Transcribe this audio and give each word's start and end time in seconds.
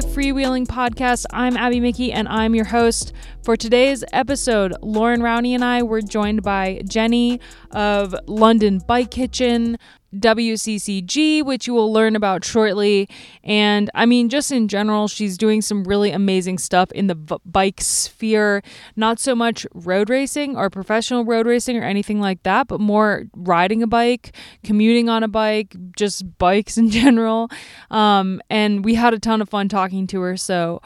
the 0.00 0.06
Freewheeling 0.06 0.66
Podcast. 0.66 1.26
I'm 1.30 1.56
Abby 1.56 1.78
Mickey 1.80 2.12
and 2.12 2.26
I'm 2.28 2.54
your 2.54 2.64
host. 2.64 3.12
For 3.42 3.56
today's 3.56 4.02
episode, 4.12 4.74
Lauren 4.80 5.20
Rowney 5.20 5.54
and 5.54 5.64
I 5.64 5.82
were 5.82 6.00
joined 6.00 6.42
by 6.42 6.80
Jenny 6.86 7.40
of 7.72 8.14
London 8.26 8.80
Bike 8.86 9.10
Kitchen, 9.10 9.78
WCCG, 10.16 11.44
which 11.44 11.66
you 11.66 11.74
will 11.74 11.92
learn 11.92 12.16
about 12.16 12.44
shortly. 12.44 13.08
And 13.44 13.90
I 13.94 14.06
mean, 14.06 14.28
just 14.28 14.50
in 14.50 14.68
general, 14.68 15.08
she's 15.08 15.38
doing 15.38 15.62
some 15.62 15.84
really 15.84 16.10
amazing 16.10 16.58
stuff 16.58 16.90
in 16.92 17.06
the 17.06 17.14
v- 17.14 17.36
bike 17.44 17.80
sphere. 17.80 18.62
Not 18.96 19.20
so 19.20 19.34
much 19.34 19.66
road 19.74 20.10
racing 20.10 20.56
or 20.56 20.70
professional 20.70 21.24
road 21.24 21.46
racing 21.46 21.76
or 21.76 21.82
anything 21.82 22.20
like 22.20 22.42
that, 22.42 22.68
but 22.68 22.80
more 22.80 23.24
riding 23.34 23.82
a 23.82 23.86
bike, 23.86 24.34
commuting 24.64 25.08
on 25.08 25.22
a 25.22 25.28
bike, 25.28 25.76
just 25.96 26.38
bikes 26.38 26.76
in 26.78 26.90
general. 26.90 27.48
Um, 27.90 28.40
and 28.50 28.84
we 28.84 28.94
had 28.94 29.14
a 29.14 29.18
ton 29.18 29.40
of 29.40 29.48
fun 29.48 29.68
talking 29.68 30.06
to 30.08 30.20
her. 30.22 30.36
So, 30.36 30.82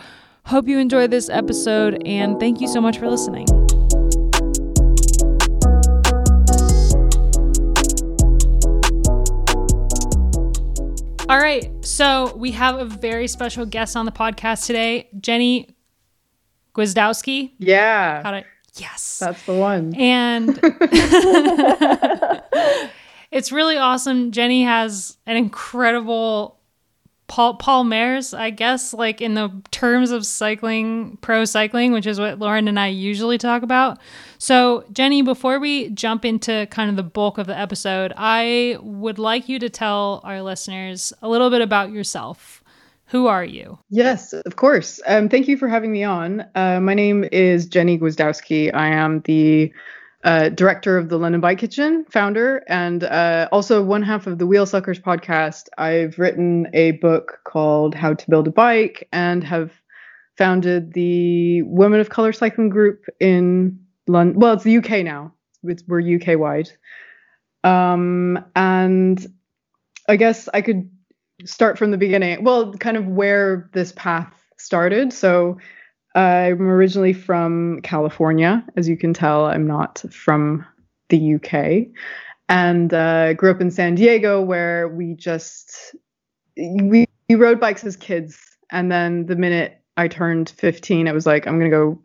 hope 0.46 0.68
you 0.68 0.78
enjoy 0.78 1.06
this 1.06 1.30
episode 1.30 2.02
and 2.06 2.38
thank 2.38 2.60
you 2.60 2.68
so 2.68 2.80
much 2.80 2.98
for 2.98 3.08
listening. 3.08 3.46
All 11.26 11.38
right. 11.38 11.70
So 11.82 12.36
we 12.36 12.50
have 12.50 12.78
a 12.78 12.84
very 12.84 13.28
special 13.28 13.64
guest 13.64 13.96
on 13.96 14.04
the 14.04 14.12
podcast 14.12 14.66
today, 14.66 15.08
Jenny 15.18 15.74
Gwiazdowski. 16.74 17.52
Yeah. 17.58 18.22
How 18.22 18.32
to, 18.32 18.44
yes. 18.74 19.20
That's 19.20 19.42
the 19.46 19.54
one. 19.54 19.94
And 19.94 20.50
it's 23.30 23.52
really 23.52 23.78
awesome. 23.78 24.32
Jenny 24.32 24.64
has 24.64 25.16
an 25.24 25.36
incredible 25.36 26.60
Paul 27.26 27.56
palmares, 27.56 28.36
I 28.36 28.50
guess, 28.50 28.92
like 28.92 29.22
in 29.22 29.32
the 29.32 29.50
terms 29.70 30.10
of 30.10 30.26
cycling, 30.26 31.16
pro 31.22 31.46
cycling, 31.46 31.92
which 31.92 32.06
is 32.06 32.20
what 32.20 32.38
Lauren 32.38 32.68
and 32.68 32.78
I 32.78 32.88
usually 32.88 33.38
talk 33.38 33.62
about. 33.62 33.98
So, 34.44 34.84
Jenny, 34.92 35.22
before 35.22 35.58
we 35.58 35.88
jump 35.88 36.22
into 36.22 36.66
kind 36.70 36.90
of 36.90 36.96
the 36.96 37.02
bulk 37.02 37.38
of 37.38 37.46
the 37.46 37.58
episode, 37.58 38.12
I 38.14 38.76
would 38.82 39.18
like 39.18 39.48
you 39.48 39.58
to 39.58 39.70
tell 39.70 40.20
our 40.22 40.42
listeners 40.42 41.14
a 41.22 41.30
little 41.30 41.48
bit 41.48 41.62
about 41.62 41.92
yourself. 41.92 42.62
Who 43.06 43.26
are 43.26 43.42
you? 43.42 43.78
Yes, 43.88 44.34
of 44.34 44.56
course. 44.56 45.00
Um, 45.06 45.30
thank 45.30 45.48
you 45.48 45.56
for 45.56 45.66
having 45.66 45.92
me 45.92 46.04
on. 46.04 46.44
Uh, 46.54 46.78
my 46.78 46.92
name 46.92 47.24
is 47.32 47.64
Jenny 47.64 47.98
Gwiazdowski. 47.98 48.70
I 48.74 48.88
am 48.88 49.22
the 49.22 49.72
uh, 50.24 50.50
director 50.50 50.98
of 50.98 51.08
the 51.08 51.18
London 51.18 51.40
Bike 51.40 51.60
Kitchen, 51.60 52.04
founder, 52.10 52.64
and 52.68 53.04
uh, 53.04 53.48
also 53.50 53.82
one 53.82 54.02
half 54.02 54.26
of 54.26 54.36
the 54.36 54.46
Wheel 54.46 54.66
Suckers 54.66 55.00
podcast. 55.00 55.70
I've 55.78 56.18
written 56.18 56.68
a 56.74 56.90
book 56.90 57.40
called 57.44 57.94
How 57.94 58.12
to 58.12 58.30
Build 58.30 58.48
a 58.48 58.52
Bike 58.52 59.08
and 59.10 59.42
have 59.42 59.72
founded 60.36 60.92
the 60.92 61.62
Women 61.62 62.00
of 62.00 62.10
Color 62.10 62.34
Cycling 62.34 62.68
Group 62.68 63.06
in 63.20 63.78
London. 64.06 64.38
Well, 64.38 64.54
it's 64.54 64.64
the 64.64 64.76
UK 64.78 65.04
now. 65.04 65.32
It's, 65.62 65.82
we're 65.86 66.00
UK 66.00 66.38
wide. 66.38 66.70
Um, 67.62 68.44
and 68.54 69.26
I 70.08 70.16
guess 70.16 70.48
I 70.52 70.60
could 70.60 70.90
start 71.44 71.78
from 71.78 71.90
the 71.90 71.98
beginning. 71.98 72.44
Well, 72.44 72.72
kind 72.74 72.96
of 72.96 73.06
where 73.06 73.70
this 73.72 73.92
path 73.92 74.32
started. 74.58 75.12
So 75.12 75.58
I'm 76.14 76.62
originally 76.62 77.12
from 77.12 77.80
California. 77.82 78.64
As 78.76 78.88
you 78.88 78.96
can 78.96 79.14
tell, 79.14 79.46
I'm 79.46 79.66
not 79.66 80.04
from 80.10 80.64
the 81.08 81.34
UK. 81.34 81.88
And 82.48 82.92
uh, 82.92 83.32
grew 83.34 83.50
up 83.50 83.60
in 83.60 83.70
San 83.70 83.94
Diego, 83.94 84.40
where 84.40 84.88
we 84.88 85.14
just 85.14 85.96
we, 86.56 87.06
we 87.28 87.34
rode 87.34 87.58
bikes 87.58 87.84
as 87.84 87.96
kids. 87.96 88.38
And 88.70 88.92
then 88.92 89.26
the 89.26 89.36
minute 89.36 89.80
I 89.96 90.08
turned 90.08 90.50
15, 90.50 91.08
I 91.08 91.12
was 91.12 91.26
like 91.26 91.46
I'm 91.46 91.58
gonna 91.58 91.70
go 91.70 91.98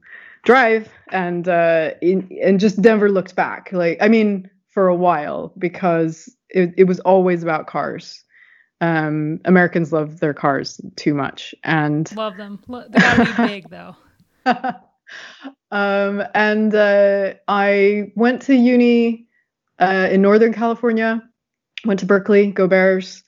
drive, 0.44 0.89
and 1.11 1.47
uh, 1.47 1.91
in, 2.01 2.38
and 2.41 2.59
just 2.59 2.77
never 2.77 3.09
looked 3.09 3.35
back. 3.35 3.72
Like 3.72 3.97
I 4.01 4.07
mean, 4.07 4.50
for 4.69 4.88
a 4.88 4.95
while 4.95 5.53
because 5.57 6.33
it, 6.50 6.73
it 6.77 6.83
was 6.85 7.00
always 7.01 7.44
about 7.44 7.67
cars. 7.67 8.23
Um, 8.81 9.41
Americans 9.45 9.91
love 9.91 10.19
their 10.19 10.33
cars 10.33 10.79
too 10.95 11.13
much, 11.13 11.53
and 11.63 12.13
love 12.16 12.38
them. 12.38 12.59
They 12.67 12.99
gotta 12.99 13.25
be 13.25 13.47
big 13.47 13.69
though. 13.69 13.95
um, 15.72 16.23
and 16.33 16.73
uh, 16.73 17.33
I 17.47 18.11
went 18.16 18.41
to 18.44 18.55
uni 18.55 19.28
uh, 19.79 20.07
in 20.11 20.22
Northern 20.22 20.53
California. 20.53 21.23
Went 21.85 21.99
to 22.01 22.05
Berkeley, 22.05 22.51
go 22.51 22.67
Bears, 22.67 23.23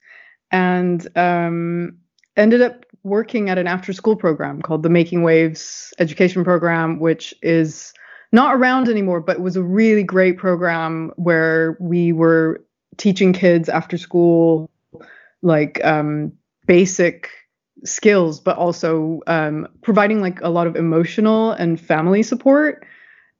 and 0.50 1.06
um, 1.16 1.98
ended 2.36 2.60
up 2.60 2.84
working 3.04 3.50
at 3.50 3.58
an 3.58 3.66
after-school 3.66 4.16
program 4.16 4.62
called 4.62 4.82
the 4.82 4.88
Making 4.88 5.22
Waves 5.22 5.92
Education 5.98 6.44
Program, 6.44 7.00
which 7.00 7.34
is 7.42 7.92
not 8.30 8.54
around 8.54 8.88
anymore, 8.88 9.20
but 9.20 9.40
was 9.40 9.56
a 9.56 9.62
really 9.62 10.02
great 10.02 10.38
program 10.38 11.12
where 11.16 11.76
we 11.80 12.12
were 12.12 12.64
teaching 12.96 13.32
kids 13.32 13.68
after 13.68 13.98
school 13.98 14.70
like 15.42 15.84
um, 15.84 16.32
basic 16.66 17.30
skills, 17.84 18.40
but 18.40 18.56
also 18.56 19.20
um, 19.26 19.66
providing 19.82 20.20
like 20.20 20.40
a 20.40 20.48
lot 20.48 20.66
of 20.66 20.76
emotional 20.76 21.50
and 21.52 21.80
family 21.80 22.22
support. 22.22 22.86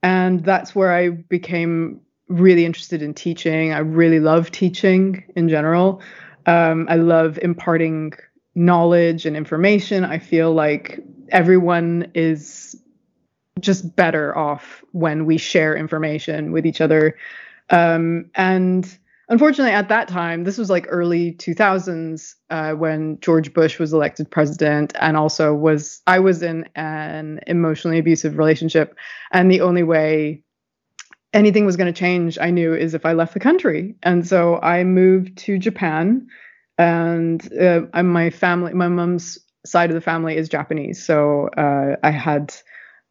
And 0.01 0.43
that's 0.43 0.75
where 0.75 0.93
I 0.93 1.09
became 1.09 2.01
really 2.27 2.65
interested 2.65 3.01
in 3.01 3.13
teaching. 3.13 3.71
I 3.71 3.79
really 3.79 4.19
love 4.19 4.51
teaching 4.51 5.23
in 5.35 5.47
general. 5.49 6.01
Um, 6.45 6.87
I 6.89 6.95
love 6.95 7.39
imparting 7.41 8.13
knowledge 8.55 9.25
and 9.25 9.35
information. 9.35 10.03
I 10.05 10.19
feel 10.19 10.53
like 10.53 10.99
everyone 11.29 12.11
is 12.13 12.75
just 13.59 13.95
better 13.95 14.37
off 14.37 14.83
when 14.91 15.25
we 15.25 15.37
share 15.37 15.75
information 15.75 16.51
with 16.51 16.65
each 16.65 16.81
other. 16.81 17.15
Um, 17.69 18.29
and 18.35 18.97
unfortunately, 19.29 19.73
at 19.73 19.89
that 19.89 20.07
time, 20.07 20.43
this 20.43 20.57
was 20.57 20.69
like 20.69 20.85
early 20.89 21.33
2000s 21.33 22.35
uh, 22.49 22.73
when 22.73 23.19
George 23.19 23.53
Bush 23.53 23.79
was 23.79 23.93
elected 23.93 24.29
president, 24.29 24.93
and 24.99 25.17
also 25.17 25.53
was 25.53 26.01
I 26.07 26.19
was 26.19 26.43
in 26.43 26.67
an 26.75 27.39
emotionally 27.47 27.99
abusive 27.99 28.37
relationship, 28.37 28.95
and 29.31 29.49
the 29.49 29.61
only 29.61 29.83
way 29.83 30.43
anything 31.33 31.65
was 31.65 31.77
going 31.77 31.91
to 31.91 31.99
change, 31.99 32.37
I 32.39 32.51
knew, 32.51 32.75
is 32.75 32.93
if 32.93 33.05
I 33.05 33.13
left 33.13 33.33
the 33.33 33.39
country, 33.39 33.95
and 34.03 34.27
so 34.27 34.59
I 34.61 34.83
moved 34.83 35.37
to 35.39 35.57
Japan, 35.57 36.27
and 36.77 37.47
uh, 37.53 38.03
my 38.03 38.29
family, 38.29 38.73
my 38.73 38.87
mom's 38.87 39.37
side 39.65 39.89
of 39.89 39.95
the 39.95 40.01
family 40.01 40.35
is 40.35 40.49
Japanese, 40.49 41.03
so 41.05 41.49
uh, 41.57 41.95
I 42.03 42.11
had. 42.11 42.53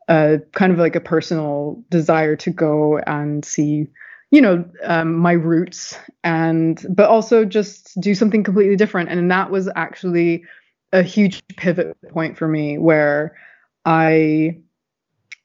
Uh, 0.08 0.38
kind 0.52 0.72
of 0.72 0.78
like 0.78 0.96
a 0.96 1.00
personal 1.00 1.80
desire 1.88 2.34
to 2.34 2.50
go 2.50 2.98
and 3.06 3.44
see 3.44 3.86
you 4.32 4.40
know 4.40 4.64
um, 4.82 5.16
my 5.16 5.32
roots 5.32 5.96
and 6.24 6.84
but 6.90 7.08
also 7.08 7.44
just 7.44 7.98
do 8.00 8.14
something 8.14 8.42
completely 8.42 8.74
different. 8.74 9.10
And 9.10 9.30
that 9.30 9.50
was 9.50 9.68
actually 9.76 10.44
a 10.92 11.02
huge 11.02 11.42
pivot 11.56 11.96
point 12.10 12.36
for 12.36 12.48
me 12.48 12.78
where 12.78 13.36
i 13.84 14.58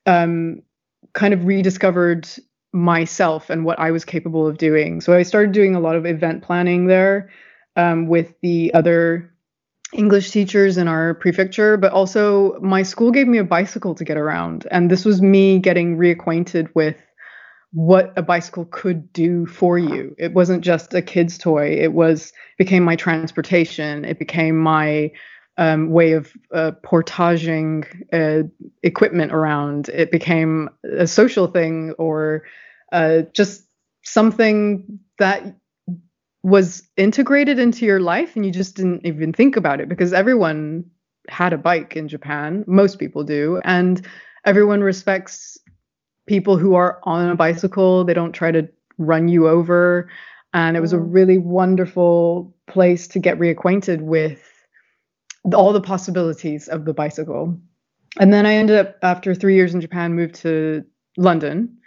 um, 0.06 0.62
kind 1.14 1.34
of 1.34 1.46
rediscovered 1.46 2.28
myself 2.74 3.50
and 3.50 3.66
what 3.66 3.80
i 3.80 3.92
was 3.92 4.06
capable 4.06 4.48
of 4.48 4.58
doing. 4.58 5.02
So 5.02 5.14
i 5.14 5.24
started 5.24 5.52
doing 5.52 5.76
a 5.76 5.80
lot 5.80 5.96
of 5.96 6.06
event 6.06 6.44
planning 6.44 6.88
there 6.88 7.30
um, 7.78 8.08
with 8.08 8.34
the 8.42 8.74
other 8.74 9.34
english 9.94 10.32
teachers 10.32 10.78
in 10.78 10.90
our 10.90 11.14
prefecture 11.14 11.78
but 11.78 11.94
also 11.94 12.60
my 12.60 12.84
school 12.84 13.10
gave 13.10 13.28
me 13.28 13.38
a 13.38 13.44
bicycle 13.44 13.96
to 13.96 14.04
get 14.04 14.18
around 14.18 14.68
and 14.70 14.92
this 14.92 15.06
was 15.06 15.22
me 15.22 15.60
getting 15.60 15.96
reacquainted 15.98 16.68
with 16.76 16.98
what 17.72 18.14
a 18.16 18.22
bicycle 18.22 18.66
could 18.66 19.12
do 19.14 19.46
for 19.46 19.78
you. 19.78 20.16
It 20.18 20.34
wasn't 20.34 20.64
just 20.64 20.94
a 20.94 21.02
kid's 21.02 21.38
toy. 21.38 21.78
It 21.78 21.94
was 21.94 22.34
became 22.58 22.84
my 22.84 22.96
transportation. 22.96 24.06
It 24.06 24.20
became 24.20 24.58
my 24.58 25.12
um, 25.58 25.90
way 25.90 26.14
of 26.14 26.32
uh, 26.54 26.72
portaging 26.84 27.86
uh, 28.14 28.44
equipment 28.84 29.32
around. 29.32 29.90
It 29.90 30.12
became 30.12 30.70
a 30.84 31.08
social 31.08 31.48
thing 31.48 31.94
or 31.98 32.44
uh, 32.92 33.24
just 33.34 33.64
something 34.04 35.00
that 35.20 35.56
was 36.48 36.82
integrated 36.96 37.60
into 37.60 37.86
your 37.86 38.00
life 38.00 38.38
and 38.38 38.46
you 38.46 38.52
just 38.54 38.78
didn't 38.78 39.06
even 39.06 39.34
think 39.34 39.58
about 39.58 39.82
it 39.82 39.90
because 39.90 40.14
everyone 40.14 40.86
had 41.28 41.52
a 41.52 41.58
bike 41.58 41.98
in 41.98 42.08
Japan. 42.08 42.64
Most 42.68 43.00
people 43.00 43.26
do. 43.26 43.60
And 43.66 44.02
everyone 44.46 44.80
respects 44.80 45.58
people 46.26 46.58
who 46.58 46.74
are 46.74 47.02
on 47.04 47.30
a 47.30 47.36
bicycle. 47.36 48.06
They 48.06 48.14
don't 48.14 48.32
try 48.32 48.52
to 48.54 48.66
run 48.98 49.28
you 49.28 49.50
over. 49.50 50.10
And 50.54 50.78
it 50.78 50.80
was 50.80 50.94
a 50.94 50.98
mm. 50.98 51.08
really 51.10 51.38
wonderful 51.38 52.56
place 52.66 53.10
to 53.10 53.20
get 53.20 53.38
reacquainted 53.38 54.00
with 54.00 54.42
all 55.54 55.74
the 55.74 55.82
possibilities 55.82 56.70
of 56.70 56.86
the 56.86 56.94
bicycle. 56.94 57.60
And 58.22 58.32
then 58.32 58.46
I 58.46 58.54
ended 58.54 58.78
up, 58.78 58.96
after 59.04 59.36
three 59.36 59.56
years 59.56 59.74
in 59.74 59.82
Japan, 59.82 60.14
moved 60.14 60.36
to 60.36 60.86
London 61.18 61.78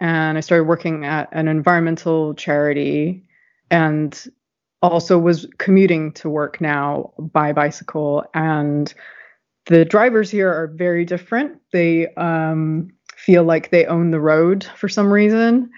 and 0.00 0.36
I 0.36 0.40
started 0.40 0.64
working 0.64 1.04
at 1.04 1.28
an 1.30 1.46
environmental 1.46 2.34
charity 2.34 3.24
and 3.70 4.26
also 4.82 5.18
was 5.18 5.46
commuting 5.58 6.12
to 6.12 6.28
work 6.28 6.60
now 6.60 7.12
by 7.18 7.52
bicycle 7.52 8.24
and 8.34 8.94
the 9.66 9.84
drivers 9.84 10.30
here 10.30 10.50
are 10.50 10.66
very 10.66 11.04
different. 11.04 11.60
They 11.72 12.12
um, 12.14 12.90
feel 13.16 13.44
like 13.44 13.70
they 13.70 13.86
own 13.86 14.10
the 14.10 14.20
road 14.20 14.64
for 14.76 14.88
some 14.88 15.12
reason. 15.12 15.70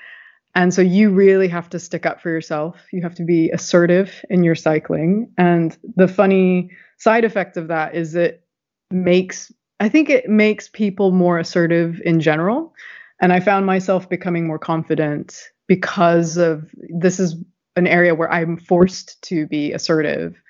And 0.54 0.72
so 0.72 0.82
you 0.82 1.10
really 1.10 1.48
have 1.48 1.68
to 1.70 1.78
stick 1.78 2.06
up 2.06 2.20
for 2.20 2.30
yourself. 2.30 2.76
You 2.92 3.02
have 3.02 3.14
to 3.16 3.24
be 3.24 3.50
assertive 3.50 4.24
in 4.28 4.44
your 4.44 4.54
cycling. 4.54 5.30
And 5.38 5.76
the 5.96 6.08
funny 6.08 6.70
side 6.98 7.24
effect 7.24 7.56
of 7.56 7.68
that 7.68 7.94
is 7.94 8.14
it 8.14 8.44
makes, 8.90 9.52
I 9.80 9.88
think 9.88 10.10
it 10.10 10.28
makes 10.28 10.68
people 10.68 11.10
more 11.10 11.38
assertive 11.38 12.00
in 12.04 12.20
general. 12.20 12.74
And 13.20 13.32
I 13.32 13.40
found 13.40 13.66
myself 13.66 14.08
becoming 14.08 14.46
more 14.46 14.58
confident 14.58 15.38
because 15.68 16.36
of 16.36 16.70
this 16.88 17.18
is 17.18 17.36
an 17.76 17.86
area 17.86 18.14
where 18.14 18.30
I'm 18.30 18.56
forced 18.56 19.20
to 19.22 19.46
be 19.46 19.72
assertive. 19.72 20.40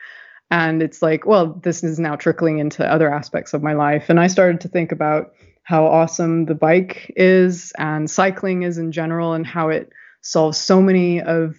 And 0.51 0.83
it's 0.83 1.01
like, 1.01 1.27
well, 1.27 1.61
this 1.63 1.83
is 1.83 1.99
now 1.99 2.17
trickling 2.17 2.59
into 2.59 2.87
other 2.87 3.13
aspects 3.13 3.55
of 3.55 3.63
my 3.63 3.73
life. 3.73 4.11
And 4.11 4.21
I 4.21 4.27
started 4.27 4.61
to 4.63 4.69
think 4.69 4.93
about 4.93 5.33
how 5.63 5.87
awesome 5.87 6.47
the 6.47 6.55
bike 6.55 7.13
is 7.17 7.73
and 7.79 8.11
cycling 8.11 8.63
is 8.63 8.79
in 8.79 8.93
general 8.93 9.33
and 9.33 9.47
how 9.47 9.69
it 9.69 9.91
solves 10.21 10.59
so 10.59 10.81
many 10.83 11.21
of 11.21 11.57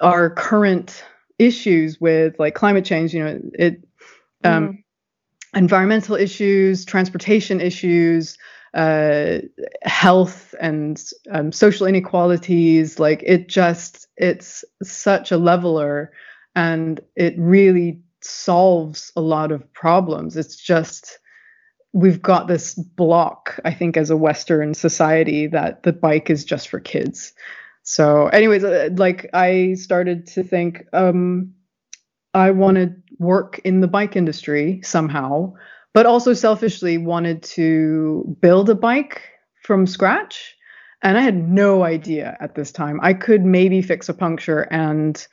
our 0.00 0.30
current 0.30 1.04
issues 1.38 2.00
with 2.00 2.38
like 2.38 2.54
climate 2.54 2.84
change 2.84 3.14
you 3.14 3.22
know 3.22 3.40
it 3.54 3.84
um, 4.44 4.68
mm. 4.68 4.84
environmental 5.54 6.16
issues 6.16 6.84
transportation 6.84 7.60
issues 7.60 8.36
uh, 8.74 9.38
health 9.82 10.54
and 10.60 11.02
um, 11.30 11.52
social 11.52 11.86
inequalities 11.86 12.98
like 12.98 13.22
it 13.24 13.48
just 13.48 14.06
it's 14.16 14.64
such 14.82 15.32
a 15.32 15.38
leveler 15.38 16.12
and 16.54 17.00
it 17.16 17.34
really 17.38 18.00
solves 18.20 19.12
a 19.16 19.20
lot 19.20 19.52
of 19.52 19.72
problems 19.72 20.36
it's 20.36 20.56
just 20.56 21.18
we've 21.92 22.20
got 22.22 22.48
this 22.48 22.74
block, 22.74 23.58
I 23.64 23.72
think, 23.72 23.96
as 23.96 24.10
a 24.10 24.16
Western 24.16 24.74
society 24.74 25.46
that 25.48 25.82
the 25.82 25.92
bike 25.92 26.30
is 26.30 26.44
just 26.44 26.68
for 26.68 26.80
kids. 26.80 27.32
So, 27.82 28.26
anyways, 28.28 28.64
uh, 28.64 28.90
like 28.96 29.30
I 29.32 29.74
started 29.74 30.26
to 30.28 30.42
think, 30.42 30.84
um, 30.92 31.54
I 32.34 32.50
want 32.50 32.76
to 32.76 32.94
work 33.18 33.60
in 33.64 33.80
the 33.80 33.88
bike 33.88 34.16
industry 34.16 34.80
somehow, 34.82 35.54
but 35.94 36.06
also 36.06 36.34
selfishly 36.34 36.98
wanted 36.98 37.42
to 37.42 38.36
build 38.40 38.70
a 38.70 38.74
bike 38.74 39.22
from 39.62 39.86
scratch. 39.86 40.54
And 41.02 41.16
I 41.16 41.22
had 41.22 41.36
no 41.36 41.84
idea 41.84 42.36
at 42.40 42.54
this 42.54 42.72
time. 42.72 42.98
I 43.02 43.14
could 43.14 43.44
maybe 43.44 43.82
fix 43.82 44.08
a 44.08 44.14
puncture 44.14 44.62
and 44.62 45.26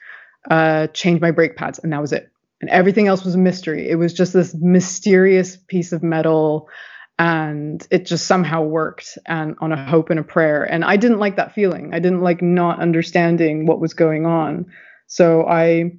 uh, 0.49 0.87
change 0.87 1.21
my 1.21 1.31
brake 1.31 1.55
pads, 1.55 1.79
and 1.79 1.91
that 1.91 2.01
was 2.01 2.13
it 2.13 2.31
and 2.61 2.69
everything 2.69 3.07
else 3.07 3.23
was 3.23 3.35
a 3.35 3.39
mystery. 3.39 3.89
It 3.89 3.95
was 3.95 4.13
just 4.13 4.33
this 4.33 4.55
mysterious 4.55 5.57
piece 5.57 5.91
of 5.91 6.03
metal 6.03 6.69
and 7.17 7.85
it 7.91 8.05
just 8.05 8.25
somehow 8.27 8.63
worked 8.63 9.17
and 9.25 9.55
on 9.61 9.71
a 9.71 9.85
hope 9.85 10.09
and 10.09 10.19
a 10.19 10.23
prayer. 10.23 10.63
And 10.63 10.83
I 10.83 10.97
didn't 10.97 11.19
like 11.19 11.37
that 11.37 11.53
feeling. 11.53 11.93
I 11.93 11.99
didn't 11.99 12.21
like 12.21 12.41
not 12.41 12.79
understanding 12.79 13.65
what 13.65 13.79
was 13.79 13.93
going 13.93 14.25
on. 14.25 14.65
So 15.07 15.45
I 15.47 15.97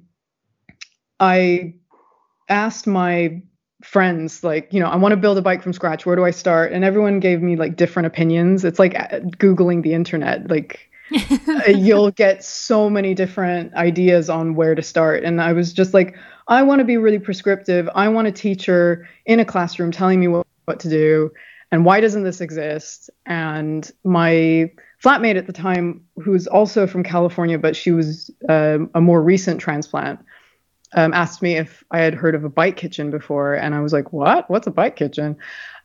I 1.19 1.75
asked 2.49 2.85
my 2.85 3.41
friends 3.87 4.43
like 4.43 4.71
you 4.73 4.79
know 4.79 4.87
i 4.87 4.95
want 4.95 5.13
to 5.13 5.17
build 5.17 5.37
a 5.37 5.41
bike 5.41 5.63
from 5.63 5.71
scratch 5.71 6.05
where 6.05 6.15
do 6.15 6.25
i 6.25 6.31
start 6.31 6.73
and 6.73 6.83
everyone 6.83 7.19
gave 7.19 7.41
me 7.41 7.55
like 7.55 7.75
different 7.75 8.05
opinions 8.05 8.65
it's 8.65 8.79
like 8.79 8.93
uh, 8.95 9.19
googling 9.37 9.81
the 9.81 9.93
internet 9.93 10.49
like 10.49 10.89
you'll 11.67 12.11
get 12.11 12.43
so 12.43 12.89
many 12.89 13.13
different 13.13 13.73
ideas 13.75 14.29
on 14.29 14.55
where 14.55 14.75
to 14.75 14.81
start 14.81 15.23
and 15.23 15.41
i 15.41 15.53
was 15.53 15.71
just 15.71 15.93
like 15.93 16.17
I 16.47 16.63
want 16.63 16.79
to 16.79 16.85
be 16.85 16.97
really 16.97 17.19
prescriptive. 17.19 17.89
I 17.93 18.07
want 18.07 18.27
a 18.27 18.31
teacher 18.31 19.07
in 19.25 19.39
a 19.39 19.45
classroom 19.45 19.91
telling 19.91 20.19
me 20.19 20.27
what, 20.27 20.47
what 20.65 20.79
to 20.81 20.89
do 20.89 21.31
and 21.71 21.83
why 21.83 21.99
doesn't 21.99 22.23
this 22.23 22.39
exist? 22.39 23.09
And 23.25 23.89
my 24.03 24.71
flatmate 25.03 25.37
at 25.37 25.47
the 25.47 25.53
time, 25.53 26.05
who's 26.15 26.47
also 26.47 26.87
from 26.87 27.03
California, 27.03 27.59
but 27.59 27.75
she 27.75 27.91
was 27.91 28.31
um, 28.47 28.89
a 28.95 29.01
more 29.01 29.21
recent 29.21 29.59
transplant, 29.59 30.19
um, 30.93 31.13
asked 31.13 31.41
me 31.41 31.57
if 31.57 31.83
I 31.91 31.99
had 31.99 32.13
heard 32.13 32.35
of 32.35 32.43
a 32.43 32.49
bike 32.49 32.77
kitchen 32.77 33.11
before. 33.11 33.53
And 33.53 33.75
I 33.75 33.81
was 33.81 33.93
like, 33.93 34.13
what? 34.13 34.49
What's 34.49 34.67
a 34.67 34.71
bike 34.71 34.95
kitchen? 34.95 35.37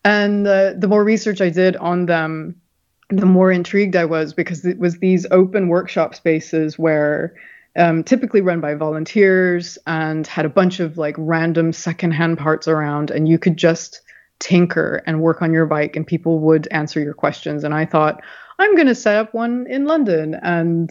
And 0.04 0.46
uh, 0.46 0.72
the 0.76 0.88
more 0.88 1.04
research 1.04 1.40
I 1.40 1.50
did 1.50 1.76
on 1.76 2.06
them, 2.06 2.60
the 3.08 3.26
more 3.26 3.52
intrigued 3.52 3.94
I 3.94 4.04
was 4.04 4.32
because 4.32 4.64
it 4.64 4.78
was 4.78 4.98
these 4.98 5.26
open 5.30 5.68
workshop 5.68 6.14
spaces 6.14 6.78
where 6.78 7.34
um, 7.76 8.04
typically 8.04 8.40
run 8.40 8.60
by 8.60 8.74
volunteers 8.74 9.78
and 9.86 10.26
had 10.26 10.44
a 10.44 10.50
bunch 10.50 10.80
of 10.80 10.98
like 10.98 11.14
random 11.18 11.72
secondhand 11.72 12.38
parts 12.38 12.68
around, 12.68 13.10
and 13.10 13.28
you 13.28 13.38
could 13.38 13.56
just 13.56 14.02
tinker 14.38 15.02
and 15.06 15.20
work 15.20 15.40
on 15.42 15.52
your 15.52 15.66
bike, 15.66 15.96
and 15.96 16.06
people 16.06 16.38
would 16.40 16.68
answer 16.70 17.00
your 17.00 17.14
questions. 17.14 17.64
And 17.64 17.74
I 17.74 17.86
thought, 17.86 18.22
I'm 18.58 18.74
going 18.74 18.88
to 18.88 18.94
set 18.94 19.16
up 19.16 19.34
one 19.34 19.66
in 19.68 19.84
London, 19.84 20.34
and 20.42 20.90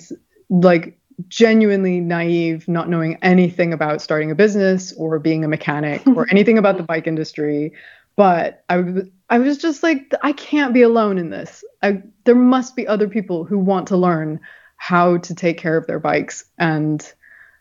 like 0.50 0.98
genuinely 1.28 2.00
naive, 2.00 2.68
not 2.68 2.90
knowing 2.90 3.18
anything 3.22 3.74
about 3.74 4.02
starting 4.02 4.32
a 4.32 4.36
business 4.36 4.94
or 4.94 5.20
being 5.20 5.44
a 5.44 5.48
mechanic 5.48 6.06
or 6.16 6.28
anything 6.32 6.58
about 6.58 6.78
the 6.78 6.84
bike 6.84 7.08
industry. 7.08 7.74
But 8.16 8.64
I, 8.70 8.84
I 9.30 9.40
was 9.40 9.58
just 9.58 9.84
like, 9.84 10.14
I 10.22 10.34
can't 10.34 10.74
be 10.74 10.82
alone 10.82 11.18
in 11.18 11.30
this. 11.30 11.64
I, 11.82 12.04
there 12.26 12.36
must 12.36 12.76
be 12.76 12.88
other 12.88 13.08
people 13.08 13.46
who 13.46 13.58
want 13.58 13.88
to 13.88 13.98
learn 13.98 14.40
how 14.78 15.18
to 15.18 15.36
take 15.36 15.58
care 15.58 15.78
of 15.78 15.88
their 15.88 16.00
bikes 16.00 16.44
and 16.58 17.14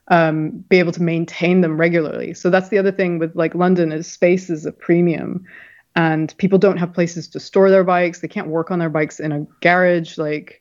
um, 0.08 0.50
be 0.68 0.78
able 0.78 0.92
to 0.92 1.02
maintain 1.02 1.60
them 1.60 1.78
regularly. 1.78 2.34
So 2.34 2.50
that's 2.50 2.68
the 2.68 2.78
other 2.78 2.92
thing 2.92 3.18
with 3.18 3.34
like 3.36 3.54
London 3.54 3.92
is 3.92 4.10
space 4.10 4.50
is 4.50 4.66
a 4.66 4.72
premium 4.72 5.44
and 5.94 6.36
people 6.38 6.58
don't 6.58 6.78
have 6.78 6.92
places 6.92 7.28
to 7.28 7.40
store 7.40 7.70
their 7.70 7.84
bikes. 7.84 8.20
They 8.20 8.28
can't 8.28 8.48
work 8.48 8.70
on 8.70 8.78
their 8.78 8.90
bikes 8.90 9.20
in 9.20 9.32
a 9.32 9.46
garage. 9.60 10.18
Like 10.18 10.60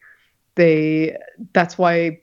they, 0.56 1.18
that's 1.54 1.78
why 1.78 2.22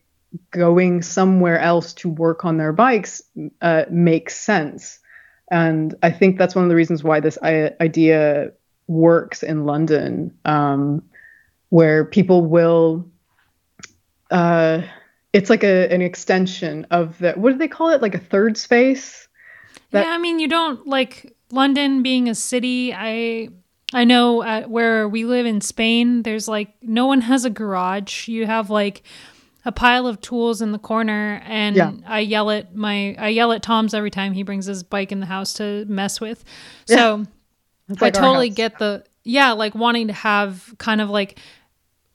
going 0.51 1.03
somewhere 1.03 1.59
else 1.59 1.93
to 1.95 2.09
work 2.09 2.45
on 2.45 2.57
their 2.57 2.73
bikes 2.73 3.23
uh, 3.61 3.85
makes 3.91 4.37
sense. 4.37 4.99
And 5.51 5.95
I 6.03 6.11
think 6.11 6.39
that's 6.39 6.55
one 6.55 6.65
of 6.65 6.69
the 6.69 6.77
reasons 6.77 7.05
why 7.05 7.21
this 7.21 7.39
idea 7.43 8.53
works 8.89 9.43
in 9.43 9.65
London, 9.65 10.37
um, 10.45 11.03
where 11.69 12.05
people 12.05 12.45
will 12.45 13.09
uh, 14.31 14.83
it's 15.33 15.51
like 15.51 15.63
a 15.63 15.93
an 15.93 16.03
extension 16.03 16.87
of 16.91 17.19
the 17.19 17.33
what 17.33 17.53
do 17.53 17.59
they 17.59 17.69
call 17.69 17.91
it? 17.91 18.03
Like 18.03 18.15
a 18.15 18.19
third 18.19 18.57
space. 18.57 19.29
That- 19.91 20.07
yeah, 20.07 20.13
I 20.13 20.19
mean, 20.19 20.41
you 20.41 20.49
don't 20.49 20.87
like 20.87 21.37
London 21.53 22.03
being 22.03 22.29
a 22.29 22.35
city. 22.35 22.93
I 22.93 23.51
I 23.93 24.05
know 24.05 24.65
where 24.67 25.09
we 25.09 25.25
live 25.25 25.47
in 25.47 25.61
Spain, 25.61 26.23
there's 26.23 26.49
like 26.49 26.75
no 26.83 27.07
one 27.07 27.21
has 27.21 27.45
a 27.45 27.51
garage. 27.51 28.27
You 28.27 28.47
have 28.47 28.69
like 28.69 29.03
a 29.67 29.73
pile 29.73 30.07
of 30.07 30.21
tools 30.21 30.63
in 30.63 30.71
the 30.71 30.79
corner 30.79 31.43
and 31.45 31.77
yeah. 31.77 31.93
I 32.07 32.21
yell 32.21 32.51
at 32.51 32.75
my 32.75 33.17
I 33.19 33.29
yell 33.29 33.51
at 33.51 33.63
Tom's 33.63 33.93
every 33.93 34.13
time 34.13 34.33
he 34.33 34.45
brings 34.45 34.67
his 34.67 34.85
bike 34.85 35.11
in 35.11 35.19
the 35.19 35.27
house 35.27 35.53
to 35.55 35.85
mess 35.87 36.21
with. 36.21 36.45
So 36.87 37.19
yeah. 37.19 37.25
like 38.01 38.17
I 38.17 38.21
totally 38.21 38.49
get 38.49 38.79
the 38.79 39.05
yeah, 39.25 39.53
like 39.53 39.75
wanting 39.75 40.07
to 40.07 40.13
have 40.13 40.73
kind 40.79 41.01
of 41.01 41.11
like 41.11 41.41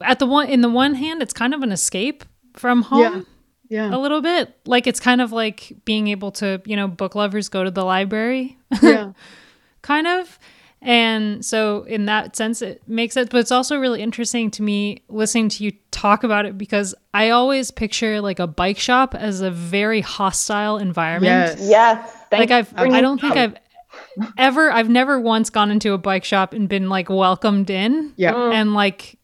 at 0.01 0.20
the 0.20 0.25
one 0.25 0.48
in 0.48 0.62
the 0.62 0.70
one 0.70 0.96
hand 0.96 1.22
it's 1.22 1.34
kind 1.34 1.53
of 1.53 1.62
an 1.62 1.74
escape 1.74 2.24
from 2.55 2.84
home 2.84 3.25
yeah. 3.70 3.89
yeah. 3.89 3.96
a 3.96 4.00
little 4.00 4.22
bit 4.22 4.55
like 4.65 4.88
it's 4.88 5.00
kind 5.00 5.22
of 5.22 5.31
like 5.31 5.74
being 5.86 6.08
able 6.08 6.31
to 6.31 6.62
you 6.65 6.75
know 6.75 6.88
book 6.88 7.13
lovers 7.13 7.50
go 7.50 7.63
to 7.63 7.70
the 7.70 7.84
library 7.84 8.58
yeah 8.81 9.12
kind 9.84 10.08
of 10.08 10.39
and 10.81 11.45
so 11.45 11.83
in 11.83 12.05
that 12.05 12.35
sense 12.35 12.61
it 12.61 12.81
makes 12.88 13.13
sense. 13.13 13.29
but 13.29 13.39
it's 13.39 13.51
also 13.51 13.77
really 13.77 14.01
interesting 14.01 14.50
to 14.50 14.63
me 14.63 15.03
listening 15.09 15.47
to 15.47 15.63
you 15.63 15.71
talk 15.91 16.23
about 16.23 16.45
it 16.45 16.57
because 16.57 16.95
i 17.13 17.29
always 17.29 17.69
picture 17.69 18.19
like 18.21 18.39
a 18.39 18.47
bike 18.47 18.79
shop 18.79 19.13
as 19.13 19.41
a 19.41 19.51
very 19.51 20.01
hostile 20.01 20.77
environment. 20.77 21.59
Yes, 21.59 21.69
yes. 21.69 22.17
like 22.31 22.51
i've 22.51 22.73
i 22.77 23.01
don't 23.01 23.21
think 23.21 23.35
i've 23.35 23.55
ever 24.38 24.71
i've 24.71 24.89
never 24.89 25.19
once 25.19 25.50
gone 25.50 25.69
into 25.69 25.93
a 25.93 25.97
bike 25.97 26.23
shop 26.23 26.53
and 26.53 26.67
been 26.67 26.89
like 26.89 27.09
welcomed 27.09 27.69
in 27.69 28.13
yeah. 28.15 28.33
Mm. 28.33 28.53
And 28.53 28.73
like 28.73 29.17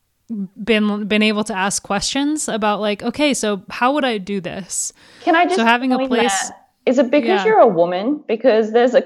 been 0.62 1.08
been 1.08 1.22
able 1.22 1.46
to 1.46 1.56
ask 1.56 1.82
questions 1.84 2.50
about 2.50 2.82
like 2.82 3.02
okay 3.02 3.34
so 3.34 3.64
how 3.70 3.94
would 3.94 4.04
i 4.04 4.18
do 4.18 4.42
this? 4.42 4.92
Can 5.22 5.36
i 5.36 5.46
just 5.46 5.56
so 5.56 5.64
having 5.66 5.94
a 5.94 6.08
place 6.08 6.50
that, 6.50 6.67
is 6.88 6.98
it 6.98 7.12
because 7.12 7.42
yeah. 7.42 7.46
you're 7.46 7.60
a 7.60 7.68
woman 7.68 8.24
because 8.28 8.72
there's 8.72 8.96
a 8.96 9.04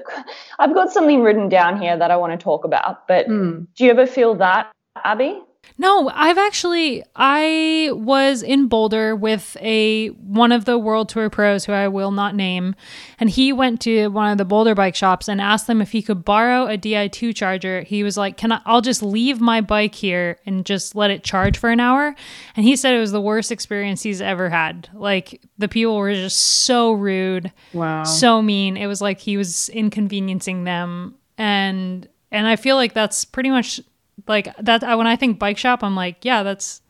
i've 0.58 0.72
got 0.72 0.90
something 0.90 1.20
written 1.22 1.48
down 1.48 1.80
here 1.80 1.96
that 1.96 2.10
i 2.10 2.16
want 2.16 2.32
to 2.38 2.42
talk 2.42 2.64
about 2.64 3.06
but 3.08 3.26
mm. 3.26 3.66
do 3.74 3.84
you 3.84 3.90
ever 3.90 4.06
feel 4.06 4.34
that 4.34 4.70
abby 5.04 5.38
no, 5.78 6.10
I've 6.14 6.38
actually 6.38 7.02
I 7.16 7.90
was 7.92 8.42
in 8.42 8.68
Boulder 8.68 9.16
with 9.16 9.56
a 9.60 10.08
one 10.08 10.52
of 10.52 10.64
the 10.64 10.78
World 10.78 11.08
Tour 11.08 11.28
pros 11.28 11.64
who 11.64 11.72
I 11.72 11.88
will 11.88 12.12
not 12.12 12.34
name, 12.34 12.74
and 13.18 13.28
he 13.28 13.52
went 13.52 13.80
to 13.82 14.08
one 14.08 14.30
of 14.30 14.38
the 14.38 14.44
Boulder 14.44 14.74
bike 14.74 14.94
shops 14.94 15.28
and 15.28 15.40
asked 15.40 15.66
them 15.66 15.82
if 15.82 15.90
he 15.92 16.00
could 16.00 16.24
borrow 16.24 16.66
a 16.66 16.78
Di2 16.78 17.34
charger. 17.34 17.82
He 17.82 18.04
was 18.04 18.16
like, 18.16 18.36
"Can 18.36 18.52
I 18.52 18.60
I'll 18.64 18.80
just 18.80 19.02
leave 19.02 19.40
my 19.40 19.60
bike 19.60 19.94
here 19.94 20.38
and 20.46 20.64
just 20.64 20.94
let 20.94 21.10
it 21.10 21.24
charge 21.24 21.58
for 21.58 21.70
an 21.70 21.80
hour?" 21.80 22.14
And 22.54 22.64
he 22.64 22.76
said 22.76 22.94
it 22.94 23.00
was 23.00 23.12
the 23.12 23.20
worst 23.20 23.50
experience 23.50 24.02
he's 24.02 24.20
ever 24.20 24.50
had. 24.50 24.88
Like 24.94 25.40
the 25.58 25.68
people 25.68 25.96
were 25.96 26.14
just 26.14 26.38
so 26.38 26.92
rude. 26.92 27.52
Wow. 27.72 28.04
So 28.04 28.40
mean. 28.40 28.76
It 28.76 28.86
was 28.86 29.00
like 29.00 29.18
he 29.18 29.36
was 29.36 29.68
inconveniencing 29.70 30.64
them 30.64 31.16
and 31.38 32.08
and 32.30 32.46
I 32.46 32.56
feel 32.56 32.76
like 32.76 32.94
that's 32.94 33.24
pretty 33.24 33.50
much 33.50 33.80
like 34.26 34.54
that 34.58 34.82
when 34.96 35.06
I 35.06 35.16
think 35.16 35.38
bike 35.38 35.58
shop 35.58 35.82
I'm 35.82 35.96
like 35.96 36.24
yeah 36.24 36.42
that's 36.42 36.82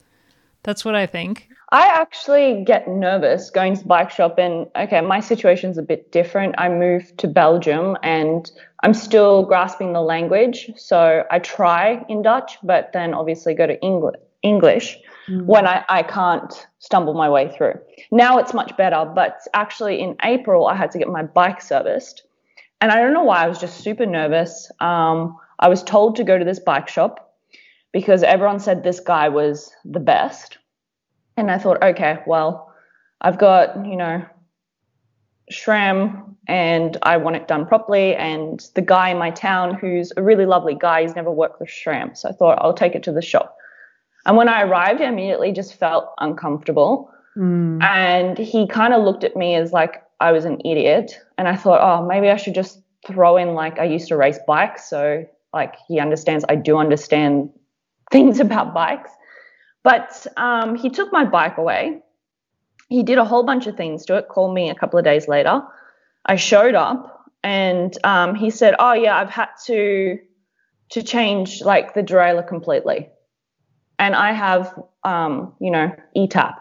that's 0.62 0.84
what 0.84 0.94
I 0.94 1.06
think 1.06 1.48
I 1.70 1.86
actually 1.86 2.64
get 2.64 2.86
nervous 2.86 3.48
going 3.50 3.76
to 3.76 3.84
bike 3.86 4.10
shop 4.10 4.38
and 4.38 4.66
okay 4.76 5.00
my 5.00 5.20
situation's 5.20 5.78
a 5.78 5.82
bit 5.82 6.12
different 6.12 6.54
I 6.58 6.68
moved 6.68 7.18
to 7.18 7.28
Belgium 7.28 7.96
and 8.02 8.50
I'm 8.82 8.94
still 8.94 9.44
grasping 9.44 9.92
the 9.92 10.02
language 10.02 10.70
so 10.76 11.24
I 11.30 11.38
try 11.38 12.04
in 12.08 12.22
Dutch 12.22 12.58
but 12.62 12.92
then 12.92 13.14
obviously 13.14 13.54
go 13.54 13.66
to 13.66 13.80
English 13.80 14.16
English 14.42 14.98
mm. 15.28 15.44
when 15.44 15.68
I, 15.68 15.84
I 15.88 16.02
can't 16.02 16.66
stumble 16.80 17.14
my 17.14 17.30
way 17.30 17.48
through. 17.56 17.74
Now 18.10 18.38
it's 18.38 18.52
much 18.52 18.76
better, 18.76 19.04
but 19.14 19.38
actually 19.54 20.00
in 20.00 20.16
April 20.24 20.66
I 20.66 20.74
had 20.74 20.90
to 20.90 20.98
get 20.98 21.08
my 21.08 21.22
bike 21.22 21.62
serviced 21.62 22.24
and 22.82 22.90
I 22.90 22.96
don't 22.96 23.14
know 23.14 23.22
why, 23.22 23.44
I 23.44 23.46
was 23.46 23.60
just 23.60 23.78
super 23.78 24.04
nervous. 24.04 24.68
Um, 24.80 25.38
I 25.62 25.68
was 25.68 25.82
told 25.84 26.16
to 26.16 26.24
go 26.24 26.36
to 26.36 26.44
this 26.44 26.58
bike 26.58 26.88
shop 26.88 27.34
because 27.92 28.24
everyone 28.24 28.58
said 28.58 28.82
this 28.82 28.98
guy 28.98 29.28
was 29.28 29.70
the 29.84 30.00
best. 30.00 30.58
And 31.36 31.50
I 31.50 31.58
thought, 31.58 31.82
okay, 31.82 32.18
well, 32.26 32.74
I've 33.20 33.38
got, 33.38 33.86
you 33.86 33.96
know, 33.96 34.24
SRAM 35.52 36.34
and 36.48 36.96
I 37.02 37.16
want 37.16 37.36
it 37.36 37.46
done 37.46 37.64
properly. 37.64 38.16
And 38.16 38.60
the 38.74 38.82
guy 38.82 39.10
in 39.10 39.18
my 39.18 39.30
town, 39.30 39.74
who's 39.74 40.12
a 40.16 40.22
really 40.22 40.46
lovely 40.46 40.74
guy, 40.74 41.02
he's 41.02 41.14
never 41.14 41.30
worked 41.30 41.60
with 41.60 41.68
SRAM. 41.68 42.16
So 42.16 42.28
I 42.28 42.32
thought 42.32 42.58
I'll 42.60 42.74
take 42.74 42.96
it 42.96 43.04
to 43.04 43.12
the 43.12 43.22
shop. 43.22 43.56
And 44.26 44.36
when 44.36 44.48
I 44.48 44.62
arrived, 44.62 45.00
I 45.00 45.06
immediately 45.06 45.52
just 45.52 45.74
felt 45.74 46.12
uncomfortable. 46.18 47.08
Mm. 47.36 47.80
And 47.84 48.36
he 48.36 48.66
kind 48.66 48.94
of 48.94 49.04
looked 49.04 49.22
at 49.22 49.36
me 49.36 49.54
as 49.54 49.72
like, 49.72 50.02
I 50.18 50.32
was 50.32 50.44
an 50.44 50.60
idiot. 50.64 51.20
And 51.38 51.46
I 51.46 51.54
thought, 51.54 51.80
oh, 51.80 52.04
maybe 52.04 52.30
I 52.30 52.36
should 52.36 52.54
just 52.54 52.80
throw 53.06 53.36
in 53.36 53.54
like 53.54 53.78
I 53.78 53.84
used 53.84 54.08
to 54.08 54.16
race 54.16 54.38
bikes. 54.46 54.90
So 54.90 55.24
like 55.52 55.76
he 55.88 56.00
understands 56.00 56.44
I 56.48 56.56
do 56.56 56.78
understand 56.78 57.50
things 58.10 58.40
about 58.46 58.74
bikes. 58.74 59.10
But 59.82 60.26
um, 60.36 60.76
he 60.76 60.90
took 60.90 61.12
my 61.12 61.24
bike 61.24 61.58
away. 61.58 62.02
He 62.88 63.02
did 63.02 63.18
a 63.18 63.24
whole 63.24 63.42
bunch 63.42 63.66
of 63.66 63.76
things 63.76 64.04
to 64.06 64.16
it, 64.16 64.28
called 64.28 64.54
me 64.54 64.70
a 64.70 64.74
couple 64.74 64.98
of 64.98 65.04
days 65.04 65.26
later. 65.26 65.62
I 66.26 66.36
showed 66.36 66.76
up 66.76 67.24
and 67.42 67.96
um, 68.04 68.34
he 68.34 68.50
said, 68.50 68.76
Oh 68.78 68.92
yeah, 68.92 69.16
I've 69.18 69.30
had 69.30 69.48
to 69.66 70.18
to 70.90 71.02
change 71.02 71.62
like 71.62 71.94
the 71.94 72.02
derailleur 72.02 72.46
completely. 72.46 73.08
And 73.98 74.14
I 74.14 74.32
have 74.32 74.74
um, 75.04 75.54
you 75.60 75.70
know, 75.70 75.94
ETAP. 76.16 76.54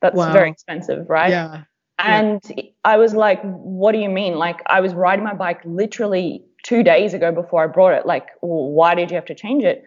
That's 0.00 0.16
wow. 0.16 0.32
very 0.32 0.50
expensive, 0.50 1.08
right? 1.08 1.30
Yeah. 1.30 1.62
And 1.98 2.40
yeah. 2.56 2.64
I 2.84 2.96
was 2.96 3.14
like, 3.14 3.42
what 3.42 3.92
do 3.92 3.98
you 3.98 4.08
mean? 4.08 4.36
Like, 4.36 4.60
I 4.66 4.80
was 4.80 4.94
riding 4.94 5.24
my 5.24 5.34
bike 5.34 5.60
literally 5.64 6.44
two 6.62 6.82
days 6.82 7.14
ago 7.14 7.32
before 7.32 7.64
I 7.64 7.66
brought 7.66 7.94
it. 7.94 8.06
Like, 8.06 8.26
well, 8.42 8.70
why 8.70 8.94
did 8.94 9.10
you 9.10 9.16
have 9.16 9.26
to 9.26 9.34
change 9.34 9.64
it? 9.64 9.84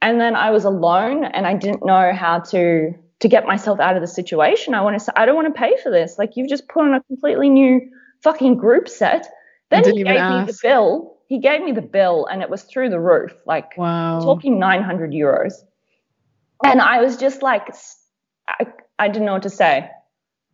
And 0.00 0.20
then 0.20 0.36
I 0.36 0.50
was 0.50 0.64
alone 0.64 1.24
and 1.24 1.46
I 1.46 1.54
didn't 1.54 1.84
know 1.84 2.12
how 2.12 2.40
to 2.40 2.94
to 3.20 3.28
get 3.28 3.46
myself 3.46 3.80
out 3.80 3.96
of 3.96 4.02
the 4.02 4.08
situation. 4.08 4.74
I 4.74 4.82
want 4.82 4.98
to 4.98 5.04
say, 5.04 5.12
I 5.16 5.24
don't 5.24 5.36
want 5.36 5.54
to 5.54 5.58
pay 5.58 5.76
for 5.82 5.90
this. 5.90 6.18
Like, 6.18 6.36
you've 6.36 6.48
just 6.48 6.68
put 6.68 6.84
on 6.84 6.94
a 6.94 7.02
completely 7.04 7.48
new 7.48 7.80
fucking 8.22 8.56
group 8.56 8.88
set. 8.88 9.26
Then 9.70 9.84
he 9.84 10.02
gave 10.02 10.16
ask. 10.16 10.46
me 10.46 10.52
the 10.52 10.58
bill. 10.62 11.16
He 11.28 11.38
gave 11.38 11.62
me 11.62 11.72
the 11.72 11.80
bill 11.80 12.26
and 12.26 12.42
it 12.42 12.50
was 12.50 12.64
through 12.64 12.90
the 12.90 13.00
roof. 13.00 13.32
Like, 13.46 13.78
wow. 13.78 14.20
talking 14.20 14.58
900 14.58 15.12
euros. 15.12 15.54
And 16.62 16.82
I 16.82 17.00
was 17.00 17.16
just 17.16 17.40
like, 17.40 17.74
I, 18.48 18.66
I 18.98 19.08
didn't 19.08 19.24
know 19.24 19.34
what 19.34 19.44
to 19.44 19.50
say. 19.50 19.88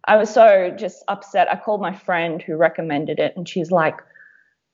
I 0.05 0.17
was 0.17 0.31
so 0.31 0.75
just 0.77 1.05
upset. 1.09 1.51
I 1.51 1.57
called 1.57 1.81
my 1.81 1.95
friend 1.95 2.41
who 2.41 2.57
recommended 2.57 3.19
it, 3.19 3.35
and 3.37 3.49
she's 3.49 3.71
like, 3.71 3.97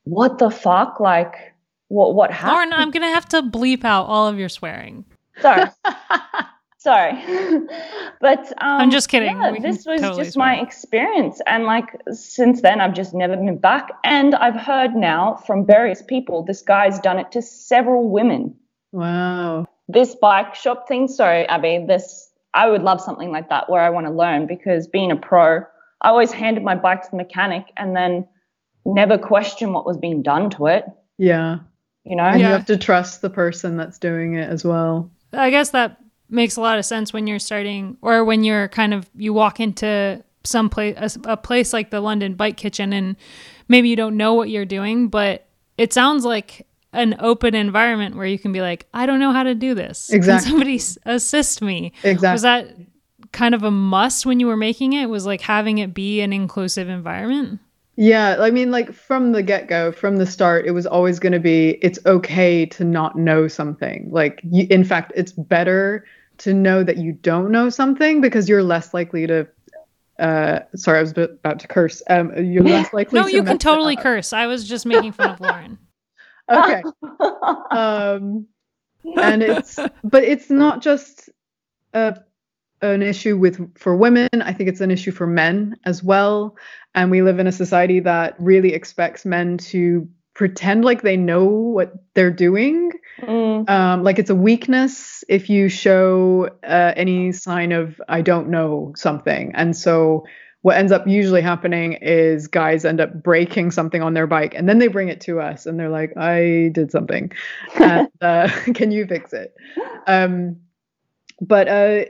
"What 0.09 0.37
the 0.39 0.49
fuck? 0.49 0.99
Like, 0.99 1.53
what 1.87 2.15
what 2.15 2.31
happened?" 2.31 2.71
Lauren, 2.71 2.73
I'm 2.73 2.91
gonna 2.91 3.09
have 3.09 3.27
to 3.29 3.41
bleep 3.41 3.83
out 3.83 4.05
all 4.05 4.27
of 4.27 4.39
your 4.39 4.49
swearing. 4.49 5.05
Sorry, 5.41 5.69
sorry, 6.77 7.11
but 8.21 8.47
um, 8.61 8.81
I'm 8.81 8.91
just 8.91 9.09
kidding. 9.09 9.37
Yeah, 9.37 9.55
this 9.61 9.85
was 9.85 10.01
totally 10.01 10.23
just 10.23 10.33
swear. 10.33 10.47
my 10.47 10.61
experience, 10.61 11.41
and 11.45 11.65
like 11.65 11.85
since 12.11 12.61
then, 12.61 12.81
I've 12.81 12.93
just 12.93 13.13
never 13.13 13.35
been 13.35 13.57
back. 13.57 13.89
And 14.03 14.35
I've 14.35 14.59
heard 14.59 14.95
now 14.95 15.35
from 15.45 15.65
various 15.65 16.01
people 16.01 16.43
this 16.43 16.61
guy's 16.61 16.99
done 16.99 17.19
it 17.19 17.31
to 17.33 17.41
several 17.41 18.09
women. 18.09 18.55
Wow. 18.91 19.67
This 19.89 20.15
bike 20.15 20.55
shop 20.55 20.87
thing. 20.87 21.07
Sorry, 21.07 21.47
Abby. 21.47 21.85
This 21.87 22.31
I 22.53 22.69
would 22.69 22.81
love 22.81 22.99
something 23.01 23.31
like 23.31 23.49
that 23.49 23.69
where 23.69 23.81
I 23.81 23.89
want 23.89 24.07
to 24.07 24.11
learn 24.11 24.47
because 24.47 24.87
being 24.87 25.11
a 25.11 25.15
pro, 25.15 25.59
I 26.01 26.09
always 26.09 26.31
handed 26.31 26.63
my 26.63 26.75
bike 26.75 27.03
to 27.03 27.11
the 27.11 27.17
mechanic 27.17 27.71
and 27.77 27.95
then 27.95 28.27
never 28.93 29.17
question 29.17 29.73
what 29.73 29.85
was 29.85 29.97
being 29.97 30.21
done 30.21 30.49
to 30.51 30.67
it. 30.67 30.85
Yeah. 31.17 31.59
You 32.03 32.15
know? 32.15 32.23
And 32.23 32.39
yeah. 32.39 32.47
you 32.47 32.53
have 32.53 32.65
to 32.67 32.77
trust 32.77 33.21
the 33.21 33.29
person 33.29 33.77
that's 33.77 33.99
doing 33.99 34.35
it 34.35 34.49
as 34.49 34.63
well. 34.63 35.11
I 35.33 35.49
guess 35.49 35.71
that 35.71 35.97
makes 36.29 36.55
a 36.55 36.61
lot 36.61 36.77
of 36.77 36.85
sense 36.85 37.13
when 37.13 37.27
you're 37.27 37.39
starting 37.39 37.97
or 38.01 38.23
when 38.23 38.43
you're 38.43 38.67
kind 38.69 38.93
of 38.93 39.09
you 39.15 39.33
walk 39.33 39.59
into 39.59 40.23
some 40.43 40.69
place 40.69 40.95
a, 41.15 41.31
a 41.31 41.37
place 41.37 41.73
like 41.73 41.89
the 41.89 41.99
London 41.99 42.35
Bike 42.35 42.57
Kitchen 42.57 42.93
and 42.93 43.15
maybe 43.67 43.89
you 43.89 43.95
don't 43.95 44.17
know 44.17 44.33
what 44.33 44.49
you're 44.49 44.65
doing, 44.65 45.09
but 45.09 45.47
it 45.77 45.93
sounds 45.93 46.25
like 46.25 46.65
an 46.93 47.15
open 47.19 47.53
environment 47.53 48.15
where 48.15 48.25
you 48.25 48.39
can 48.39 48.51
be 48.51 48.61
like, 48.61 48.87
I 48.93 49.05
don't 49.05 49.19
know 49.19 49.31
how 49.31 49.43
to 49.43 49.53
do 49.53 49.75
this. 49.75 50.09
Exactly. 50.09 50.43
Can 50.43 50.51
somebody 50.51 50.81
assist 51.05 51.61
me? 51.61 51.91
Exactly. 52.03 52.33
Was 52.33 52.41
that 52.43 52.67
kind 53.31 53.53
of 53.53 53.63
a 53.63 53.71
must 53.71 54.25
when 54.25 54.39
you 54.39 54.47
were 54.47 54.57
making 54.57 54.93
it? 54.93 55.07
Was 55.07 55.25
like 55.25 55.41
having 55.41 55.77
it 55.79 55.93
be 55.93 56.21
an 56.21 56.31
inclusive 56.33 56.89
environment? 56.89 57.59
Yeah, 57.99 58.37
I 58.39 58.51
mean, 58.51 58.69
like 58.69 58.93
from 58.93 59.31
the 59.31 59.41
get 59.41 59.67
go, 59.67 59.91
from 59.91 60.17
the 60.17 60.27
start, 60.27 60.67
it 60.67 60.71
was 60.71 60.85
always 60.85 61.17
going 61.17 61.33
to 61.33 61.39
be 61.39 61.79
it's 61.81 61.97
okay 62.05 62.63
to 62.67 62.83
not 62.83 63.15
know 63.15 63.47
something. 63.47 64.09
Like, 64.11 64.39
you, 64.43 64.67
in 64.69 64.83
fact, 64.83 65.13
it's 65.15 65.31
better 65.31 66.05
to 66.39 66.53
know 66.53 66.83
that 66.83 66.97
you 66.97 67.13
don't 67.13 67.49
know 67.49 67.69
something 67.71 68.21
because 68.21 68.47
you're 68.47 68.61
less 68.61 68.93
likely 68.93 69.25
to. 69.25 69.47
Uh, 70.19 70.59
sorry, 70.75 70.99
I 70.99 71.01
was 71.01 71.11
about 71.17 71.59
to 71.59 71.67
curse. 71.67 72.03
Um, 72.07 72.31
you're 72.45 72.63
less 72.63 72.93
likely. 72.93 73.19
no, 73.19 73.25
you 73.25 73.43
can 73.43 73.57
totally 73.57 73.95
curse. 73.95 74.31
I 74.31 74.45
was 74.45 74.69
just 74.69 74.85
making 74.85 75.13
fun 75.13 75.31
of 75.31 75.41
Lauren 75.41 75.79
okay. 76.51 76.83
um, 77.71 78.45
and 79.19 79.41
it's 79.41 79.79
but 80.03 80.23
it's 80.23 80.51
not 80.51 80.83
just 80.83 81.29
a 81.93 82.19
an 82.81 83.01
issue 83.01 83.37
with 83.37 83.77
for 83.77 83.95
women. 83.95 84.29
I 84.33 84.53
think 84.53 84.69
it's 84.69 84.81
an 84.81 84.91
issue 84.91 85.11
for 85.11 85.27
men 85.27 85.77
as 85.85 86.03
well. 86.03 86.55
And 86.95 87.11
we 87.11 87.21
live 87.21 87.39
in 87.39 87.47
a 87.47 87.51
society 87.51 87.99
that 88.01 88.35
really 88.39 88.73
expects 88.73 89.25
men 89.25 89.57
to 89.69 90.07
pretend 90.33 90.85
like 90.85 91.01
they 91.01 91.17
know 91.17 91.45
what 91.45 91.93
they're 92.13 92.31
doing. 92.31 92.91
Mm. 93.21 93.67
Um, 93.69 94.03
like 94.03 94.19
it's 94.19 94.29
a 94.29 94.35
weakness 94.35 95.23
if 95.27 95.49
you 95.49 95.69
show 95.69 96.49
uh, 96.63 96.93
any 96.95 97.31
sign 97.31 97.71
of 97.71 97.99
I 98.07 98.21
don't 98.21 98.49
know 98.49 98.93
something. 98.95 99.53
And 99.55 99.75
so 99.75 100.25
what 100.61 100.75
ends 100.75 100.91
up 100.91 101.07
usually 101.07 101.41
happening 101.41 101.93
is 101.93 102.47
guys 102.47 102.83
end 102.83 102.99
up 102.99 103.23
breaking 103.23 103.71
something 103.71 104.01
on 104.01 104.13
their 104.13 104.27
bike 104.27 104.53
and 104.53 104.67
then 104.67 104.79
they 104.79 104.87
bring 104.87 105.07
it 105.07 105.21
to 105.21 105.39
us 105.39 105.65
and 105.65 105.79
they're 105.79 105.87
like 105.87 106.11
i 106.17 106.69
did 106.73 106.91
something 106.91 107.31
and, 107.75 108.09
uh, 108.19 108.49
can 108.73 108.91
you 108.91 109.05
fix 109.05 109.31
it 109.31 109.55
um, 110.07 110.57
but 111.39 111.67
uh, 111.67 112.05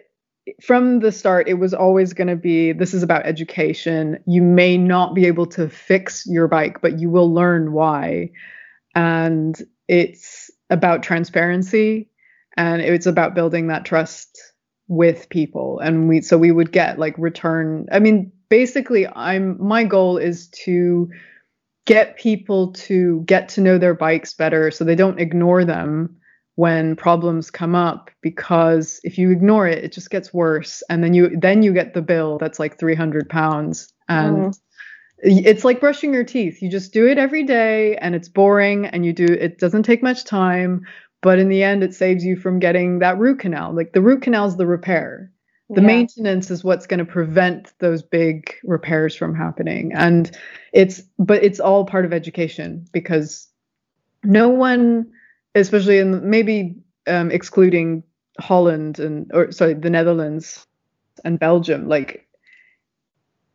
from 0.62 1.00
the 1.00 1.12
start 1.12 1.48
it 1.48 1.56
was 1.56 1.74
always 1.74 2.14
going 2.14 2.28
to 2.28 2.36
be 2.36 2.72
this 2.72 2.94
is 2.94 3.04
about 3.04 3.26
education. 3.26 4.20
You 4.26 4.42
may 4.42 4.78
not 4.78 5.14
be 5.14 5.26
able 5.26 5.46
to 5.48 5.70
fix 5.70 6.26
your 6.26 6.48
bike 6.48 6.82
but 6.82 7.00
you 7.00 7.10
will 7.10 7.34
learn 7.34 7.72
why. 7.74 8.32
And 8.96 9.60
it's 9.88 10.50
about 10.70 11.04
transparency 11.04 12.10
and 12.56 12.82
it's 12.82 13.06
about 13.06 13.36
building 13.36 13.68
that 13.68 13.86
trust 13.86 14.40
with 14.88 15.30
people. 15.30 15.80
And 15.80 16.08
we 16.08 16.22
so 16.22 16.38
we 16.38 16.52
would 16.52 16.72
get 16.72 17.00
like 17.00 17.16
return 17.18 17.88
i 17.92 18.00
mean 18.00 18.32
basically 18.50 19.08
i'm 19.08 19.62
my 19.62 19.84
goal 19.84 20.18
is 20.18 20.48
to 20.50 21.10
get 21.86 22.18
people 22.18 22.74
to 22.74 23.22
get 23.26 23.50
to 23.50 23.62
know 23.62 23.78
their 23.78 23.94
bikes 23.94 24.34
better 24.34 24.72
so 24.72 24.84
they 24.84 24.96
don't 24.96 25.20
ignore 25.20 25.64
them 25.64 26.18
when 26.58 26.96
problems 26.96 27.52
come 27.52 27.76
up 27.76 28.10
because 28.22 29.00
if 29.04 29.16
you 29.20 29.30
ignore 29.30 29.68
it 29.68 29.84
it 29.84 29.92
just 29.92 30.10
gets 30.10 30.34
worse. 30.34 30.82
And 30.90 31.04
then 31.04 31.14
you 31.14 31.30
then 31.40 31.62
you 31.62 31.72
get 31.72 31.94
the 31.94 32.02
bill 32.02 32.40
that's 32.40 32.60
like 32.60 32.80
300 32.80 33.30
pounds. 33.30 33.94
And 34.10 34.38
mm. 34.38 34.60
it's 35.20 35.64
like 35.64 35.80
brushing 35.80 36.16
your 36.16 36.24
teeth. 36.24 36.60
You 36.64 36.72
just 36.72 36.94
do 36.94 37.08
it 37.08 37.20
every 37.20 37.44
day 37.44 37.96
and 37.98 38.16
it's 38.16 38.28
boring 38.28 38.88
and 38.88 39.06
you 39.06 39.14
do 39.14 39.26
it 39.26 39.60
doesn't 39.60 39.84
take 39.84 40.02
much 40.02 40.26
time 40.26 40.82
but 41.22 41.38
in 41.38 41.50
the 41.50 41.62
end 41.62 41.84
it 41.84 41.94
saves 41.94 42.26
you 42.26 42.36
from 42.36 42.58
getting 42.58 43.00
that 43.00 43.20
root 43.20 43.40
canal. 43.40 43.76
Like 43.76 43.94
the 43.94 44.02
root 44.02 44.24
canal 44.24 44.48
is 44.48 44.58
the 44.58 44.66
repair. 44.66 45.32
The 45.70 45.82
yeah. 45.82 45.88
maintenance 45.88 46.50
is 46.50 46.64
what's 46.64 46.88
going 46.88 47.00
to 47.00 47.06
prevent 47.06 47.72
those 47.80 48.02
big 48.02 48.56
repairs 48.64 49.16
from 49.16 49.36
happening. 49.36 49.92
And 49.94 50.36
it's 50.74 51.04
but 51.20 51.44
it's 51.44 51.60
all 51.60 51.86
part 51.86 52.06
of 52.06 52.14
education 52.14 52.88
because 52.94 53.48
no 54.24 54.50
one 54.50 55.12
especially 55.56 56.00
in 56.00 56.30
maybe 56.30 56.76
um, 57.08 57.32
excluding 57.32 58.04
holland 58.40 59.00
and 59.00 59.32
or 59.34 59.52
sorry 59.52 59.74
the 59.74 59.90
netherlands 59.90 60.66
and 61.26 61.40
belgium 61.40 61.88
like 61.88 62.28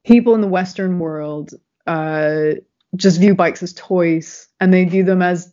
people 0.04 0.34
in 0.34 0.40
the 0.40 0.48
western 0.48 0.98
world 0.98 1.54
uh, 1.86 2.52
just 2.96 3.20
view 3.20 3.34
bikes 3.34 3.62
as 3.62 3.72
toys 3.72 4.48
and 4.60 4.72
they 4.72 4.84
view 4.84 5.04
them 5.04 5.22
as 5.22 5.52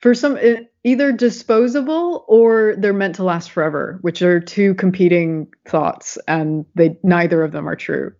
for 0.00 0.14
some 0.14 0.38
either 0.82 1.12
disposable 1.12 2.24
or 2.26 2.74
they're 2.78 2.92
meant 2.92 3.16
to 3.16 3.24
last 3.24 3.50
forever, 3.50 3.98
which 4.00 4.22
are 4.22 4.40
two 4.40 4.74
competing 4.74 5.46
thoughts 5.66 6.18
and 6.26 6.64
they 6.74 6.98
neither 7.02 7.42
of 7.42 7.52
them 7.52 7.68
are 7.68 7.76
true. 7.76 8.12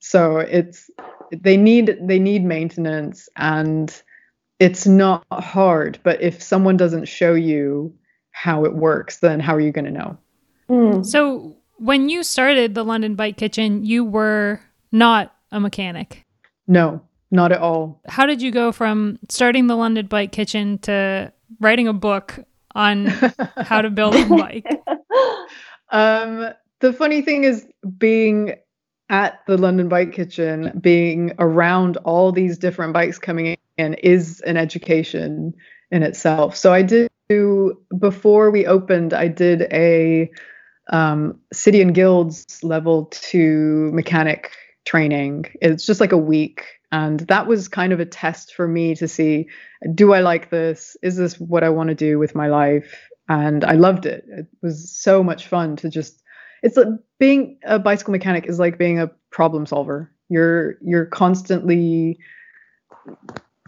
So 0.00 0.38
it's 0.38 0.90
they 1.32 1.56
need 1.56 1.98
they 2.02 2.18
need 2.18 2.44
maintenance 2.44 3.28
and 3.36 3.90
it's 4.58 4.86
not 4.86 5.24
hard, 5.32 5.98
but 6.02 6.20
if 6.22 6.42
someone 6.42 6.76
doesn't 6.76 7.06
show 7.06 7.34
you 7.34 7.94
how 8.30 8.64
it 8.64 8.74
works, 8.74 9.18
then 9.18 9.40
how 9.40 9.54
are 9.54 9.60
you 9.60 9.72
going 9.72 9.84
to 9.84 9.90
know? 9.90 10.18
Mm. 10.68 11.06
So 11.06 11.56
when 11.78 12.08
you 12.08 12.22
started 12.22 12.74
the 12.74 12.84
London 12.84 13.14
Bike 13.14 13.36
Kitchen, 13.36 13.84
you 13.84 14.04
were 14.04 14.60
not 14.92 15.34
a 15.52 15.60
mechanic. 15.60 16.24
No, 16.66 17.00
not 17.30 17.52
at 17.52 17.60
all. 17.60 18.00
How 18.08 18.26
did 18.26 18.42
you 18.42 18.50
go 18.50 18.72
from 18.72 19.18
starting 19.28 19.66
the 19.66 19.76
London 19.76 20.06
Bike 20.06 20.32
Kitchen 20.32 20.78
to 20.80 21.32
writing 21.60 21.88
a 21.88 21.92
book 21.92 22.38
on 22.74 23.06
how 23.56 23.82
to 23.82 23.90
build 23.90 24.14
a 24.14 24.26
bike? 24.26 24.66
Um, 25.90 26.48
the 26.80 26.92
funny 26.92 27.22
thing 27.22 27.44
is 27.44 27.64
being 27.96 28.56
at 29.08 29.40
the 29.46 29.56
London 29.56 29.88
Bike 29.88 30.12
Kitchen, 30.12 30.76
being 30.80 31.32
around 31.38 31.96
all 31.98 32.32
these 32.32 32.58
different 32.58 32.92
bikes 32.92 33.18
coming 33.18 33.56
in 33.76 33.94
is 33.94 34.40
an 34.40 34.56
education 34.56 35.54
in 35.90 36.02
itself. 36.02 36.56
So 36.56 36.72
I 36.72 36.82
did 36.82 37.10
before 37.98 38.50
we 38.50 38.66
opened, 38.66 39.12
I 39.12 39.28
did 39.28 39.62
a 39.72 40.30
um, 40.92 41.40
City 41.52 41.82
and 41.82 41.94
Guilds 41.94 42.62
level 42.62 43.06
two 43.06 43.90
mechanic 43.92 44.52
training. 44.84 45.46
It's 45.60 45.84
just 45.84 46.00
like 46.00 46.12
a 46.12 46.18
week. 46.18 46.64
And 46.92 47.20
that 47.20 47.48
was 47.48 47.66
kind 47.66 47.92
of 47.92 47.98
a 47.98 48.06
test 48.06 48.54
for 48.54 48.68
me 48.68 48.94
to 48.94 49.08
see 49.08 49.48
do 49.94 50.14
I 50.14 50.20
like 50.20 50.50
this? 50.50 50.96
Is 51.02 51.16
this 51.16 51.38
what 51.38 51.64
I 51.64 51.68
want 51.68 51.88
to 51.88 51.94
do 51.94 52.18
with 52.18 52.34
my 52.34 52.46
life? 52.46 53.08
And 53.28 53.64
I 53.64 53.72
loved 53.72 54.06
it. 54.06 54.24
It 54.28 54.46
was 54.62 54.90
so 54.90 55.22
much 55.22 55.48
fun 55.48 55.76
to 55.76 55.88
just 55.88 56.22
it's 56.62 56.76
like 56.76 56.86
being 57.18 57.58
a 57.64 57.78
bicycle 57.78 58.12
mechanic 58.12 58.46
is 58.46 58.58
like 58.58 58.78
being 58.78 58.98
a 58.98 59.10
problem 59.30 59.66
solver. 59.66 60.12
You're 60.28 60.76
you're 60.80 61.06
constantly 61.06 62.18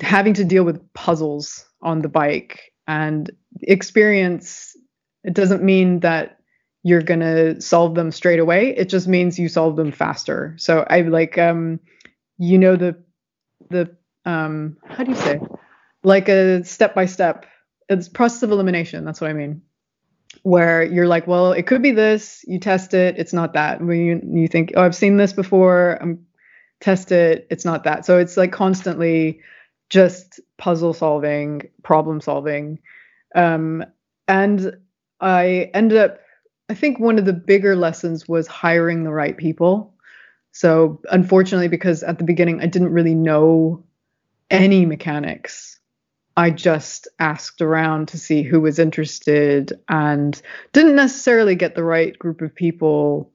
having 0.00 0.34
to 0.34 0.44
deal 0.44 0.64
with 0.64 0.92
puzzles 0.94 1.64
on 1.82 2.02
the 2.02 2.08
bike 2.08 2.72
and 2.86 3.30
experience 3.62 4.76
it 5.24 5.34
doesn't 5.34 5.62
mean 5.62 6.00
that 6.00 6.38
you're 6.82 7.02
going 7.02 7.20
to 7.20 7.60
solve 7.60 7.94
them 7.94 8.12
straight 8.12 8.38
away. 8.38 8.74
It 8.76 8.88
just 8.88 9.08
means 9.08 9.38
you 9.38 9.48
solve 9.48 9.76
them 9.76 9.92
faster. 9.92 10.54
So 10.58 10.86
i 10.88 11.02
like 11.02 11.36
um 11.38 11.80
you 12.38 12.58
know 12.58 12.76
the 12.76 12.96
the 13.70 13.96
um 14.24 14.76
how 14.86 15.04
do 15.04 15.10
you 15.10 15.16
say? 15.16 15.40
Like 16.04 16.28
a 16.28 16.64
step 16.64 16.94
by 16.94 17.06
step 17.06 17.46
it's 17.88 18.08
process 18.08 18.42
of 18.42 18.50
elimination 18.50 19.04
that's 19.04 19.20
what 19.20 19.30
i 19.30 19.34
mean. 19.34 19.62
Where 20.42 20.82
you're 20.82 21.08
like 21.08 21.26
well 21.26 21.52
it 21.52 21.66
could 21.66 21.82
be 21.82 21.90
this 21.90 22.44
you 22.46 22.58
test 22.58 22.94
it 22.94 23.18
it's 23.18 23.32
not 23.32 23.54
that. 23.54 23.82
When 23.82 23.98
you, 23.98 24.20
you 24.42 24.48
think 24.48 24.72
oh 24.76 24.82
i've 24.82 24.96
seen 24.96 25.16
this 25.16 25.32
before 25.32 25.98
i'm 26.00 26.26
test 26.80 27.10
it 27.12 27.46
it's 27.50 27.64
not 27.64 27.84
that. 27.84 28.06
So 28.06 28.18
it's 28.18 28.36
like 28.36 28.52
constantly 28.52 29.40
just 29.90 30.40
puzzle 30.56 30.92
solving 30.92 31.62
problem 31.82 32.20
solving 32.20 32.78
um 33.34 33.84
and 34.26 34.76
i 35.20 35.70
ended 35.74 35.98
up 35.98 36.18
i 36.68 36.74
think 36.74 36.98
one 36.98 37.18
of 37.18 37.24
the 37.24 37.32
bigger 37.32 37.76
lessons 37.76 38.28
was 38.28 38.46
hiring 38.46 39.04
the 39.04 39.12
right 39.12 39.36
people 39.36 39.94
so 40.52 41.00
unfortunately 41.10 41.68
because 41.68 42.02
at 42.02 42.18
the 42.18 42.24
beginning 42.24 42.60
i 42.60 42.66
didn't 42.66 42.92
really 42.92 43.14
know 43.14 43.82
any 44.50 44.86
mechanics 44.86 45.78
I 46.38 46.50
just 46.50 47.08
asked 47.18 47.60
around 47.60 48.06
to 48.08 48.16
see 48.16 48.44
who 48.44 48.60
was 48.60 48.78
interested 48.78 49.72
and 49.88 50.40
didn't 50.72 50.94
necessarily 50.94 51.56
get 51.56 51.74
the 51.74 51.82
right 51.82 52.16
group 52.16 52.42
of 52.42 52.54
people. 52.54 53.32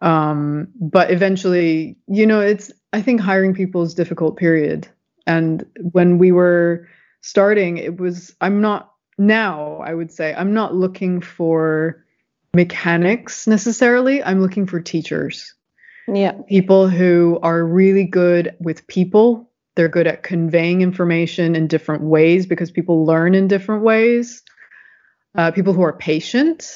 Um, 0.00 0.68
but 0.80 1.10
eventually, 1.10 1.96
you 2.06 2.24
know, 2.24 2.38
it's, 2.38 2.70
I 2.92 3.02
think 3.02 3.20
hiring 3.20 3.52
people 3.52 3.82
is 3.82 3.94
difficult, 3.94 4.36
period. 4.36 4.86
And 5.26 5.64
when 5.92 6.18
we 6.18 6.32
were 6.32 6.88
starting, 7.20 7.78
it 7.78 7.98
was, 7.98 8.34
I'm 8.40 8.60
not, 8.60 8.92
now 9.18 9.78
I 9.78 9.94
would 9.94 10.12
say, 10.12 10.34
I'm 10.34 10.54
not 10.54 10.74
looking 10.74 11.20
for 11.20 12.04
mechanics 12.54 13.46
necessarily. 13.46 14.22
I'm 14.22 14.40
looking 14.40 14.66
for 14.66 14.80
teachers. 14.80 15.54
Yeah. 16.06 16.32
People 16.48 16.88
who 16.88 17.38
are 17.42 17.64
really 17.64 18.04
good 18.04 18.54
with 18.60 18.86
people 18.86 19.50
they're 19.76 19.88
good 19.88 20.06
at 20.06 20.22
conveying 20.22 20.80
information 20.80 21.54
in 21.54 21.68
different 21.68 22.02
ways 22.02 22.46
because 22.46 22.70
people 22.70 23.04
learn 23.04 23.34
in 23.34 23.46
different 23.46 23.82
ways. 23.82 24.42
Uh, 25.36 25.50
people 25.50 25.74
who 25.74 25.82
are 25.82 25.92
patient 25.92 26.66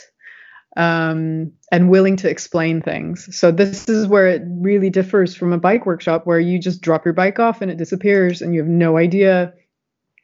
um, 0.77 1.53
and 1.71 1.89
willing 1.89 2.17
to 2.17 2.29
explain 2.29 2.83
things. 2.83 3.29
So 3.37 3.51
this 3.53 3.89
is 3.89 4.07
where 4.07 4.29
it 4.29 4.43
really 4.47 4.91
differs 4.91 5.37
from 5.37 5.53
a 5.53 5.59
bike 5.59 5.87
workshop 5.87 6.27
where 6.27 6.41
you 6.41 6.59
just 6.59 6.81
drop 6.81 7.05
your 7.05 7.15
bike 7.15 7.39
off 7.39 7.63
and 7.63 7.71
it 7.71 7.79
disappears 7.79 8.43
and 8.43 8.53
you 8.55 8.61
have 8.61 8.69
no 8.69 8.97
idea 8.97 9.53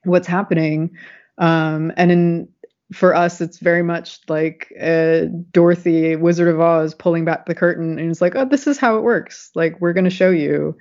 what's 0.04 0.26
happening. 0.26 0.90
Um, 1.38 1.92
and 1.96 2.10
in 2.10 2.48
for 2.92 3.14
us, 3.14 3.40
it's 3.40 3.58
very 3.58 3.82
much 3.82 4.20
like 4.28 4.72
uh, 4.80 5.22
Dorothy, 5.50 6.14
Wizard 6.16 6.48
of 6.48 6.60
Oz, 6.60 6.94
pulling 6.94 7.24
back 7.24 7.46
the 7.46 7.54
curtain, 7.54 7.98
and 7.98 8.10
it's 8.10 8.20
like, 8.20 8.36
oh, 8.36 8.44
this 8.44 8.66
is 8.66 8.78
how 8.78 8.96
it 8.96 9.02
works. 9.02 9.50
Like 9.54 9.80
we're 9.80 9.92
going 9.92 10.04
to 10.04 10.10
show 10.10 10.30
you, 10.30 10.76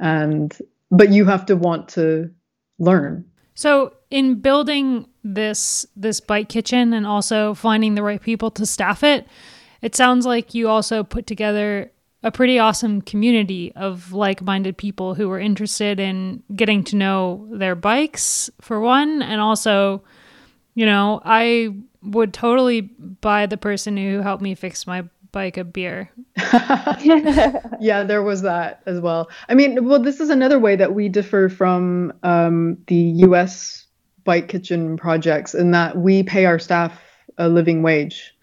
and 0.00 0.56
but 0.90 1.10
you 1.10 1.24
have 1.26 1.46
to 1.46 1.56
want 1.56 1.88
to 1.90 2.30
learn. 2.78 3.24
So, 3.54 3.94
in 4.10 4.40
building 4.40 5.06
this 5.22 5.86
this 5.94 6.18
bike 6.18 6.48
kitchen 6.48 6.92
and 6.92 7.06
also 7.06 7.54
finding 7.54 7.94
the 7.94 8.02
right 8.02 8.20
people 8.20 8.50
to 8.52 8.66
staff 8.66 9.04
it, 9.04 9.26
it 9.84 9.94
sounds 9.94 10.26
like 10.26 10.54
you 10.54 10.68
also 10.68 11.04
put 11.04 11.26
together 11.26 11.90
a 12.22 12.32
pretty 12.32 12.58
awesome 12.58 13.02
community 13.02 13.72
of 13.76 14.12
like-minded 14.12 14.76
people 14.78 15.14
who 15.14 15.28
were 15.28 15.38
interested 15.38 16.00
in 16.00 16.42
getting 16.56 16.82
to 16.84 16.96
know 16.96 17.46
their 17.52 17.74
bikes 17.74 18.48
for 18.60 18.80
one 18.80 19.20
and 19.22 19.40
also 19.40 20.02
you 20.74 20.86
know, 20.86 21.20
I 21.24 21.74
would 22.02 22.34
totally 22.34 22.82
buy 22.82 23.46
the 23.46 23.56
person 23.56 23.96
who 23.96 24.20
helped 24.20 24.42
me 24.42 24.54
fix 24.54 24.86
my 24.86 25.04
bike 25.32 25.56
a 25.56 25.64
beer. 25.64 26.10
yeah, 27.80 28.02
there 28.04 28.22
was 28.22 28.42
that 28.42 28.82
as 28.86 29.00
well. 29.00 29.30
I 29.48 29.54
mean, 29.54 29.84
well, 29.84 30.00
this 30.00 30.20
is 30.20 30.30
another 30.30 30.58
way 30.58 30.76
that 30.76 30.94
we 30.94 31.08
differ 31.08 31.48
from 31.48 32.12
um, 32.22 32.78
the 32.86 32.96
US 33.26 33.86
bike 34.24 34.48
kitchen 34.48 34.96
projects 34.96 35.54
in 35.54 35.70
that 35.72 35.96
we 35.96 36.22
pay 36.22 36.44
our 36.44 36.58
staff 36.58 37.00
a 37.38 37.48
living 37.48 37.82
wage. 37.82 38.33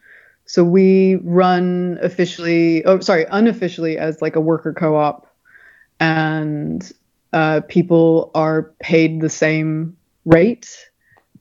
So 0.51 0.65
we 0.65 1.15
run 1.23 1.97
officially, 2.01 2.83
oh, 2.83 2.99
sorry, 2.99 3.25
unofficially 3.31 3.97
as 3.97 4.21
like 4.21 4.35
a 4.35 4.41
worker 4.41 4.73
co 4.73 4.97
op, 4.97 5.33
and 6.01 6.91
uh, 7.31 7.61
people 7.69 8.31
are 8.35 8.73
paid 8.81 9.21
the 9.21 9.29
same 9.29 9.95
rate. 10.25 10.89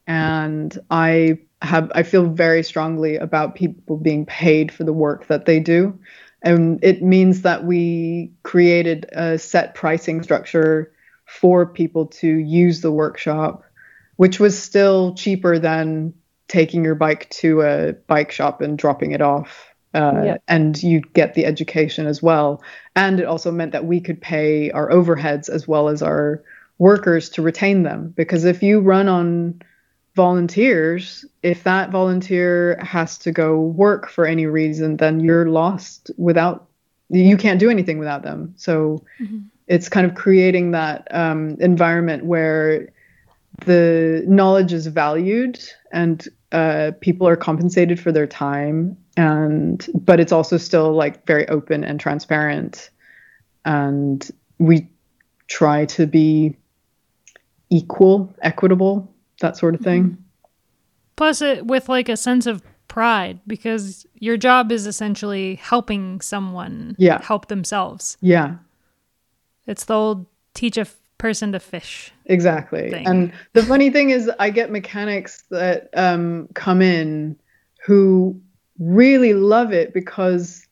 And 0.06 0.78
I 0.92 1.40
have 1.60 1.90
I 1.92 2.04
feel 2.04 2.26
very 2.26 2.62
strongly 2.62 3.16
about 3.16 3.56
people 3.56 3.96
being 3.96 4.26
paid 4.26 4.70
for 4.70 4.84
the 4.84 4.92
work 4.92 5.26
that 5.26 5.44
they 5.44 5.58
do. 5.58 5.98
And 6.42 6.78
it 6.80 7.02
means 7.02 7.42
that 7.42 7.64
we 7.64 8.30
created 8.44 9.06
a 9.10 9.40
set 9.40 9.74
pricing 9.74 10.22
structure 10.22 10.92
for 11.26 11.66
people 11.66 12.06
to 12.06 12.28
use 12.28 12.80
the 12.80 12.92
workshop, 12.92 13.64
which 14.18 14.38
was 14.38 14.56
still 14.56 15.16
cheaper 15.16 15.58
than 15.58 16.14
taking 16.50 16.84
your 16.84 16.96
bike 16.96 17.30
to 17.30 17.62
a 17.62 17.92
bike 17.92 18.32
shop 18.32 18.60
and 18.60 18.76
dropping 18.76 19.12
it 19.12 19.22
off. 19.22 19.66
Uh, 19.94 20.22
yeah. 20.24 20.36
And 20.48 20.80
you 20.82 21.00
get 21.00 21.34
the 21.34 21.46
education 21.46 22.06
as 22.06 22.22
well. 22.22 22.62
And 22.94 23.20
it 23.20 23.24
also 23.24 23.50
meant 23.50 23.72
that 23.72 23.86
we 23.86 24.00
could 24.00 24.20
pay 24.20 24.70
our 24.72 24.90
overheads 24.90 25.48
as 25.48 25.66
well 25.66 25.88
as 25.88 26.02
our 26.02 26.42
workers 26.78 27.30
to 27.30 27.42
retain 27.42 27.84
them. 27.84 28.12
Because 28.16 28.44
if 28.44 28.62
you 28.62 28.80
run 28.80 29.08
on 29.08 29.62
volunteers, 30.16 31.24
if 31.42 31.62
that 31.64 31.90
volunteer 31.90 32.78
has 32.82 33.16
to 33.18 33.32
go 33.32 33.60
work 33.60 34.08
for 34.08 34.26
any 34.26 34.46
reason, 34.46 34.96
then 34.96 35.20
you're 35.20 35.48
lost 35.48 36.10
without, 36.16 36.68
you 37.08 37.36
can't 37.36 37.60
do 37.60 37.70
anything 37.70 37.98
without 37.98 38.22
them. 38.22 38.54
So 38.56 39.04
mm-hmm. 39.20 39.38
it's 39.68 39.88
kind 39.88 40.06
of 40.06 40.16
creating 40.16 40.72
that 40.72 41.06
um, 41.14 41.56
environment 41.60 42.24
where 42.24 42.88
the 43.60 44.24
knowledge 44.26 44.72
is 44.72 44.86
valued 44.86 45.58
and 45.92 46.28
uh, 46.52 46.92
people 47.00 47.28
are 47.28 47.36
compensated 47.36 48.00
for 48.00 48.12
their 48.12 48.26
time 48.26 48.96
and 49.16 49.88
but 49.94 50.20
it's 50.20 50.32
also 50.32 50.56
still 50.56 50.92
like 50.92 51.26
very 51.26 51.48
open 51.48 51.84
and 51.84 52.00
transparent 52.00 52.90
and 53.64 54.30
we 54.58 54.88
try 55.48 55.84
to 55.84 56.06
be 56.06 56.56
equal 57.70 58.34
equitable 58.42 59.12
that 59.40 59.56
sort 59.56 59.74
of 59.74 59.80
thing. 59.80 60.04
Mm-hmm. 60.04 60.22
Plus, 61.16 61.42
it 61.42 61.66
with 61.66 61.88
like 61.88 62.08
a 62.08 62.16
sense 62.16 62.46
of 62.46 62.62
pride 62.88 63.40
because 63.46 64.06
your 64.14 64.36
job 64.36 64.72
is 64.72 64.86
essentially 64.86 65.56
helping 65.56 66.20
someone 66.20 66.96
yeah. 66.98 67.22
help 67.22 67.46
themselves. 67.48 68.16
Yeah. 68.20 68.56
It's 69.66 69.84
the 69.84 69.94
old 69.94 70.26
teach 70.54 70.76
a 70.76 70.86
person 71.20 71.52
to 71.52 71.60
fish. 71.60 72.12
Exactly. 72.24 72.90
thing. 72.90 73.06
And 73.06 73.32
the 73.52 73.62
funny 73.62 73.90
thing 73.90 74.10
is, 74.10 74.30
I 74.38 74.50
get 74.50 74.70
mechanics 74.70 75.44
that 75.50 75.90
um, 75.94 76.48
come 76.54 76.82
in 76.82 77.36
who 77.84 78.40
really 78.78 79.34
love 79.34 79.72
it 79.72 79.92
because 79.92 80.66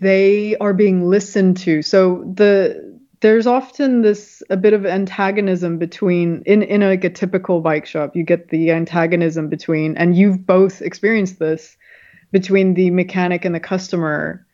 they 0.00 0.56
are 0.56 0.72
being 0.72 1.08
listened 1.08 1.58
to. 1.58 1.82
So 1.82 2.24
the 2.34 2.94
there's 3.20 3.46
often 3.46 4.02
this 4.02 4.42
a 4.50 4.56
bit 4.56 4.72
of 4.74 4.84
antagonism 4.84 5.78
between 5.78 6.42
in 6.46 6.62
in 6.62 6.80
like 6.80 7.04
a 7.04 7.10
typical 7.10 7.60
bike 7.60 7.86
shop. 7.86 8.16
You 8.16 8.22
get 8.22 8.48
the 8.48 8.70
antagonism 8.70 9.48
between, 9.48 9.96
and 9.96 10.16
you've 10.16 10.46
both 10.46 10.82
experienced 10.82 11.38
this 11.38 11.76
between 12.32 12.74
the 12.74 12.90
mechanic 12.90 13.44
and 13.44 13.54
the 13.54 13.60
customer. 13.60 14.46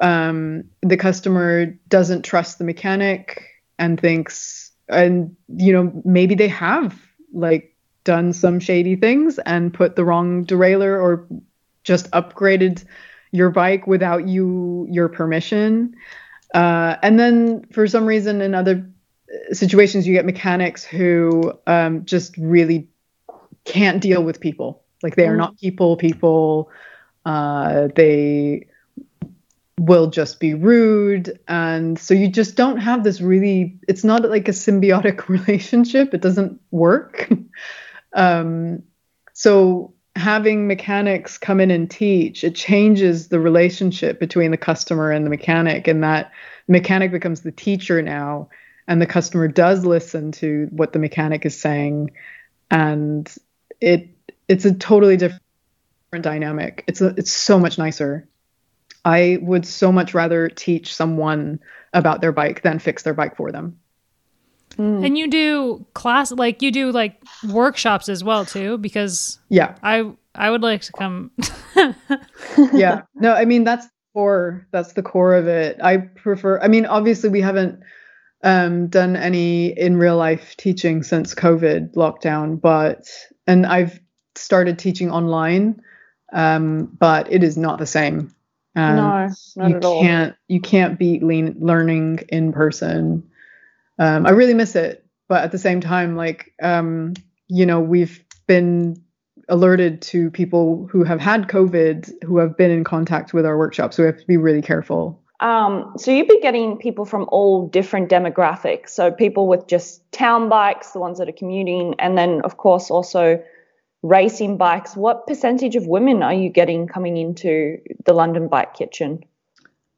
Um, 0.00 0.64
the 0.80 0.96
customer 0.96 1.66
doesn't 1.88 2.22
trust 2.22 2.58
the 2.58 2.64
mechanic 2.64 3.51
and 3.82 4.00
thinks, 4.00 4.70
and 4.88 5.36
you 5.56 5.72
know 5.72 5.92
maybe 6.04 6.36
they 6.36 6.48
have 6.48 6.96
like 7.32 7.76
done 8.04 8.32
some 8.32 8.60
shady 8.60 8.94
things 8.96 9.38
and 9.40 9.74
put 9.74 9.96
the 9.96 10.04
wrong 10.04 10.46
derailleur 10.46 11.02
or 11.02 11.26
just 11.84 12.10
upgraded 12.12 12.84
your 13.32 13.50
bike 13.50 13.86
without 13.86 14.28
you 14.28 14.86
your 14.90 15.08
permission. 15.08 15.94
Uh, 16.54 16.96
and 17.02 17.18
then 17.18 17.64
for 17.72 17.86
some 17.88 18.06
reason 18.06 18.40
in 18.40 18.54
other 18.54 18.88
situations 19.52 20.06
you 20.06 20.14
get 20.14 20.24
mechanics 20.26 20.84
who 20.84 21.52
um, 21.66 22.04
just 22.04 22.36
really 22.36 22.88
can't 23.64 24.00
deal 24.00 24.22
with 24.22 24.40
people. 24.40 24.84
Like 25.02 25.16
they 25.16 25.26
are 25.26 25.36
not 25.36 25.58
people 25.58 25.96
people. 25.96 26.70
Uh, 27.24 27.88
they 27.96 28.66
will 29.78 30.10
just 30.10 30.38
be 30.38 30.54
rude. 30.54 31.38
And 31.48 31.98
so 31.98 32.14
you 32.14 32.28
just 32.28 32.56
don't 32.56 32.78
have 32.78 33.04
this 33.04 33.20
really 33.20 33.78
it's 33.88 34.04
not 34.04 34.28
like 34.28 34.48
a 34.48 34.52
symbiotic 34.52 35.28
relationship. 35.28 36.14
It 36.14 36.22
doesn't 36.22 36.60
work. 36.70 37.30
Um, 38.14 38.82
so 39.32 39.94
having 40.16 40.66
mechanics 40.66 41.38
come 41.38 41.60
in 41.60 41.70
and 41.70 41.90
teach 41.90 42.44
it 42.44 42.54
changes 42.54 43.28
the 43.28 43.40
relationship 43.40 44.20
between 44.20 44.50
the 44.50 44.58
customer 44.58 45.10
and 45.10 45.24
the 45.24 45.30
mechanic 45.30 45.88
and 45.88 46.04
that 46.04 46.30
mechanic 46.68 47.10
becomes 47.10 47.40
the 47.40 47.50
teacher 47.50 48.02
now 48.02 48.50
and 48.88 49.00
the 49.00 49.06
customer 49.06 49.48
does 49.48 49.84
listen 49.84 50.32
to 50.32 50.68
what 50.70 50.92
the 50.92 50.98
mechanic 50.98 51.46
is 51.46 51.58
saying. 51.58 52.10
And 52.70 53.32
it 53.80 54.08
it's 54.48 54.64
a 54.64 54.74
totally 54.74 55.16
different 55.16 55.40
dynamic. 56.20 56.84
It's 56.86 57.00
a, 57.00 57.08
it's 57.16 57.32
so 57.32 57.58
much 57.58 57.78
nicer 57.78 58.28
i 59.04 59.38
would 59.42 59.66
so 59.66 59.90
much 59.92 60.14
rather 60.14 60.48
teach 60.48 60.94
someone 60.94 61.58
about 61.92 62.20
their 62.20 62.32
bike 62.32 62.62
than 62.62 62.78
fix 62.78 63.02
their 63.02 63.14
bike 63.14 63.36
for 63.36 63.52
them. 63.52 63.78
And 64.78 65.18
you 65.18 65.28
do 65.28 65.84
class 65.92 66.32
like 66.32 66.62
you 66.62 66.70
do 66.70 66.92
like 66.92 67.20
workshops 67.48 68.08
as 68.08 68.24
well 68.24 68.46
too 68.46 68.78
because 68.78 69.38
yeah. 69.50 69.74
I 69.82 70.10
I 70.34 70.50
would 70.50 70.62
like 70.62 70.80
to 70.82 70.92
come. 70.92 71.30
Yeah. 72.72 73.02
No 73.14 73.34
i 73.34 73.44
mean 73.44 73.64
that's 73.64 73.86
the 73.86 73.92
core 74.14 74.66
that's 74.70 74.92
the 74.94 75.02
core 75.02 75.34
of 75.34 75.46
it. 75.46 75.78
I 75.82 75.98
prefer 75.98 76.58
i 76.60 76.68
mean 76.68 76.86
obviously 76.86 77.28
we 77.28 77.40
haven't 77.40 77.80
um, 78.44 78.88
done 78.88 79.14
any 79.14 79.68
in 79.78 79.96
real 79.96 80.16
life 80.16 80.56
teaching 80.56 81.04
since 81.04 81.32
covid 81.32 81.94
lockdown 81.94 82.60
but 82.60 83.08
and 83.46 83.64
i've 83.66 84.00
started 84.34 84.80
teaching 84.80 85.12
online 85.12 85.80
um, 86.32 86.86
but 86.98 87.32
it 87.32 87.44
is 87.44 87.56
not 87.56 87.78
the 87.78 87.86
same 87.86 88.34
And 88.74 88.96
no, 88.96 89.28
not 89.56 89.70
you 89.70 89.76
at 89.76 89.84
all. 89.84 90.00
can't 90.00 90.34
you 90.48 90.60
can't 90.60 90.98
beat 90.98 91.22
lean, 91.22 91.54
learning 91.58 92.20
in 92.28 92.52
person 92.52 93.22
um, 93.98 94.26
i 94.26 94.30
really 94.30 94.54
miss 94.54 94.74
it 94.76 95.04
but 95.28 95.44
at 95.44 95.52
the 95.52 95.58
same 95.58 95.80
time 95.80 96.16
like 96.16 96.52
um, 96.62 97.14
you 97.48 97.66
know 97.66 97.80
we've 97.80 98.24
been 98.46 98.96
alerted 99.48 100.00
to 100.00 100.30
people 100.30 100.88
who 100.90 101.04
have 101.04 101.20
had 101.20 101.48
covid 101.48 102.10
who 102.24 102.38
have 102.38 102.56
been 102.56 102.70
in 102.70 102.84
contact 102.84 103.34
with 103.34 103.44
our 103.44 103.58
workshops. 103.58 103.96
so 103.96 104.02
we 104.02 104.06
have 104.06 104.18
to 104.18 104.26
be 104.26 104.36
really 104.36 104.62
careful 104.62 105.22
Um, 105.40 105.92
so 105.98 106.12
you'd 106.12 106.28
be 106.28 106.40
getting 106.40 106.78
people 106.78 107.04
from 107.04 107.26
all 107.32 107.66
different 107.66 108.08
demographics. 108.08 108.90
So 108.90 109.10
people 109.10 109.48
with 109.48 109.66
just 109.66 110.00
town 110.12 110.48
bikes, 110.48 110.92
the 110.92 111.00
ones 111.00 111.18
that 111.18 111.28
are 111.28 111.32
commuting, 111.36 111.96
and 111.98 112.16
then 112.16 112.40
of 112.44 112.56
course 112.56 112.90
also 112.92 113.42
racing 114.02 114.56
bikes. 114.56 114.96
What 114.96 115.26
percentage 115.26 115.76
of 115.76 115.86
women 115.86 116.22
are 116.22 116.34
you 116.34 116.48
getting 116.48 116.86
coming 116.86 117.16
into 117.16 117.78
the 118.04 118.12
London 118.12 118.48
Bike 118.48 118.74
Kitchen? 118.74 119.24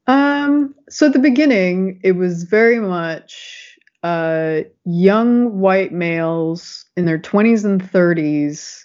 Um, 0.07 0.75
so 0.89 1.07
at 1.07 1.13
the 1.13 1.19
beginning, 1.19 1.99
it 2.03 2.13
was 2.13 2.43
very 2.43 2.79
much 2.79 3.77
uh, 4.03 4.61
young 4.85 5.59
white 5.59 5.91
males 5.91 6.85
in 6.95 7.05
their 7.05 7.17
20s 7.17 7.65
and 7.65 7.81
30s, 7.81 8.83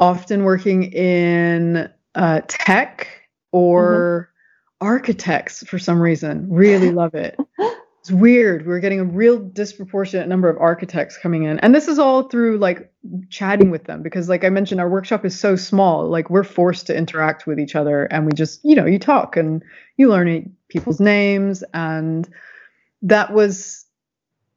often 0.00 0.42
working 0.42 0.92
in 0.92 1.88
uh, 2.16 2.40
tech 2.48 3.08
or 3.52 4.30
architects 4.80 5.64
for 5.66 5.78
some 5.78 6.00
reason. 6.00 6.48
Really 6.50 6.90
love 6.90 7.14
it. 7.14 7.38
It's 8.06 8.12
weird. 8.12 8.68
We're 8.68 8.78
getting 8.78 9.00
a 9.00 9.04
real 9.04 9.36
disproportionate 9.36 10.28
number 10.28 10.48
of 10.48 10.56
architects 10.58 11.18
coming 11.18 11.42
in. 11.42 11.58
And 11.58 11.74
this 11.74 11.88
is 11.88 11.98
all 11.98 12.28
through 12.28 12.58
like 12.58 12.88
chatting 13.30 13.72
with 13.72 13.82
them 13.86 14.00
because 14.04 14.28
like 14.28 14.44
I 14.44 14.48
mentioned 14.48 14.80
our 14.80 14.88
workshop 14.88 15.24
is 15.24 15.36
so 15.36 15.56
small. 15.56 16.08
Like 16.08 16.30
we're 16.30 16.44
forced 16.44 16.86
to 16.86 16.96
interact 16.96 17.48
with 17.48 17.58
each 17.58 17.74
other 17.74 18.04
and 18.04 18.24
we 18.24 18.30
just, 18.30 18.64
you 18.64 18.76
know, 18.76 18.86
you 18.86 19.00
talk 19.00 19.36
and 19.36 19.60
you 19.96 20.08
learn 20.08 20.54
people's 20.68 21.00
names 21.00 21.64
and 21.74 22.32
that 23.02 23.32
was 23.32 23.84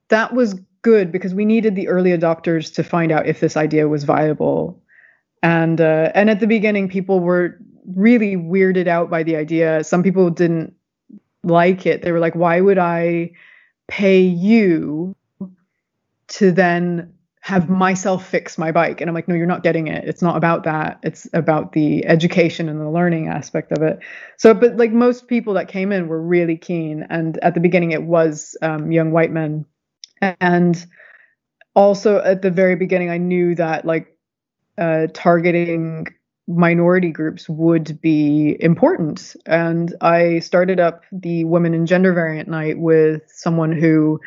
that 0.09 0.35
was 0.35 0.53
good 0.83 1.11
because 1.11 1.33
we 1.33 1.43
needed 1.43 1.75
the 1.75 1.87
early 1.87 2.11
adopters 2.11 2.71
to 2.75 2.83
find 2.83 3.11
out 3.11 3.25
if 3.25 3.39
this 3.39 3.57
idea 3.57 3.87
was 3.87 4.03
viable. 4.03 4.79
And 5.41 5.81
uh, 5.81 6.11
and 6.13 6.29
at 6.29 6.39
the 6.39 6.45
beginning 6.45 6.87
people 6.87 7.19
were 7.19 7.57
really 7.95 8.35
weirded 8.35 8.85
out 8.85 9.09
by 9.09 9.23
the 9.23 9.37
idea. 9.37 9.83
Some 9.83 10.03
people 10.03 10.29
didn't 10.29 10.75
like 11.43 11.85
it. 11.85 12.01
They 12.01 12.11
were 12.11 12.19
like, 12.19 12.35
why 12.35 12.59
would 12.61 12.77
I 12.77 13.31
pay 13.87 14.21
you 14.21 15.15
to 16.27 16.51
then 16.51 17.13
have 17.41 17.69
myself 17.69 18.27
fix 18.27 18.57
my 18.57 18.71
bike? 18.71 19.01
And 19.01 19.09
I'm 19.09 19.15
like, 19.15 19.27
no, 19.27 19.35
you're 19.35 19.45
not 19.47 19.63
getting 19.63 19.87
it. 19.87 20.03
It's 20.07 20.21
not 20.21 20.37
about 20.37 20.63
that. 20.65 20.99
It's 21.03 21.27
about 21.33 21.71
the 21.71 22.05
education 22.05 22.69
and 22.69 22.79
the 22.79 22.89
learning 22.89 23.27
aspect 23.27 23.71
of 23.71 23.81
it. 23.81 23.99
So, 24.37 24.53
but 24.53 24.77
like 24.77 24.91
most 24.91 25.27
people 25.27 25.53
that 25.55 25.67
came 25.67 25.91
in 25.91 26.07
were 26.07 26.21
really 26.21 26.57
keen. 26.57 27.05
And 27.09 27.37
at 27.39 27.53
the 27.53 27.59
beginning, 27.61 27.91
it 27.91 28.03
was 28.03 28.57
um, 28.61 28.91
young 28.91 29.11
white 29.11 29.31
men. 29.31 29.65
And 30.21 30.85
also 31.75 32.19
at 32.19 32.41
the 32.41 32.51
very 32.51 32.75
beginning, 32.75 33.09
I 33.09 33.17
knew 33.17 33.55
that 33.55 33.85
like 33.85 34.15
uh, 34.77 35.07
targeting 35.13 36.07
minority 36.49 37.11
groups 37.11 37.47
would 37.47 38.01
be 38.01 38.57
important. 38.59 39.35
And 39.45 39.95
I 40.01 40.39
started 40.39 40.79
up 40.79 41.03
the 41.11 41.43
Women 41.45 41.73
and 41.73 41.87
Gender 41.87 42.11
Variant 42.11 42.49
Night 42.49 42.79
with 42.79 43.21
someone 43.27 43.71
who 43.71 44.19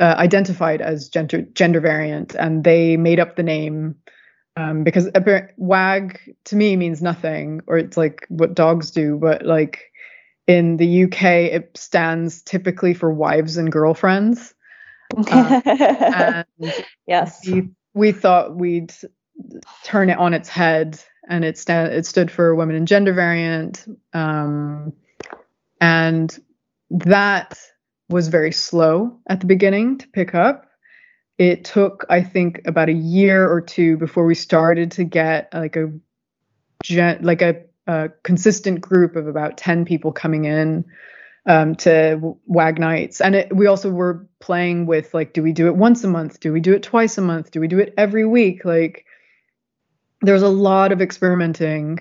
uh, 0.00 0.14
identified 0.16 0.80
as 0.80 1.08
gender 1.08 1.42
gender 1.52 1.80
variant, 1.80 2.34
and 2.34 2.64
they 2.64 2.96
made 2.96 3.20
up 3.20 3.36
the 3.36 3.42
name 3.42 3.96
um, 4.56 4.82
because 4.82 5.08
WAG 5.56 6.18
to 6.44 6.56
me 6.56 6.76
means 6.76 7.02
nothing, 7.02 7.60
or 7.66 7.76
it's 7.78 7.96
like 7.96 8.26
what 8.28 8.54
dogs 8.54 8.90
do, 8.90 9.16
but 9.16 9.44
like 9.44 9.92
in 10.46 10.78
the 10.78 11.04
UK, 11.04 11.22
it 11.22 11.76
stands 11.76 12.42
typically 12.42 12.94
for 12.94 13.12
wives 13.12 13.56
and 13.56 13.70
girlfriends. 13.70 14.54
And 15.30 16.44
yes. 17.06 17.46
we, 17.46 17.70
we 17.94 18.12
thought 18.12 18.56
we'd 18.56 18.92
turn 19.84 20.10
it 20.10 20.18
on 20.18 20.34
its 20.34 20.48
head 20.48 21.02
and 21.28 21.44
it 21.44 21.62
it 21.68 22.06
stood 22.06 22.30
for 22.30 22.54
women 22.54 22.76
and 22.76 22.88
gender 22.88 23.12
variant 23.12 23.86
um, 24.12 24.92
and 25.80 26.38
that 26.90 27.58
was 28.08 28.28
very 28.28 28.52
slow 28.52 29.18
at 29.28 29.40
the 29.40 29.46
beginning 29.46 29.98
to 29.98 30.08
pick 30.08 30.34
up 30.34 30.66
it 31.38 31.64
took 31.64 32.04
i 32.08 32.22
think 32.22 32.60
about 32.66 32.88
a 32.88 32.92
year 32.92 33.48
or 33.48 33.60
two 33.60 33.96
before 33.96 34.24
we 34.24 34.34
started 34.34 34.90
to 34.90 35.04
get 35.04 35.52
like 35.52 35.76
a 35.76 35.92
gen- 36.82 37.22
like 37.22 37.42
a, 37.42 37.62
a 37.86 38.10
consistent 38.22 38.80
group 38.80 39.16
of 39.16 39.26
about 39.26 39.56
10 39.56 39.84
people 39.84 40.12
coming 40.12 40.44
in 40.44 40.84
um, 41.46 41.74
to 41.76 42.36
WAG 42.46 42.78
nights. 42.78 43.20
And 43.20 43.34
it, 43.34 43.54
we 43.54 43.66
also 43.66 43.90
were 43.90 44.26
playing 44.40 44.86
with 44.86 45.14
like, 45.14 45.32
do 45.32 45.42
we 45.42 45.52
do 45.52 45.66
it 45.66 45.76
once 45.76 46.04
a 46.04 46.08
month? 46.08 46.40
Do 46.40 46.52
we 46.52 46.60
do 46.60 46.74
it 46.74 46.82
twice 46.82 47.16
a 47.18 47.22
month? 47.22 47.50
Do 47.50 47.60
we 47.60 47.68
do 47.68 47.78
it 47.78 47.94
every 47.96 48.26
week? 48.26 48.64
Like, 48.64 49.06
there's 50.20 50.42
a 50.42 50.48
lot 50.48 50.92
of 50.92 51.00
experimenting 51.00 52.00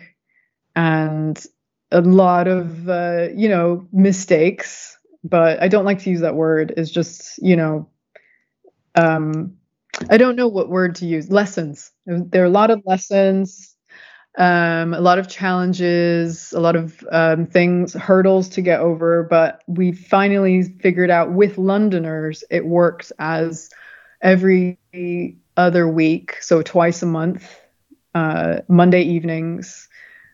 and 0.75 1.43
a 1.91 2.01
lot 2.01 2.47
of, 2.47 2.89
uh, 2.89 3.27
you 3.35 3.49
know, 3.49 3.87
mistakes. 3.91 4.97
But 5.23 5.61
I 5.61 5.67
don't 5.67 5.85
like 5.85 5.99
to 5.99 6.09
use 6.09 6.21
that 6.21 6.35
word. 6.35 6.73
It's 6.77 6.91
just, 6.91 7.41
you 7.41 7.55
know, 7.55 7.89
um, 8.95 9.57
I 10.09 10.17
don't 10.17 10.35
know 10.35 10.47
what 10.47 10.69
word 10.69 10.95
to 10.95 11.05
use. 11.05 11.29
Lessons. 11.29 11.91
There 12.05 12.43
are 12.43 12.45
a 12.45 12.49
lot 12.49 12.69
of 12.69 12.81
lessons 12.85 13.77
um, 14.37 14.93
a 14.93 15.01
lot 15.01 15.17
of 15.17 15.27
challenges, 15.27 16.53
a 16.53 16.59
lot 16.59 16.75
of 16.75 17.03
um, 17.11 17.47
things, 17.47 17.93
hurdles 17.93 18.47
to 18.49 18.61
get 18.61 18.79
over. 18.79 19.23
But 19.23 19.63
we 19.67 19.91
finally 19.91 20.63
figured 20.63 21.09
out 21.09 21.31
with 21.31 21.57
Londoners, 21.57 22.43
it 22.51 22.65
works 22.65 23.11
as 23.17 23.69
every 24.21 24.77
other 25.57 25.87
week, 25.87 26.37
so 26.41 26.61
twice 26.61 27.01
a 27.01 27.07
month, 27.07 27.59
uh, 28.15 28.59
Monday 28.67 29.03
evenings. 29.03 29.89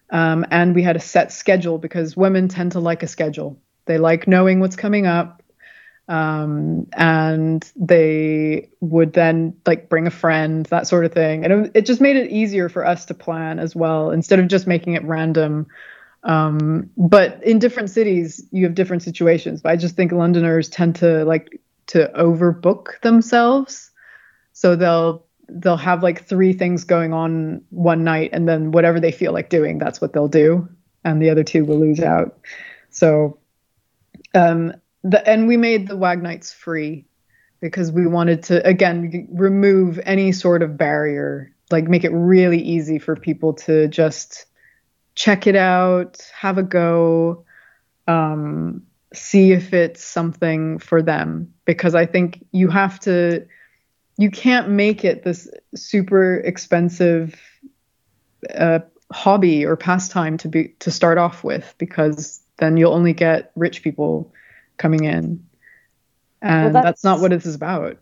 Um, 0.09 0.45
and 0.51 0.75
we 0.75 0.83
had 0.83 0.95
a 0.95 0.99
set 0.99 1.31
schedule 1.31 1.77
because 1.77 2.15
women 2.15 2.47
tend 2.47 2.73
to 2.73 2.79
like 2.79 3.03
a 3.03 3.07
schedule. 3.07 3.59
They 3.85 3.97
like 3.97 4.27
knowing 4.27 4.59
what's 4.59 4.75
coming 4.75 5.07
up 5.07 5.43
um, 6.07 6.87
and 6.93 7.71
they 7.75 8.69
would 8.81 9.13
then 9.13 9.55
like 9.65 9.87
bring 9.87 10.05
a 10.05 10.11
friend, 10.11 10.65
that 10.67 10.87
sort 10.87 11.05
of 11.05 11.13
thing. 11.13 11.45
And 11.45 11.65
it, 11.65 11.71
it, 11.75 11.85
just 11.85 12.01
made 12.01 12.17
it 12.17 12.29
easier 12.29 12.67
for 12.67 12.85
us 12.85 13.05
to 13.05 13.13
plan 13.13 13.57
as 13.59 13.75
well 13.75 14.11
instead 14.11 14.39
of 14.39 14.49
just 14.49 14.67
making 14.67 14.93
it 14.93 15.03
random. 15.05 15.67
Um, 16.23 16.89
but 16.97 17.41
in 17.43 17.59
different 17.59 17.89
cities, 17.89 18.45
you 18.51 18.65
have 18.65 18.75
different 18.75 19.03
situations. 19.03 19.61
But 19.61 19.71
I 19.71 19.75
just 19.77 19.95
think 19.95 20.11
Londoners 20.11 20.67
tend 20.67 20.97
to 20.97 21.23
like 21.23 21.61
to 21.87 22.11
overbook 22.17 22.99
themselves, 23.01 23.91
so 24.53 24.75
they'll 24.75 25.25
they'll 25.53 25.77
have 25.77 26.03
like 26.03 26.25
three 26.25 26.53
things 26.53 26.83
going 26.83 27.13
on 27.13 27.61
one 27.69 28.03
night, 28.03 28.31
and 28.33 28.47
then 28.47 28.71
whatever 28.71 28.99
they 28.99 29.11
feel 29.11 29.33
like 29.33 29.49
doing, 29.49 29.77
that's 29.77 30.01
what 30.01 30.13
they'll 30.13 30.27
do, 30.27 30.67
and 31.03 31.21
the 31.21 31.29
other 31.29 31.43
two 31.43 31.65
will 31.65 31.79
lose 31.79 31.99
out. 31.99 32.37
So 32.89 33.39
um, 34.33 34.73
the 35.03 35.27
and 35.27 35.47
we 35.47 35.57
made 35.57 35.87
the 35.87 35.97
WAG 35.97 36.21
nights 36.21 36.51
free 36.51 37.05
because 37.59 37.91
we 37.91 38.07
wanted 38.07 38.43
to 38.43 38.65
again 38.67 39.27
remove 39.31 39.99
any 40.03 40.31
sort 40.31 40.61
of 40.61 40.77
barrier, 40.77 41.53
like 41.71 41.85
make 41.85 42.03
it 42.03 42.11
really 42.11 42.61
easy 42.61 42.99
for 42.99 43.15
people 43.15 43.53
to 43.53 43.87
just 43.87 44.45
check 45.15 45.47
it 45.47 45.55
out, 45.55 46.19
have 46.35 46.57
a 46.57 46.63
go, 46.63 47.45
um, 48.07 48.83
see 49.13 49.51
if 49.51 49.73
it's 49.73 50.03
something 50.03 50.79
for 50.79 51.01
them. 51.01 51.53
Because 51.65 51.95
I 51.95 52.05
think 52.05 52.45
you 52.51 52.67
have 52.69 52.99
to, 53.01 53.45
you 54.17 54.29
can't 54.29 54.69
make 54.69 55.03
it 55.03 55.23
this 55.23 55.49
super 55.75 56.35
expensive 56.35 57.39
uh, 58.53 58.79
hobby 59.11 59.65
or 59.65 59.75
pastime 59.75 60.37
to 60.37 60.47
be 60.47 60.69
to 60.79 60.91
start 60.91 61.17
off 61.17 61.43
with, 61.43 61.73
because 61.77 62.41
then 62.57 62.77
you'll 62.77 62.93
only 62.93 63.13
get 63.13 63.51
rich 63.55 63.83
people 63.83 64.31
coming 64.77 65.03
in. 65.03 65.45
And 66.41 66.65
well, 66.65 66.73
that's, 66.73 66.85
that's 66.85 67.03
not 67.03 67.19
what 67.21 67.31
this 67.31 67.45
is 67.45 67.55
about. 67.55 67.97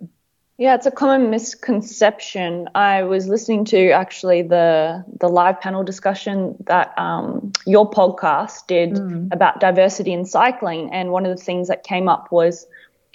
Yeah, 0.57 0.75
it's 0.75 0.85
a 0.85 0.91
common 0.91 1.31
misconception. 1.31 2.69
I 2.75 3.03
was 3.03 3.27
listening 3.27 3.65
to 3.65 3.91
actually 3.91 4.43
the 4.43 5.03
the 5.19 5.27
live 5.27 5.59
panel 5.59 5.83
discussion 5.83 6.55
that 6.67 6.93
um, 6.99 7.51
your 7.65 7.89
podcast 7.89 8.67
did 8.67 8.91
mm. 8.91 9.33
about 9.33 9.59
diversity 9.59 10.13
in 10.13 10.25
cycling, 10.25 10.91
and 10.93 11.11
one 11.11 11.25
of 11.25 11.35
the 11.35 11.43
things 11.43 11.67
that 11.67 11.83
came 11.83 12.07
up 12.07 12.31
was, 12.31 12.67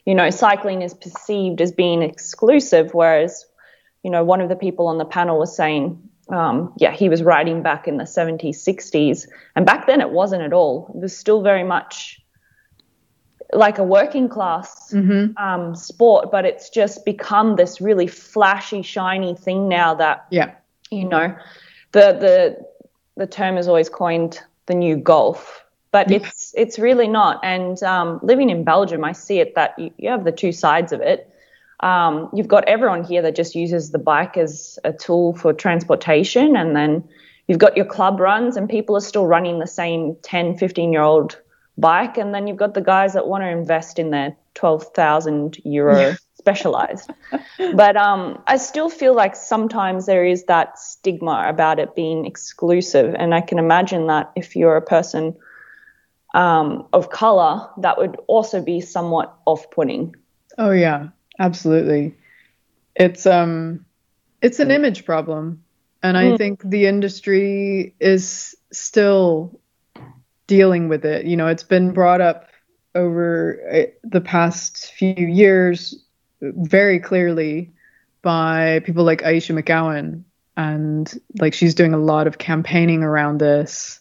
you 0.07 0.15
know, 0.15 0.31
cycling 0.31 0.83
is 0.83 0.95
perceived 0.95 1.61
as 1.61 1.73
being 1.73 2.03
exclusive, 2.03 2.95
whereas, 2.95 3.45
you 4.03 4.11
know, 4.11 4.25
one 4.25 4.41
of 4.41 4.49
the 4.49 4.57
people 4.57 4.87
on 4.87 4.99
the 4.99 5.05
panel 5.05 5.39
was 5.39 5.55
saying, 5.55 6.01
um, 6.29 6.73
yeah, 6.77 6.93
he 6.93 7.09
was 7.09 7.23
riding 7.23 7.63
back 7.63 7.87
in 7.87 7.99
the 7.99 8.05
70s, 8.05 8.57
60s, 8.57 9.29
and 9.55 9.67
back 9.67 9.87
then 9.87 10.01
it 10.01 10.11
wasn't 10.11 10.43
at 10.43 10.53
all. 10.53 10.91
It 10.95 11.01
was 11.01 11.17
still 11.17 11.43
very 11.43 11.65
much 11.65 12.21
like 13.53 13.79
a 13.79 13.85
working 13.85 14.29
class 14.29 14.93
mm-hmm. 14.93 15.37
um, 15.43 15.75
sport, 15.75 16.31
but 16.31 16.45
it's 16.45 16.71
just 16.71 17.05
become 17.05 17.57
this 17.57 17.81
really 17.81 18.07
flashy, 18.07 18.83
shiny 18.83 19.35
thing 19.35 19.69
now 19.69 19.95
that 19.95 20.27
yeah, 20.31 20.55
you 20.91 21.05
know, 21.05 21.35
the 21.93 22.13
the 22.13 22.67
the 23.17 23.27
term 23.27 23.57
is 23.57 23.69
always 23.69 23.89
coined 23.89 24.41
the 24.67 24.75
new 24.75 24.97
golf, 24.97 25.65
but 25.97 26.11
yeah. 26.11 26.19
it's 26.19 26.53
it's 26.55 26.79
really 26.79 27.09
not. 27.09 27.41
And 27.43 27.83
um, 27.83 28.21
living 28.23 28.51
in 28.51 28.65
Belgium, 28.65 29.03
I 29.03 29.13
see 29.13 29.39
it 29.39 29.55
that 29.55 29.79
you, 29.79 29.91
you 29.97 30.11
have 30.11 30.25
the 30.25 30.33
two 30.43 30.53
sides 30.53 30.93
of 30.93 31.01
it. 31.01 31.33
Um, 31.81 32.29
you've 32.35 32.49
got 32.49 32.69
everyone 32.69 33.03
here 33.03 33.23
that 33.23 33.35
just 33.35 33.55
uses 33.55 33.93
the 33.93 33.99
bike 33.99 34.37
as 34.37 34.79
a 34.85 34.93
tool 34.93 35.33
for 35.33 35.55
transportation, 35.55 36.55
and 36.55 36.77
then 36.77 37.03
you've 37.49 37.59
got 37.59 37.79
your 37.79 37.87
club 37.87 38.21
runs, 38.21 38.59
and 38.59 38.69
people 38.69 38.95
are 38.95 39.01
still 39.01 39.27
running 39.27 39.59
the 39.59 39.67
same 39.67 40.17
10, 40.23 40.59
15 40.59 40.93
year 40.93 41.01
old 41.01 41.41
bike, 41.79 42.19
and 42.19 42.35
then 42.35 42.47
you've 42.47 42.59
got 42.59 42.75
the 42.75 42.83
guys 42.83 43.15
that 43.15 43.27
want 43.27 43.43
to 43.43 43.49
invest 43.49 43.99
in 43.99 44.11
their 44.11 44.37
twelve 44.53 44.85
thousand 44.95 45.57
euro 45.65 46.15
specialized. 46.35 47.11
but 47.75 47.97
um, 47.97 48.43
I 48.47 48.59
still 48.59 48.91
feel 48.91 49.15
like 49.15 49.35
sometimes 49.35 50.05
there 50.05 50.27
is 50.27 50.45
that 50.45 50.79
stigma 50.79 51.47
about 51.49 51.79
it 51.79 51.95
being 51.95 52.27
exclusive, 52.27 53.15
and 53.19 53.35
I 53.35 53.41
can 53.41 53.59
imagine 53.59 54.09
that 54.09 54.31
if 54.37 54.57
you're 54.57 54.77
a 54.77 54.83
person 54.83 55.35
um, 56.37 56.87
of 56.93 57.11
color, 57.11 57.69
that 57.79 57.99
would 57.99 58.17
also 58.29 58.63
be 58.63 58.81
somewhat 58.81 59.35
off-putting. 59.47 60.15
Oh 60.59 60.71
yeah, 60.71 61.09
absolutely. 61.39 62.15
It's 62.95 63.27
um, 63.27 63.85
it's 64.43 64.61
an 64.61 64.71
image 64.71 65.05
problem, 65.05 65.65
and 66.03 66.17
I 66.17 66.25
mm. 66.27 66.39
think 66.39 66.63
the 66.63 66.87
industry 66.87 67.95
is 67.99 68.55
still 68.71 69.59
dealing 70.47 70.89
with 70.89 71.05
it. 71.05 71.27
You 71.27 71.37
know, 71.37 71.49
it's 71.49 71.65
been 71.65 71.93
brought 71.93 72.21
up 72.21 72.49
over 72.95 73.61
uh, 73.73 73.91
the 74.05 74.21
past 74.21 74.93
few 74.93 75.15
years 75.15 76.05
very 76.41 77.01
clearly 77.01 77.73
by 78.23 78.81
people 78.85 79.05
like 79.05 79.25
Ayesha 79.25 79.53
McGowan. 79.53 80.23
And 80.59 81.13
like 81.39 81.53
she's 81.53 81.75
doing 81.75 81.93
a 81.93 81.99
lot 81.99 82.27
of 82.27 82.39
campaigning 82.39 83.03
around 83.03 83.41
this 83.41 84.01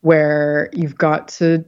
where 0.00 0.70
you've 0.72 0.96
got 0.96 1.28
to, 1.28 1.64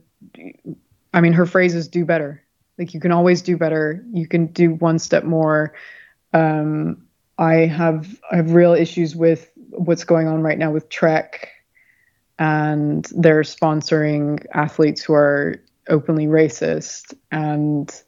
I 1.12 1.20
mean, 1.20 1.32
her 1.32 1.46
phrase 1.46 1.74
is 1.74 1.88
do 1.88 2.04
better. 2.04 2.42
Like 2.78 2.94
you 2.94 3.00
can 3.00 3.12
always 3.12 3.42
do 3.42 3.56
better. 3.56 4.04
You 4.12 4.26
can 4.26 4.46
do 4.46 4.74
one 4.74 4.98
step 4.98 5.24
more. 5.24 5.74
Um, 6.32 7.06
I 7.38 7.66
have 7.66 8.20
I 8.30 8.36
have 8.36 8.54
real 8.54 8.72
issues 8.72 9.14
with 9.14 9.50
what's 9.70 10.04
going 10.04 10.28
on 10.28 10.42
right 10.42 10.58
now 10.58 10.70
with 10.70 10.88
Trek 10.88 11.50
and 12.38 13.06
they're 13.14 13.42
sponsoring 13.42 14.44
athletes 14.52 15.02
who 15.02 15.12
are 15.14 15.56
openly 15.88 16.26
racist 16.26 17.14
and 17.30 18.02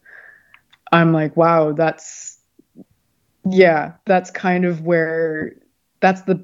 i'm 0.92 1.12
like 1.12 1.36
wow 1.36 1.72
that's 1.72 2.38
yeah 3.48 3.92
that's 4.06 4.30
kind 4.30 4.64
of 4.64 4.80
where 4.82 5.54
that's 6.00 6.22
the 6.22 6.42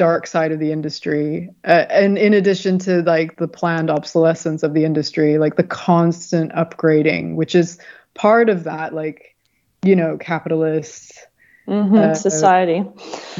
dark 0.00 0.26
side 0.26 0.50
of 0.50 0.58
the 0.58 0.72
industry 0.72 1.50
uh, 1.64 1.84
and 1.90 2.16
in 2.16 2.32
addition 2.32 2.78
to 2.78 3.02
like 3.02 3.36
the 3.36 3.46
planned 3.46 3.90
obsolescence 3.90 4.62
of 4.62 4.72
the 4.72 4.84
industry 4.84 5.36
like 5.36 5.56
the 5.56 5.62
constant 5.62 6.50
upgrading 6.52 7.34
which 7.34 7.54
is 7.54 7.78
part 8.14 8.48
of 8.48 8.64
that 8.64 8.94
like 8.94 9.36
you 9.84 9.94
know 9.94 10.16
capitalist 10.16 11.26
mm-hmm, 11.68 11.94
uh, 11.94 12.14
society. 12.14 12.78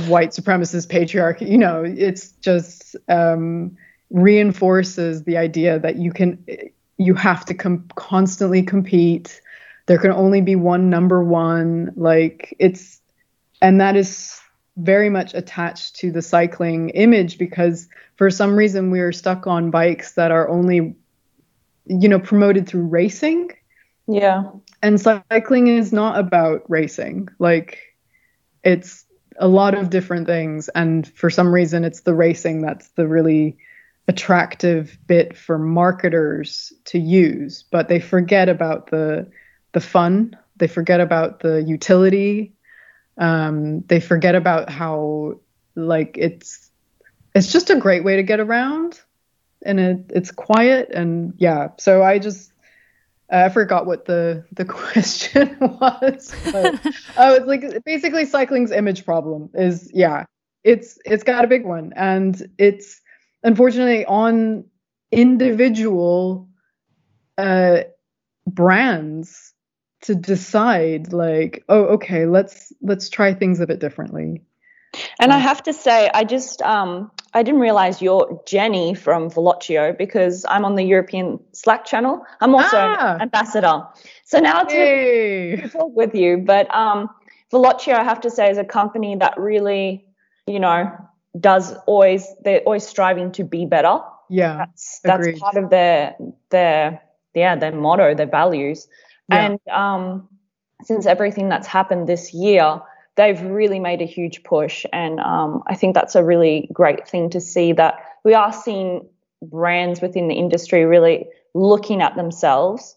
white 0.09 0.33
supremacist 0.33 0.89
patriarchy 0.89 1.51
you 1.51 1.57
know 1.57 1.83
it's 1.83 2.33
just 2.43 2.95
um, 3.09 3.75
reinforces 4.11 5.25
the 5.25 5.39
idea 5.39 5.79
that 5.79 5.97
you 5.97 6.13
can 6.13 6.45
you 7.01 7.15
have 7.15 7.47
to 7.47 7.55
com- 7.55 7.89
constantly 7.95 8.63
compete. 8.63 9.41
There 9.87 9.99
can 9.99 10.13
only 10.13 10.43
be 10.43 10.55
one 10.55 10.91
number 10.91 11.25
one 11.25 11.93
like 11.97 12.55
it's 12.59 13.01
and 13.63 13.81
that 13.81 13.97
is 13.97 14.39
very 14.83 15.11
much 15.11 15.35
attached 15.35 15.97
to 15.97 16.11
the 16.11 16.23
cycling 16.23 16.91
image 16.91 17.39
because 17.39 17.89
for 18.17 18.31
some 18.31 18.57
reason 18.57 18.91
we 18.91 19.01
are 19.01 19.13
stuck 19.13 19.47
on 19.47 19.71
bikes 19.71 20.13
that 20.13 20.31
are 20.31 20.49
only 20.49 20.95
you 21.87 22.09
know 22.09 22.19
promoted 22.19 22.69
through 22.69 22.87
racing. 22.87 23.51
Yeah. 24.07 24.45
And 24.83 25.01
cycling 25.01 25.69
is 25.69 25.93
not 25.93 26.19
about 26.19 26.69
racing. 26.69 27.29
Like 27.39 27.79
it's 28.65 29.05
a 29.39 29.49
lot 29.49 29.75
of 29.75 29.91
different 29.91 30.27
things. 30.27 30.69
And 30.69 31.07
for 31.07 31.31
some 31.31 31.53
reason 31.53 31.85
it's 31.85 32.01
the 32.01 32.15
racing 32.15 32.63
that's 32.63 32.89
the 32.91 33.07
really 33.07 33.57
attractive 34.09 34.99
bit 35.07 35.37
for 35.37 35.59
marketers 35.59 36.73
to 36.87 36.99
use, 36.99 37.65
but 37.71 37.89
they 37.89 38.01
forget 38.01 38.49
about 38.49 38.91
the 38.91 39.31
the 39.73 39.81
fun. 39.81 40.37
They 40.57 40.67
forget 40.67 41.01
about 41.01 41.41
the 41.41 41.63
utility. 41.63 42.53
Um, 43.21 43.83
they 43.83 44.01
forget 44.01 44.35
about 44.35 44.71
how 44.71 45.41
like 45.77 46.17
it's 46.19 46.71
it's 47.35 47.53
just 47.53 47.71
a 47.71 47.77
great 47.77 48.03
way 48.03 48.17
to 48.17 48.23
get 48.23 48.41
around, 48.41 49.01
and 49.65 49.79
it, 49.79 50.07
it's 50.09 50.33
quiet 50.33 50.91
and 50.91 51.35
yeah. 51.37 51.69
So 51.79 52.03
I 52.03 52.19
just 52.19 52.53
I 53.31 53.49
forgot 53.51 53.87
what 53.87 54.07
the 54.07 54.45
the 54.53 54.65
question 54.83 55.57
was. 55.61 56.35
But, 56.51 56.81
oh, 57.17 57.35
it's 57.35 57.47
like 57.47 57.85
basically 57.85 58.25
cycling's 58.25 58.73
image 58.73 59.05
problem 59.05 59.51
is 59.55 59.91
yeah. 59.95 60.25
It's 60.63 60.99
it's 61.07 61.23
got 61.23 61.45
a 61.45 61.49
big 61.49 61.65
one 61.65 61.95
and 61.97 62.51
it's 62.59 63.01
unfortunately 63.43 64.05
on 64.05 64.65
individual 65.11 66.49
uh, 67.39 67.85
brands 68.47 69.55
to 70.03 70.15
decide 70.15 71.13
like 71.13 71.65
oh 71.69 71.85
okay 71.85 72.27
let's 72.27 72.73
let's 72.83 73.09
try 73.09 73.35
things 73.35 73.61
a 73.61 73.67
bit 73.67 73.81
differently 73.81 74.43
and 75.21 75.33
i 75.33 75.39
have 75.39 75.63
to 75.63 75.73
say 75.73 76.11
i 76.15 76.25
just 76.25 76.63
um 76.63 77.11
I 77.33 77.45
didn't 77.45 77.61
realize 77.61 78.03
you're 78.03 78.43
Jenny 78.45 78.93
from 78.93 79.31
Velocio 79.31 79.97
because 79.97 80.45
I'm 80.49 80.65
on 80.65 80.75
the 80.75 80.83
European 80.83 81.39
Slack 81.53 81.85
channel. 81.85 82.27
I'm 82.41 82.57
also 82.57 82.77
Ah. 82.77 83.15
an 83.15 83.21
ambassador. 83.23 83.85
So 84.25 84.41
now 84.41 84.65
to, 84.65 84.75
Hey. 84.75 85.55
to 85.63 85.69
talk 85.69 85.93
with 85.95 86.13
you, 86.17 86.39
but 86.39 86.67
um, 86.75 87.09
Velocio, 87.53 87.95
I 87.95 88.03
have 88.03 88.21
to 88.23 88.31
say, 88.31 88.51
is 88.51 88.59
a 88.59 88.65
company 88.65 89.15
that 89.15 89.39
really, 89.39 90.05
you 90.49 90.59
know, 90.59 90.91
does 91.39 91.73
always 91.87 92.27
they're 92.43 92.63
always 92.67 92.85
striving 92.85 93.31
to 93.33 93.45
be 93.45 93.65
better. 93.65 94.01
Yeah. 94.29 94.57
That's 94.57 94.99
that's 95.05 95.27
Agreed. 95.29 95.39
part 95.39 95.57
of 95.57 95.71
their 95.71 96.17
their 96.51 97.01
yeah 97.35 97.55
their 97.55 97.71
motto, 97.71 98.13
their 98.17 98.27
values. 98.27 98.89
Yeah. 99.31 99.47
And 99.47 99.61
um, 99.71 100.29
since 100.83 101.07
everything 101.07 101.49
that's 101.49 101.67
happened 101.67 102.09
this 102.09 102.35
year, 102.35 102.81
they've 103.17 103.41
really 103.41 103.79
made 103.79 104.03
a 104.03 104.07
huge 104.07 104.43
push, 104.43 104.87
and 104.93 105.21
um, 105.21 105.63
I 105.67 105.75
think 105.75 105.95
that's 105.95 106.15
a 106.15 106.25
really 106.25 106.69
great 106.73 107.09
thing 107.09 107.31
to 107.31 107.41
see 107.41 107.73
that 107.75 108.05
we 108.25 108.35
are 108.35 108.53
seeing 108.53 109.09
brands 109.43 110.01
within 110.01 110.29
the 110.29 110.35
industry 110.35 110.85
really 110.85 111.27
looking 111.55 112.03
at 112.03 112.17
themselves 112.17 112.97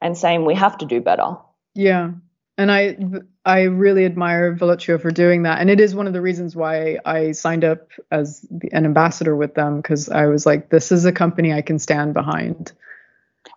and 0.00 0.16
saying 0.16 0.44
we 0.44 0.54
have 0.54 0.78
to 0.78 0.86
do 0.86 1.00
better. 1.00 1.36
Yeah. 1.74 2.10
And 2.58 2.70
I 2.70 2.96
I 3.44 3.62
really 3.62 4.04
admire 4.04 4.54
Velocio 4.54 5.00
for 5.00 5.10
doing 5.10 5.44
that. 5.44 5.60
And 5.60 5.70
it 5.70 5.80
is 5.80 5.94
one 5.94 6.06
of 6.06 6.12
the 6.12 6.20
reasons 6.20 6.54
why 6.54 6.98
I 7.04 7.32
signed 7.32 7.64
up 7.64 7.88
as 8.10 8.46
an 8.72 8.84
ambassador 8.84 9.34
with 9.34 9.54
them 9.54 9.78
because 9.78 10.08
I 10.08 10.26
was 10.26 10.46
like, 10.46 10.68
this 10.68 10.92
is 10.92 11.04
a 11.04 11.12
company 11.12 11.52
I 11.52 11.62
can 11.62 11.78
stand 11.78 12.14
behind. 12.14 12.72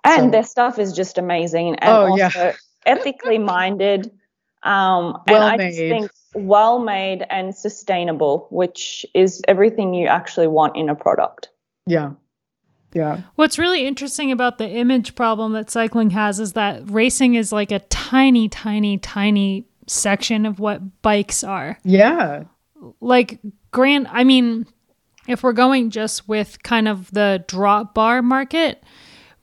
And 0.06 0.26
So- 0.26 0.30
their 0.32 0.44
stuff 0.44 0.80
is 0.80 0.94
just 0.94 1.18
amazing 1.18 1.76
and 1.76 1.90
Oh, 1.90 2.16
yeah. 2.16 2.26
also 2.26 2.54
ethically 2.86 3.40
minded 3.40 4.12
um 4.64 5.18
and 5.28 5.38
Well 5.38 5.42
i 5.44 5.58
just 5.58 5.78
think 5.78 6.12
well 6.34 6.80
made 6.80 7.26
and 7.30 7.54
sustainable 7.56 8.48
which 8.52 9.06
is 9.14 9.42
everything 9.48 9.94
you 9.94 10.08
actually 10.08 10.48
want 10.48 10.76
in 10.76 10.90
a 10.90 10.96
product 10.96 11.50
Yeah. 11.88 12.12
Yeah. 12.94 13.22
What's 13.36 13.60
really 13.60 13.86
interesting 13.86 14.32
about 14.32 14.58
the 14.58 14.70
image 14.70 15.16
problem 15.16 15.52
that 15.54 15.70
cycling 15.70 16.12
has 16.12 16.40
is 16.40 16.54
that 16.54 16.90
racing 16.90 17.36
is 17.36 17.52
like 17.52 17.72
a 17.72 17.80
tiny, 17.80 18.48
tiny, 18.48 18.98
tiny 18.98 19.68
section 19.86 20.46
of 20.46 20.60
what 20.62 21.02
bikes 21.02 21.44
are. 21.44 21.78
Yeah. 21.84 22.46
Like, 23.02 23.40
Gran, 23.72 24.08
I 24.10 24.24
mean, 24.24 24.66
if 25.28 25.44
we're 25.44 25.52
going 25.52 25.90
just 25.90 26.30
with 26.30 26.64
kind 26.64 26.88
of 26.88 27.12
the 27.12 27.44
drop 27.50 27.94
bar 27.94 28.22
market, 28.22 28.82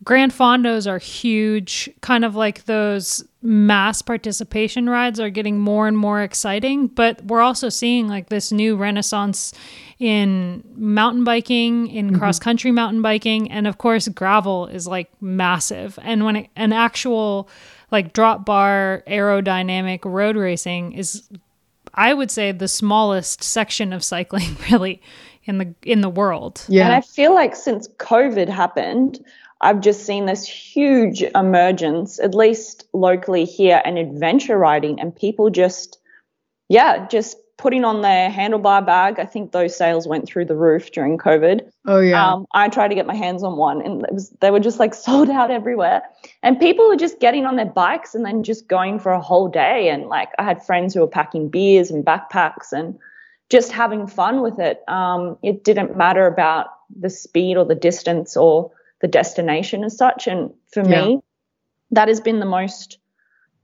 Gran 0.05 0.31
Fondos 0.31 0.91
are 0.91 0.99
huge, 0.99 1.89
kind 2.01 2.25
of 2.25 2.35
like 2.35 2.65
those 2.65 3.25
mass 3.43 4.03
participation 4.03 4.89
rides 4.89 5.21
are 5.21 5.31
getting 5.31 5.59
more 5.59 5.87
and 5.87 5.97
more 5.97 6.23
exciting. 6.23 6.89
But 6.89 7.25
we're 7.25 7.43
also 7.43 7.69
seeing 7.69 8.09
like 8.09 8.29
this 8.29 8.51
new 8.51 8.75
renaissance 8.75 9.53
in 9.99 10.65
mountain 10.75 11.25
biking, 11.25 11.87
in 11.89 12.09
mm-hmm. 12.09 12.19
cross 12.19 12.39
country 12.39 12.73
mountain 12.73 13.03
biking, 13.03 13.51
and 13.51 13.67
of 13.67 13.79
course, 13.79 14.09
gravel 14.09 14.67
is 14.67 14.87
like 14.89 15.11
massive. 15.21 15.99
And 16.03 16.25
when 16.25 16.37
it, 16.37 16.51
an 16.57 16.73
actual 16.73 17.49
like 17.91 18.13
drop 18.13 18.45
bar 18.45 19.05
aerodynamic 19.07 20.01
road 20.05 20.37
racing 20.37 20.93
is 20.93 21.29
I 21.95 22.15
would 22.15 22.31
say 22.31 22.53
the 22.53 22.69
smallest 22.69 23.45
section 23.45 23.93
of 23.93 24.03
cycling 24.03 24.57
really 24.71 25.01
in 25.45 25.59
the 25.59 25.75
in 25.83 26.01
the 26.01 26.09
world. 26.09 26.65
Yeah. 26.69 26.85
and 26.85 26.93
i 26.95 27.01
feel 27.01 27.35
like 27.35 27.57
since 27.57 27.89
covid 27.99 28.49
happened 28.49 29.25
i've 29.63 29.81
just 29.81 30.05
seen 30.05 30.27
this 30.27 30.47
huge 30.47 31.23
emergence 31.35 32.19
at 32.21 32.35
least 32.35 32.87
locally 32.93 33.45
here 33.45 33.81
and 33.85 33.99
adventure 33.99 34.59
riding 34.59 35.01
and 35.01 35.15
people 35.15 35.51
just 35.51 35.99
yeah 36.69 37.07
just 37.07 37.37
putting 37.59 37.85
on 37.85 38.03
their 38.03 38.31
handlebar 38.31 38.85
bag 38.85 39.19
i 39.19 39.25
think 39.25 39.53
those 39.53 39.77
sales 39.77 40.07
went 40.07 40.27
through 40.27 40.45
the 40.45 40.57
roof 40.57 40.91
during 40.93 41.17
covid 41.17 41.63
oh 41.87 42.01
yeah. 42.01 42.33
Um, 42.33 42.47
I 42.53 42.69
tried 42.69 42.89
to 42.89 42.95
get 42.95 43.07
my 43.07 43.15
hands 43.15 43.43
on 43.43 43.57
one, 43.57 43.83
and 43.83 44.03
it 44.05 44.13
was 44.13 44.31
they 44.41 44.51
were 44.51 44.61
just 44.61 44.79
like 44.79 44.95
sold 45.07 45.31
out 45.31 45.51
everywhere. 45.51 46.03
And 46.43 46.59
people 46.59 46.89
were 46.89 46.97
just 46.97 47.21
getting 47.21 47.47
on 47.47 47.57
their 47.57 47.67
bikes 47.67 48.15
and 48.15 48.25
then 48.25 48.43
just 48.43 48.69
going 48.69 48.99
for 48.99 49.13
a 49.13 49.21
whole 49.21 49.49
day. 49.49 49.89
And 49.89 50.07
like 50.07 50.31
I 50.39 50.45
had 50.45 50.65
friends 50.65 50.95
who 50.95 51.01
were 51.01 51.09
packing 51.09 51.49
beers 51.49 51.91
and 51.91 52.05
backpacks 52.05 52.73
and 52.73 52.99
just 53.51 53.73
having 53.73 54.07
fun 54.07 54.41
with 54.41 54.59
it. 54.59 54.83
Um, 54.89 55.37
it 55.43 55.65
didn't 55.65 55.97
matter 55.97 56.27
about 56.27 56.69
the 56.99 57.11
speed 57.11 57.57
or 57.57 57.65
the 57.65 57.75
distance 57.75 58.37
or 58.37 58.71
the 59.03 59.09
destination 59.09 59.85
as 59.85 59.97
such. 59.97 60.27
And 60.27 60.53
for 60.73 60.81
Yeah. 60.81 61.05
me, 61.05 61.21
that 61.91 62.09
has 62.09 62.21
been 62.21 62.41
the 62.41 62.47
most 62.47 62.99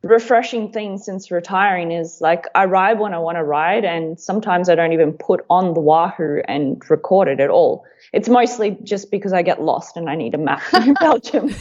refreshing 0.03 0.71
thing 0.71 0.97
since 0.97 1.31
retiring 1.31 1.91
is 1.91 2.21
like 2.21 2.47
I 2.55 2.67
ride 2.67 3.01
when 3.01 3.15
I 3.15 3.19
want 3.19 3.37
to 3.37 3.43
ride 3.43 3.85
and 3.85 4.21
sometimes 4.21 4.69
I 4.69 4.77
don't 4.77 4.93
even 4.93 5.13
put 5.13 5.45
on 5.51 5.75
the 5.75 5.81
Wahoo 5.81 6.41
and 6.47 6.81
record 6.89 7.27
it 7.27 7.41
at 7.41 7.51
all. 7.51 7.85
It's 8.13 8.29
mostly 8.29 8.77
just 8.85 9.11
because 9.11 9.33
I 9.33 9.43
get 9.43 9.61
lost 9.61 9.97
and 9.97 10.09
I 10.09 10.15
need 10.15 10.35
a 10.35 10.39
map 10.39 10.63
in 10.73 10.95
Belgium. 11.01 11.55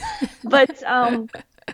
But 0.43 0.83
um 0.83 1.29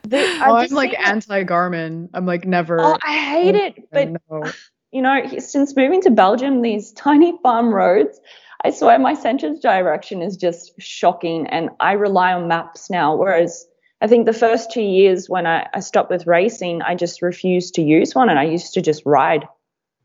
the, 0.05 0.23
oh, 0.41 0.55
I'm 0.55 0.69
like 0.69 0.97
anti 0.99 1.43
Garmin. 1.43 2.09
I'm 2.13 2.25
like 2.25 2.45
never. 2.45 2.79
Oh, 2.79 2.97
I 3.05 3.17
hate 3.17 3.55
it. 3.55 3.89
But 3.91 4.09
no. 4.29 4.51
you 4.91 5.01
know, 5.01 5.39
since 5.39 5.75
moving 5.75 6.01
to 6.01 6.11
Belgium, 6.11 6.61
these 6.61 6.91
tiny 6.91 7.37
farm 7.41 7.73
roads, 7.73 8.19
I 8.63 8.71
swear 8.71 8.99
my 8.99 9.13
sense 9.13 9.43
of 9.43 9.61
direction 9.61 10.21
is 10.21 10.37
just 10.37 10.73
shocking. 10.79 11.47
And 11.47 11.69
I 11.79 11.93
rely 11.93 12.33
on 12.33 12.47
maps 12.47 12.89
now. 12.89 13.15
Whereas 13.15 13.65
I 14.01 14.07
think 14.07 14.25
the 14.25 14.33
first 14.33 14.71
two 14.71 14.81
years 14.81 15.29
when 15.29 15.45
I, 15.45 15.67
I 15.73 15.79
stopped 15.79 16.09
with 16.09 16.27
racing, 16.27 16.81
I 16.81 16.95
just 16.95 17.21
refused 17.21 17.75
to 17.75 17.81
use 17.81 18.15
one 18.15 18.29
and 18.29 18.39
I 18.39 18.43
used 18.43 18.73
to 18.73 18.81
just 18.81 19.05
ride. 19.05 19.47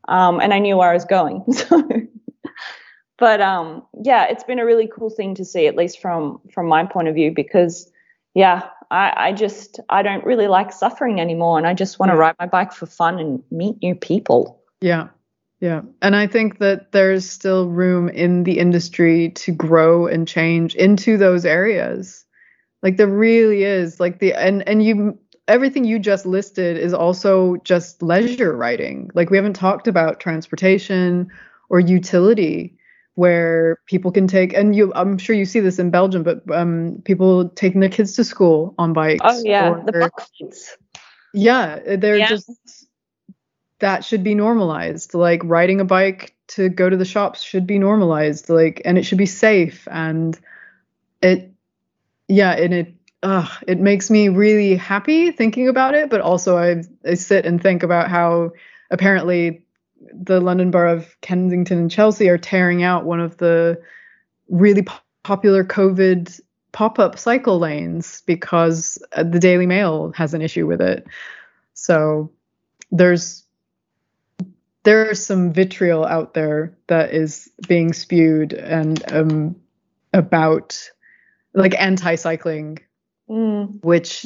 Um, 0.08 0.40
and 0.40 0.54
I 0.54 0.58
knew 0.58 0.76
where 0.76 0.90
I 0.90 0.94
was 0.94 1.04
going. 1.04 1.44
So, 1.52 1.82
but 3.18 3.40
um, 3.40 3.82
yeah, 4.04 4.26
it's 4.30 4.44
been 4.44 4.60
a 4.60 4.64
really 4.64 4.86
cool 4.86 5.10
thing 5.10 5.34
to 5.34 5.44
see, 5.44 5.66
at 5.66 5.74
least 5.74 6.00
from 6.00 6.40
from 6.54 6.66
my 6.66 6.84
point 6.86 7.08
of 7.08 7.16
view, 7.16 7.32
because 7.34 7.90
yeah, 8.34 8.68
I, 8.92 9.12
I 9.16 9.32
just 9.32 9.80
I 9.88 10.02
don't 10.02 10.24
really 10.24 10.46
like 10.46 10.72
suffering 10.72 11.20
anymore, 11.20 11.58
and 11.58 11.66
I 11.66 11.74
just 11.74 11.98
want 11.98 12.12
to 12.12 12.16
ride 12.16 12.36
my 12.38 12.46
bike 12.46 12.72
for 12.72 12.86
fun 12.86 13.18
and 13.18 13.42
meet 13.50 13.82
new 13.82 13.96
people. 13.96 14.62
Yeah. 14.80 15.08
Yeah. 15.60 15.82
And 16.02 16.14
I 16.14 16.26
think 16.26 16.58
that 16.58 16.92
there's 16.92 17.28
still 17.28 17.68
room 17.68 18.08
in 18.08 18.44
the 18.44 18.58
industry 18.58 19.30
to 19.30 19.52
grow 19.52 20.06
and 20.06 20.26
change 20.28 20.74
into 20.76 21.16
those 21.16 21.44
areas. 21.44 22.24
Like 22.82 22.96
there 22.96 23.08
really 23.08 23.64
is. 23.64 23.98
Like 23.98 24.20
the 24.20 24.34
and 24.34 24.66
and 24.68 24.84
you 24.84 25.18
everything 25.48 25.84
you 25.84 25.98
just 25.98 26.26
listed 26.26 26.76
is 26.76 26.94
also 26.94 27.56
just 27.64 28.02
leisure 28.02 28.56
riding. 28.56 29.10
Like 29.14 29.30
we 29.30 29.36
haven't 29.36 29.54
talked 29.54 29.88
about 29.88 30.20
transportation 30.20 31.28
or 31.70 31.80
utility 31.80 32.76
where 33.16 33.78
people 33.86 34.12
can 34.12 34.28
take 34.28 34.52
and 34.52 34.76
you 34.76 34.92
I'm 34.94 35.18
sure 35.18 35.34
you 35.34 35.44
see 35.44 35.58
this 35.58 35.80
in 35.80 35.90
Belgium, 35.90 36.22
but 36.22 36.48
um 36.52 37.02
people 37.04 37.48
taking 37.48 37.80
their 37.80 37.90
kids 37.90 38.12
to 38.14 38.22
school 38.22 38.76
on 38.78 38.92
bikes. 38.92 39.24
Oh 39.24 39.42
yeah, 39.44 39.82
the 39.84 39.92
bike 39.92 40.12
yeah, 41.34 41.96
they're 41.96 42.18
Yeah. 42.18 42.28
just 42.28 42.77
that 43.80 44.04
should 44.04 44.24
be 44.24 44.34
normalized. 44.34 45.14
Like 45.14 45.40
riding 45.44 45.80
a 45.80 45.84
bike 45.84 46.34
to 46.48 46.68
go 46.68 46.88
to 46.88 46.96
the 46.96 47.04
shops 47.04 47.42
should 47.42 47.66
be 47.66 47.78
normalized. 47.78 48.48
Like 48.48 48.82
and 48.84 48.98
it 48.98 49.04
should 49.04 49.18
be 49.18 49.26
safe 49.26 49.86
and 49.90 50.38
it 51.22 51.52
yeah, 52.28 52.52
and 52.52 52.74
it 52.74 52.94
uh, 53.22 53.48
it 53.66 53.80
makes 53.80 54.10
me 54.10 54.28
really 54.28 54.76
happy 54.76 55.30
thinking 55.30 55.68
about 55.68 55.94
it, 55.94 56.10
but 56.10 56.20
also 56.20 56.56
I 56.56 56.82
I 57.06 57.14
sit 57.14 57.46
and 57.46 57.60
think 57.60 57.82
about 57.82 58.08
how 58.08 58.52
apparently 58.90 59.62
the 60.12 60.40
London 60.40 60.70
Borough 60.70 60.96
of 60.96 61.20
Kensington 61.20 61.78
and 61.78 61.90
Chelsea 61.90 62.28
are 62.28 62.38
tearing 62.38 62.82
out 62.82 63.04
one 63.04 63.20
of 63.20 63.36
the 63.38 63.80
really 64.48 64.82
po- 64.82 65.00
popular 65.24 65.64
COVID 65.64 66.40
pop-up 66.72 67.18
cycle 67.18 67.58
lanes 67.58 68.22
because 68.26 69.02
uh, 69.12 69.24
the 69.24 69.40
Daily 69.40 69.66
Mail 69.66 70.12
has 70.14 70.34
an 70.34 70.42
issue 70.42 70.66
with 70.66 70.80
it. 70.80 71.06
So 71.74 72.30
there's 72.90 73.44
there's 74.88 75.24
some 75.24 75.52
vitriol 75.52 76.06
out 76.06 76.32
there 76.32 76.74
that 76.86 77.12
is 77.12 77.50
being 77.68 77.92
spewed 77.92 78.54
and 78.54 79.02
um 79.12 79.54
about 80.14 80.90
like 81.54 81.78
anti-cycling 81.78 82.78
Mm. 83.30 83.84
which 83.84 84.24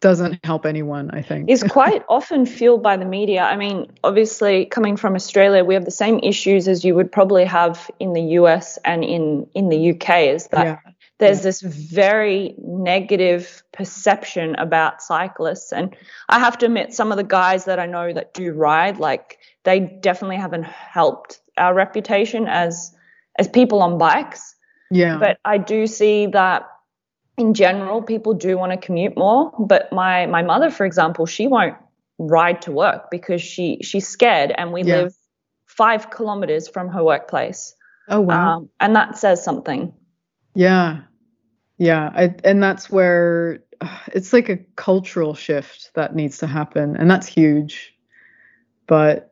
doesn't 0.00 0.44
help 0.44 0.66
anyone 0.66 1.10
i 1.12 1.22
think 1.22 1.48
is 1.48 1.62
quite 1.78 2.04
often 2.06 2.44
fueled 2.44 2.82
by 2.82 2.98
the 2.98 3.06
media. 3.06 3.42
I 3.44 3.56
mean, 3.56 3.90
obviously, 4.04 4.66
coming 4.66 4.98
from 4.98 5.14
Australia, 5.14 5.64
we 5.64 5.72
have 5.72 5.86
the 5.86 5.90
same 5.90 6.18
issues 6.18 6.68
as 6.68 6.84
you 6.84 6.94
would 6.94 7.10
probably 7.10 7.46
have 7.46 7.90
in 7.98 8.12
the 8.12 8.22
US 8.40 8.78
and 8.84 9.02
in 9.02 9.46
in 9.54 9.70
the 9.70 9.92
UK. 9.92 10.08
Is 10.36 10.48
that 10.48 10.66
yeah 10.66 10.92
there's 11.20 11.42
this 11.42 11.60
very 11.60 12.54
negative 12.58 13.62
perception 13.72 14.56
about 14.56 15.02
cyclists, 15.02 15.72
and 15.72 15.94
I 16.28 16.38
have 16.38 16.58
to 16.58 16.66
admit, 16.66 16.94
some 16.94 17.12
of 17.12 17.18
the 17.18 17.24
guys 17.24 17.66
that 17.66 17.78
I 17.78 17.86
know 17.86 18.12
that 18.12 18.34
do 18.34 18.52
ride, 18.52 18.98
like 18.98 19.38
they 19.64 19.80
definitely 19.80 20.36
haven't 20.36 20.64
helped 20.64 21.40
our 21.56 21.74
reputation 21.74 22.46
as 22.48 22.94
as 23.38 23.48
people 23.48 23.82
on 23.82 23.98
bikes. 23.98 24.54
yeah 24.90 25.18
but 25.18 25.38
I 25.44 25.58
do 25.58 25.86
see 25.86 26.26
that 26.26 26.62
in 27.38 27.54
general 27.54 28.02
people 28.02 28.34
do 28.34 28.56
want 28.58 28.72
to 28.72 28.78
commute 28.78 29.16
more 29.16 29.52
but 29.58 29.92
my 29.92 30.26
my 30.26 30.42
mother 30.42 30.70
for 30.70 30.84
example 30.86 31.26
she 31.26 31.46
won't 31.46 31.76
ride 32.18 32.60
to 32.62 32.72
work 32.72 33.10
because 33.10 33.40
she 33.42 33.78
she's 33.82 34.06
scared 34.08 34.52
and 34.56 34.72
we 34.72 34.82
Yeah. 34.82 35.02
live 35.02 35.14
5 35.66 36.10
kilometers 36.10 36.68
from 36.68 36.88
her 36.88 37.02
workplace 37.04 37.74
Oh 38.08 38.20
wow. 38.20 38.56
Um, 38.56 38.70
and 38.80 38.96
that 38.96 39.16
says 39.18 39.42
something. 39.44 39.92
Yeah. 40.54 41.02
Yeah. 41.78 42.10
I, 42.12 42.34
and 42.42 42.60
that's 42.60 42.90
where 42.90 43.60
uh, 43.80 43.98
it's 44.12 44.32
like 44.32 44.48
a 44.48 44.56
cultural 44.74 45.34
shift 45.34 45.92
that 45.94 46.16
needs 46.16 46.38
to 46.38 46.48
happen. 46.48 46.96
And 46.96 47.08
that's 47.08 47.28
huge. 47.28 47.94
But 48.88 49.29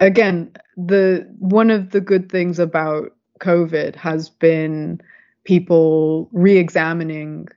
again, 0.00 0.52
the 0.76 1.26
one 1.38 1.70
of 1.70 1.90
the 1.90 2.00
good 2.00 2.30
things 2.30 2.58
about 2.58 3.12
COVID 3.40 3.94
has 3.94 4.28
been 4.28 5.00
people 5.44 6.28
re 6.32 6.56
examining 6.56 7.48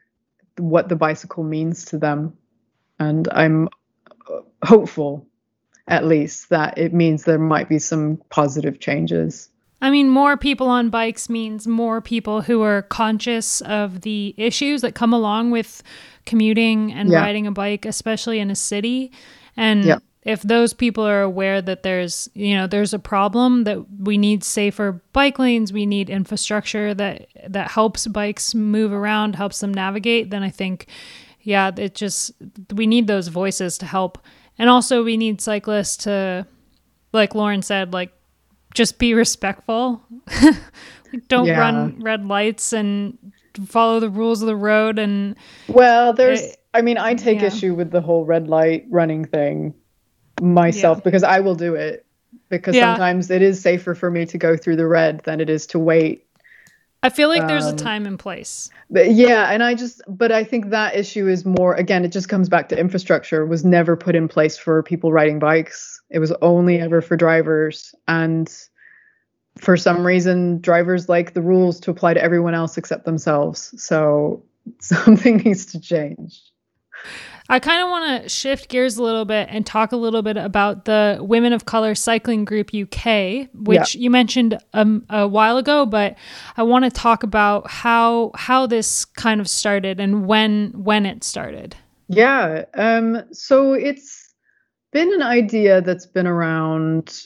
what 0.57 0.89
the 0.89 0.95
bicycle 0.95 1.43
means 1.43 1.85
to 1.85 1.97
them. 1.97 2.37
And 2.99 3.27
I'm 3.31 3.69
hopeful, 4.63 5.25
at 5.87 6.05
least, 6.05 6.49
that 6.49 6.77
it 6.77 6.93
means 6.93 7.23
there 7.23 7.39
might 7.39 7.69
be 7.69 7.79
some 7.79 8.21
positive 8.29 8.79
changes. 8.79 9.49
I 9.81 9.89
mean, 9.89 10.07
more 10.07 10.37
people 10.37 10.69
on 10.69 10.89
bikes 10.89 11.29
means 11.29 11.67
more 11.67 11.99
people 11.99 12.41
who 12.41 12.61
are 12.61 12.83
conscious 12.83 13.59
of 13.61 14.01
the 14.01 14.33
issues 14.37 14.81
that 14.81 14.95
come 14.95 15.11
along 15.11 15.51
with 15.51 15.83
commuting 16.25 16.93
and 16.93 17.09
yeah. 17.09 17.19
riding 17.19 17.47
a 17.47 17.51
bike, 17.51 17.85
especially 17.85 18.39
in 18.39 18.49
a 18.49 18.55
city. 18.55 19.11
And 19.57 19.83
yeah. 19.83 19.97
If 20.25 20.41
those 20.41 20.73
people 20.73 21.05
are 21.05 21.21
aware 21.21 21.61
that 21.61 21.83
there's, 21.83 22.29
you 22.33 22.55
know, 22.55 22.65
there's 22.65 22.93
a 22.93 22.99
problem 22.99 23.65
that 23.65 23.79
we 23.99 24.17
need 24.17 24.43
safer 24.43 25.01
bike 25.11 25.37
lanes, 25.37 25.73
we 25.73 25.85
need 25.85 26.09
infrastructure 26.09 26.93
that 26.93 27.27
that 27.47 27.71
helps 27.71 28.07
bikes 28.07 28.55
move 28.55 28.93
around, 28.93 29.35
helps 29.35 29.59
them 29.59 29.73
navigate, 29.73 30.29
then 30.29 30.41
I 30.41 30.49
think 30.49 30.87
yeah, 31.41 31.71
it 31.75 31.93
just 31.93 32.31
we 32.73 32.87
need 32.87 33.07
those 33.07 33.27
voices 33.27 33.77
to 33.79 33.85
help. 33.85 34.17
And 34.57 34.69
also 34.69 35.03
we 35.03 35.17
need 35.17 35.41
cyclists 35.41 35.97
to 36.05 36.47
like 37.11 37.35
Lauren 37.35 37.61
said, 37.61 37.91
like 37.91 38.13
just 38.73 38.99
be 38.99 39.13
respectful. 39.13 40.01
Don't 41.27 41.45
yeah. 41.45 41.59
run 41.59 42.01
red 42.01 42.25
lights 42.25 42.71
and 42.73 43.17
follow 43.67 43.99
the 43.99 44.09
rules 44.09 44.41
of 44.41 44.47
the 44.47 44.55
road. 44.55 44.97
And 44.97 45.35
well, 45.67 46.13
there's, 46.13 46.41
it, 46.41 46.57
I 46.73 46.81
mean, 46.81 46.97
I 46.97 47.13
take 47.13 47.41
yeah. 47.41 47.47
issue 47.47 47.75
with 47.75 47.91
the 47.91 48.01
whole 48.01 48.25
red 48.25 48.47
light 48.47 48.85
running 48.89 49.25
thing 49.25 49.75
myself 50.41 50.99
yeah. 50.99 51.03
because 51.03 51.23
I 51.23 51.39
will 51.39 51.55
do 51.55 51.75
it 51.75 52.05
because 52.49 52.75
sometimes 52.75 53.29
it 53.29 53.41
is 53.41 53.61
safer 53.61 53.95
for 53.95 54.09
me 54.09 54.25
to 54.27 54.37
go 54.37 54.57
through 54.57 54.75
the 54.75 54.87
red 54.87 55.21
than 55.21 55.39
it 55.39 55.49
is 55.49 55.67
to 55.67 55.79
wait. 55.79 56.25
I 57.01 57.09
feel 57.09 57.27
like 57.27 57.47
there's 57.47 57.65
um, 57.65 57.73
a 57.73 57.77
time 57.77 58.05
and 58.05 58.17
place. 58.17 58.69
But 58.89 59.11
yeah, 59.11 59.51
and 59.51 59.61
I 59.61 59.75
just 59.75 60.01
but 60.07 60.31
I 60.31 60.45
think 60.45 60.69
that 60.69 60.95
issue 60.95 61.27
is 61.27 61.45
more 61.45 61.73
again 61.75 62.05
it 62.05 62.13
just 62.13 62.29
comes 62.29 62.47
back 62.47 62.69
to 62.69 62.79
infrastructure 62.79 63.45
was 63.45 63.65
never 63.65 63.97
put 63.97 64.15
in 64.15 64.29
place 64.29 64.57
for 64.57 64.81
people 64.83 65.11
riding 65.11 65.37
bikes 65.37 65.93
it 66.13 66.19
was 66.19 66.31
only 66.43 66.79
ever 66.79 67.01
for 67.01 67.17
drivers. 67.17 67.93
And 68.07 68.49
for 69.57 69.75
some 69.75 70.05
reason, 70.05 70.61
drivers 70.61 71.09
like 71.09 71.33
the 71.33 71.41
rules 71.41 71.79
to 71.81 71.91
apply 71.91 72.13
to 72.13 72.23
everyone 72.23 72.53
else 72.53 72.77
except 72.77 73.03
themselves. 73.03 73.73
So 73.83 74.43
something 74.79 75.37
needs 75.37 75.65
to 75.67 75.81
change. 75.81 76.39
I 77.49 77.59
kind 77.59 77.83
of 77.83 77.89
want 77.89 78.23
to 78.23 78.29
shift 78.29 78.69
gears 78.69 78.97
a 78.97 79.03
little 79.03 79.25
bit 79.25 79.49
and 79.51 79.65
talk 79.65 79.91
a 79.91 79.97
little 79.97 80.21
bit 80.21 80.37
about 80.37 80.85
the 80.85 81.17
Women 81.21 81.51
of 81.51 81.65
Color 81.65 81.93
Cycling 81.95 82.45
Group 82.45 82.71
UK, 82.73 83.49
which 83.53 83.95
yeah. 83.95 84.01
you 84.01 84.09
mentioned 84.09 84.57
um, 84.73 85.05
a 85.09 85.27
while 85.27 85.57
ago, 85.57 85.85
but 85.85 86.15
I 86.55 86.63
want 86.63 86.85
to 86.85 86.91
talk 86.91 87.23
about 87.23 87.69
how 87.69 88.31
how 88.35 88.65
this 88.65 89.03
kind 89.05 89.41
of 89.41 89.49
started 89.49 89.99
and 89.99 90.25
when 90.25 90.71
when 90.73 91.05
it 91.05 91.23
started. 91.23 91.75
Yeah, 92.07 92.65
um, 92.75 93.23
so 93.31 93.73
it's 93.73 94.33
been 94.91 95.11
an 95.13 95.23
idea 95.23 95.81
that's 95.81 96.05
been 96.05 96.27
around. 96.27 97.23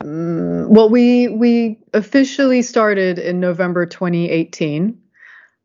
Um, 0.00 0.70
well, 0.70 0.88
we 0.88 1.28
we 1.28 1.78
officially 1.92 2.62
started 2.62 3.18
in 3.18 3.40
November 3.40 3.84
2018. 3.84 4.98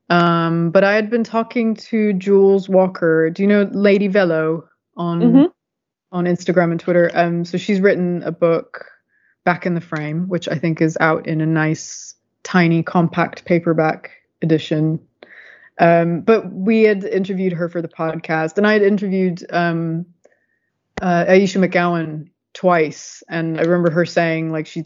Um, 0.09 0.69
but 0.69 0.83
I 0.83 0.93
had 0.93 1.09
been 1.09 1.23
talking 1.23 1.75
to 1.75 2.13
Jools 2.13 2.69
Walker. 2.69 3.29
Do 3.29 3.41
you 3.41 3.47
know 3.47 3.69
Lady 3.71 4.07
Velo 4.07 4.67
on 4.95 5.21
mm-hmm. 5.21 5.45
on 6.11 6.25
Instagram 6.25 6.71
and 6.71 6.79
Twitter? 6.79 7.09
Um, 7.13 7.45
so 7.45 7.57
she's 7.57 7.81
written 7.81 8.21
a 8.23 8.31
book, 8.31 8.85
Back 9.43 9.65
in 9.65 9.73
the 9.73 9.81
Frame, 9.81 10.27
which 10.27 10.47
I 10.47 10.57
think 10.57 10.81
is 10.81 10.97
out 10.99 11.27
in 11.27 11.41
a 11.41 11.45
nice, 11.45 12.15
tiny, 12.43 12.83
compact 12.83 13.45
paperback 13.45 14.11
edition. 14.41 14.99
Um, 15.79 16.21
but 16.21 16.51
we 16.53 16.83
had 16.83 17.03
interviewed 17.03 17.53
her 17.53 17.67
for 17.67 17.81
the 17.81 17.87
podcast, 17.87 18.57
and 18.57 18.65
I 18.65 18.73
had 18.73 18.83
interviewed 18.83 19.45
um, 19.51 20.05
uh, 21.01 21.25
Ayesha 21.27 21.59
McGowan 21.59 22.29
twice, 22.53 23.23
and 23.27 23.59
I 23.59 23.63
remember 23.63 23.89
her 23.89 24.05
saying 24.05 24.51
like 24.51 24.67
she 24.67 24.83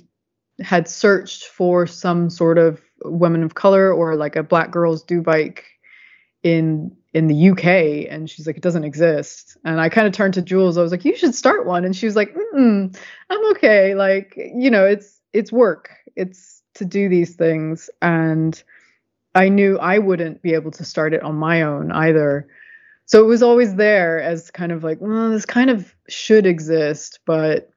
had 0.61 0.87
searched 0.87 1.45
for 1.45 1.85
some 1.87 2.29
sort 2.29 2.57
of 2.57 2.81
women 3.03 3.43
of 3.43 3.55
color 3.55 3.93
or 3.93 4.15
like 4.15 4.35
a 4.35 4.43
black 4.43 4.71
girls 4.71 5.03
do 5.03 5.21
bike 5.21 5.65
in 6.43 6.95
in 7.13 7.27
the 7.27 7.49
UK 7.49 8.07
and 8.09 8.29
she's 8.29 8.45
like 8.45 8.57
it 8.57 8.63
doesn't 8.63 8.83
exist. 8.83 9.57
And 9.65 9.81
I 9.81 9.89
kind 9.89 10.07
of 10.07 10.13
turned 10.13 10.35
to 10.35 10.41
Jools. 10.41 10.77
I 10.77 10.81
was 10.81 10.91
like 10.91 11.05
you 11.05 11.15
should 11.15 11.35
start 11.35 11.65
one. 11.65 11.85
And 11.85 11.95
she 11.95 12.05
was 12.05 12.15
like 12.15 12.33
mm, 12.33 12.95
I'm 13.29 13.51
okay. 13.51 13.95
Like 13.95 14.33
you 14.37 14.69
know 14.69 14.85
it's 14.85 15.19
it's 15.33 15.51
work. 15.51 15.91
It's 16.15 16.61
to 16.75 16.85
do 16.85 17.09
these 17.09 17.35
things. 17.35 17.89
And 18.01 18.61
I 19.35 19.49
knew 19.49 19.77
I 19.77 19.99
wouldn't 19.99 20.41
be 20.41 20.53
able 20.53 20.71
to 20.71 20.85
start 20.85 21.13
it 21.13 21.23
on 21.23 21.35
my 21.35 21.61
own 21.63 21.91
either. 21.91 22.47
So 23.05 23.23
it 23.23 23.27
was 23.27 23.41
always 23.41 23.75
there 23.75 24.21
as 24.21 24.51
kind 24.51 24.71
of 24.71 24.83
like 24.83 24.99
well 25.01 25.31
this 25.31 25.45
kind 25.45 25.69
of 25.69 25.93
should 26.07 26.45
exist 26.45 27.19
but 27.25 27.71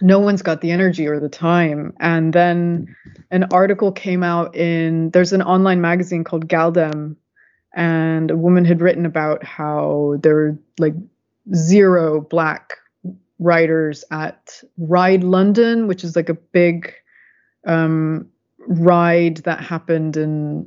no 0.00 0.18
one's 0.18 0.42
got 0.42 0.60
the 0.60 0.70
energy 0.70 1.06
or 1.06 1.20
the 1.20 1.28
time 1.28 1.92
and 2.00 2.32
then 2.32 2.94
an 3.30 3.44
article 3.52 3.92
came 3.92 4.22
out 4.22 4.54
in 4.56 5.10
there's 5.10 5.32
an 5.32 5.42
online 5.42 5.80
magazine 5.80 6.24
called 6.24 6.48
gal-dem 6.48 7.16
and 7.76 8.30
a 8.30 8.36
woman 8.36 8.64
had 8.64 8.80
written 8.80 9.06
about 9.06 9.44
how 9.44 10.16
there 10.20 10.34
were 10.34 10.58
like 10.78 10.94
zero 11.54 12.20
black 12.20 12.74
riders 13.38 14.04
at 14.10 14.60
ride 14.78 15.22
london 15.22 15.86
which 15.86 16.02
is 16.02 16.16
like 16.16 16.28
a 16.28 16.34
big 16.34 16.92
um, 17.66 18.28
ride 18.66 19.38
that 19.38 19.60
happened 19.60 20.16
in 20.16 20.66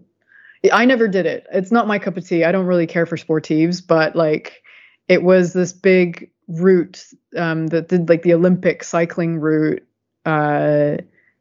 I 0.71 0.85
never 0.85 1.07
did 1.07 1.25
it. 1.25 1.45
It's 1.51 1.71
not 1.71 1.87
my 1.87 1.99
cup 1.99 2.17
of 2.17 2.27
tea. 2.27 2.43
I 2.43 2.51
don't 2.51 2.65
really 2.65 2.87
care 2.87 3.05
for 3.05 3.15
sportives, 3.17 3.85
but 3.85 4.15
like 4.15 4.63
it 5.07 5.23
was 5.23 5.53
this 5.53 5.73
big 5.73 6.31
route 6.47 7.05
um, 7.35 7.67
that 7.67 7.87
did 7.89 8.09
like 8.09 8.23
the 8.23 8.33
Olympic 8.33 8.83
cycling 8.83 9.39
route, 9.39 9.85
uh, 10.25 10.97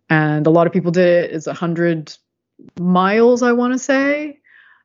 and 0.09 0.47
a 0.47 0.51
lot 0.51 0.67
of 0.67 0.73
people 0.73 0.93
did 0.93 1.07
it. 1.07 1.31
It's 1.33 1.47
a 1.47 1.55
hundred 1.55 2.17
miles, 2.79 3.43
I 3.43 3.53
want 3.53 3.73
to 3.73 3.79
say, 3.79 4.41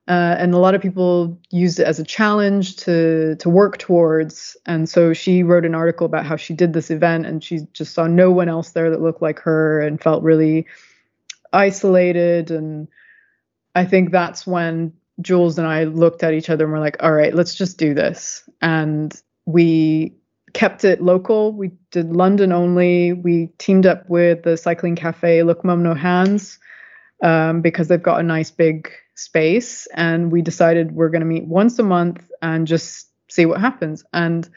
uh, 0.07 0.36
and 0.38 0.53
a 0.53 0.57
lot 0.57 0.76
of 0.76 0.82
people 0.82 1.39
used 1.49 1.80
it 1.80 1.88
as 1.88 1.99
a 1.99 2.03
challenge 2.03 2.78
to 2.78 3.36
to 3.38 3.49
work 3.49 3.78
towards. 3.78 4.57
And 4.65 4.88
so 4.89 5.13
she 5.13 5.43
wrote 5.43 5.65
an 5.65 5.76
article 5.76 6.05
about 6.05 6.26
how 6.26 6.36
she 6.36 6.53
did 6.53 6.74
this 6.74 6.91
event, 6.91 7.26
and 7.26 7.43
she 7.43 7.61
just 7.74 7.93
saw 7.93 8.07
no 8.07 8.32
one 8.32 8.49
else 8.49 8.72
there 8.72 8.89
that 8.89 9.01
looked 9.01 9.22
like 9.22 9.39
her, 9.39 9.80
and 9.82 10.01
felt 10.01 10.24
really 10.24 10.67
isolated 11.53 12.49
and 12.49 12.88
I 13.76 13.86
think 13.86 14.11
that's 14.11 14.45
when 14.45 14.93
Jools 15.22 15.57
and 15.57 15.67
I 15.67 15.86
looked 15.86 16.24
at 16.24 16.34
each 16.34 16.49
other 16.49 16.65
and 16.65 16.74
we're 16.74 16.80
like, 16.80 17.01
all 17.01 17.11
right, 17.11 17.34
let's 17.34 17.55
just 17.55 17.78
do 17.78 17.93
this. 17.93 18.47
And 18.61 19.13
we 19.46 20.16
kept 20.54 20.84
it 20.84 21.02
local. 21.02 21.54
We 21.54 21.72
did 21.92 22.16
London 22.16 22.52
only. 22.52 23.14
We 23.14 23.48
teamed 23.58 23.86
up 23.86 24.10
with 24.10 24.44
the 24.44 24.58
cycling 24.58 24.96
cafe 24.96 25.44
Look 25.44 25.64
Mum 25.64 25.84
No 25.84 25.94
Hands 25.94 26.60
um, 27.24 27.62
because 27.62 27.88
they've 27.88 28.02
got 28.02 28.20
a 28.20 28.24
nice 28.24 28.52
big 28.52 28.92
space. 29.16 29.88
And 29.94 30.32
we 30.32 30.42
decided 30.42 30.94
we're 30.94 31.10
going 31.10 31.22
to 31.22 31.26
meet 31.26 31.46
once 31.46 31.80
a 31.80 31.84
month 31.84 32.30
and 32.42 32.68
just 32.68 33.08
see 33.30 33.46
what 33.46 33.62
happens. 33.62 34.04
And 34.14 34.50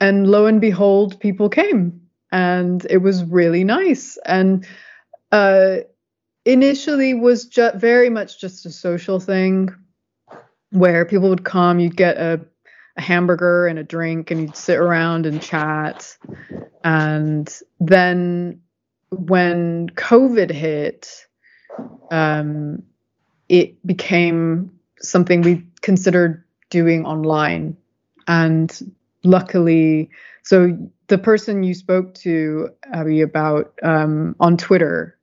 and 0.00 0.26
lo 0.26 0.46
and 0.46 0.60
behold, 0.60 1.20
people 1.20 1.48
came, 1.48 2.00
and 2.32 2.84
it 2.90 2.98
was 2.98 3.22
really 3.22 3.62
nice. 3.62 4.18
And 4.26 4.66
uh, 5.30 5.76
initially 6.44 7.14
was 7.14 7.46
just 7.46 7.76
very 7.76 8.10
much 8.10 8.40
just 8.40 8.66
a 8.66 8.70
social 8.70 9.20
thing 9.20 9.72
where 10.70 11.04
people 11.04 11.28
would 11.28 11.44
come, 11.44 11.78
you'd 11.78 11.96
get 11.96 12.16
a, 12.16 12.40
a 12.96 13.00
hamburger 13.00 13.66
and 13.66 13.78
a 13.78 13.84
drink, 13.84 14.30
and 14.30 14.40
you'd 14.40 14.56
sit 14.56 14.78
around 14.78 15.26
and 15.26 15.40
chat. 15.40 16.16
And 16.84 17.48
then 17.80 18.60
when 19.10 19.90
COVID 19.90 20.50
hit, 20.50 21.26
um, 22.10 22.82
it 23.48 23.84
became 23.86 24.78
something 24.98 25.42
we 25.42 25.66
considered 25.80 26.44
doing 26.70 27.04
online. 27.04 27.76
And 28.26 28.94
luckily, 29.24 30.10
so 30.42 30.76
the 31.08 31.18
person 31.18 31.62
you 31.62 31.74
spoke 31.74 32.14
to, 32.14 32.70
Abby, 32.92 33.20
about 33.20 33.78
um, 33.82 34.36
on 34.40 34.56
Twitter, 34.56 35.18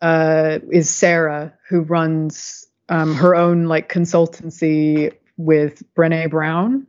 uh, 0.00 0.58
is 0.70 0.90
Sarah, 0.90 1.54
who 1.68 1.80
runs 1.80 2.66
um, 2.88 3.14
her 3.14 3.34
own 3.34 3.64
like 3.64 3.92
consultancy 3.92 5.12
with 5.38 5.82
Brene 5.94 6.30
Brown, 6.30 6.86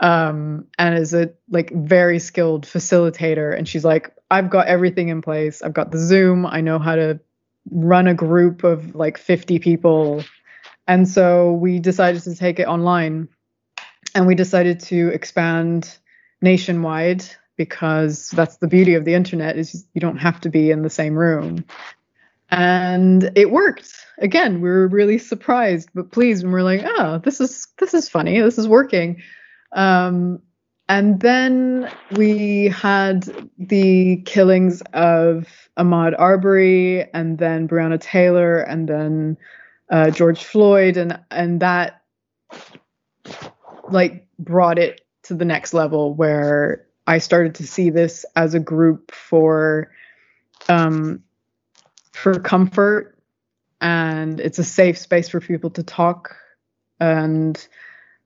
um, 0.00 0.66
and 0.78 0.98
is 0.98 1.14
a 1.14 1.30
like 1.48 1.72
very 1.72 2.18
skilled 2.18 2.66
facilitator. 2.66 3.56
And 3.56 3.66
she's 3.66 3.84
like, 3.84 4.14
I've 4.30 4.50
got 4.50 4.66
everything 4.66 5.08
in 5.08 5.22
place. 5.22 5.62
I've 5.62 5.72
got 5.72 5.90
the 5.92 5.98
Zoom. 5.98 6.44
I 6.44 6.60
know 6.60 6.78
how 6.78 6.96
to 6.96 7.20
run 7.70 8.06
a 8.06 8.14
group 8.14 8.64
of 8.64 8.94
like 8.94 9.16
50 9.16 9.58
people. 9.60 10.22
And 10.86 11.08
so 11.08 11.52
we 11.52 11.78
decided 11.78 12.22
to 12.24 12.34
take 12.34 12.58
it 12.58 12.66
online 12.66 13.28
and 14.14 14.26
we 14.26 14.34
decided 14.34 14.80
to 14.80 15.08
expand 15.08 15.98
nationwide 16.42 17.24
because 17.56 18.30
that's 18.30 18.58
the 18.58 18.68
beauty 18.68 18.94
of 18.94 19.04
the 19.04 19.14
internet 19.14 19.56
is 19.56 19.86
you 19.94 20.00
don't 20.00 20.18
have 20.18 20.40
to 20.42 20.50
be 20.50 20.70
in 20.70 20.82
the 20.82 20.90
same 20.90 21.14
room 21.14 21.64
and 22.50 23.30
it 23.34 23.50
worked. 23.50 23.92
Again 24.18 24.60
we 24.60 24.68
were 24.68 24.88
really 24.88 25.18
surprised 25.18 25.90
but 25.94 26.12
pleased. 26.12 26.44
And 26.44 26.52
we're 26.52 26.62
like 26.62 26.82
oh 26.84 27.18
this 27.18 27.40
is 27.40 27.68
this 27.78 27.94
is 27.94 28.08
funny. 28.08 28.40
This 28.40 28.58
is 28.58 28.68
working. 28.68 29.22
Um, 29.72 30.40
and 30.88 31.20
then 31.20 31.90
we 32.12 32.66
had 32.68 33.28
the 33.58 34.22
killings 34.24 34.82
of 34.92 35.48
Ahmaud 35.76 36.14
Arbery 36.18 37.12
and 37.12 37.38
then 37.38 37.66
Breonna 37.66 38.00
Taylor 38.00 38.58
and 38.58 38.88
then 38.88 39.36
uh, 39.90 40.10
George 40.10 40.44
Floyd. 40.44 40.96
And 40.96 41.18
and 41.30 41.60
that 41.60 42.02
like 43.90 44.26
brought 44.38 44.78
it 44.78 45.00
to 45.24 45.34
the 45.34 45.44
next 45.44 45.74
level 45.74 46.14
where 46.14 46.86
I 47.06 47.18
started 47.18 47.56
to 47.56 47.66
see 47.66 47.90
this 47.90 48.24
as 48.36 48.54
a 48.54 48.60
group 48.60 49.12
for 49.12 49.90
um, 50.68 51.22
for 52.16 52.40
comfort 52.40 53.18
and 53.80 54.40
it's 54.40 54.58
a 54.58 54.64
safe 54.64 54.96
space 54.98 55.28
for 55.28 55.40
people 55.40 55.70
to 55.70 55.82
talk 55.82 56.36
and 56.98 57.68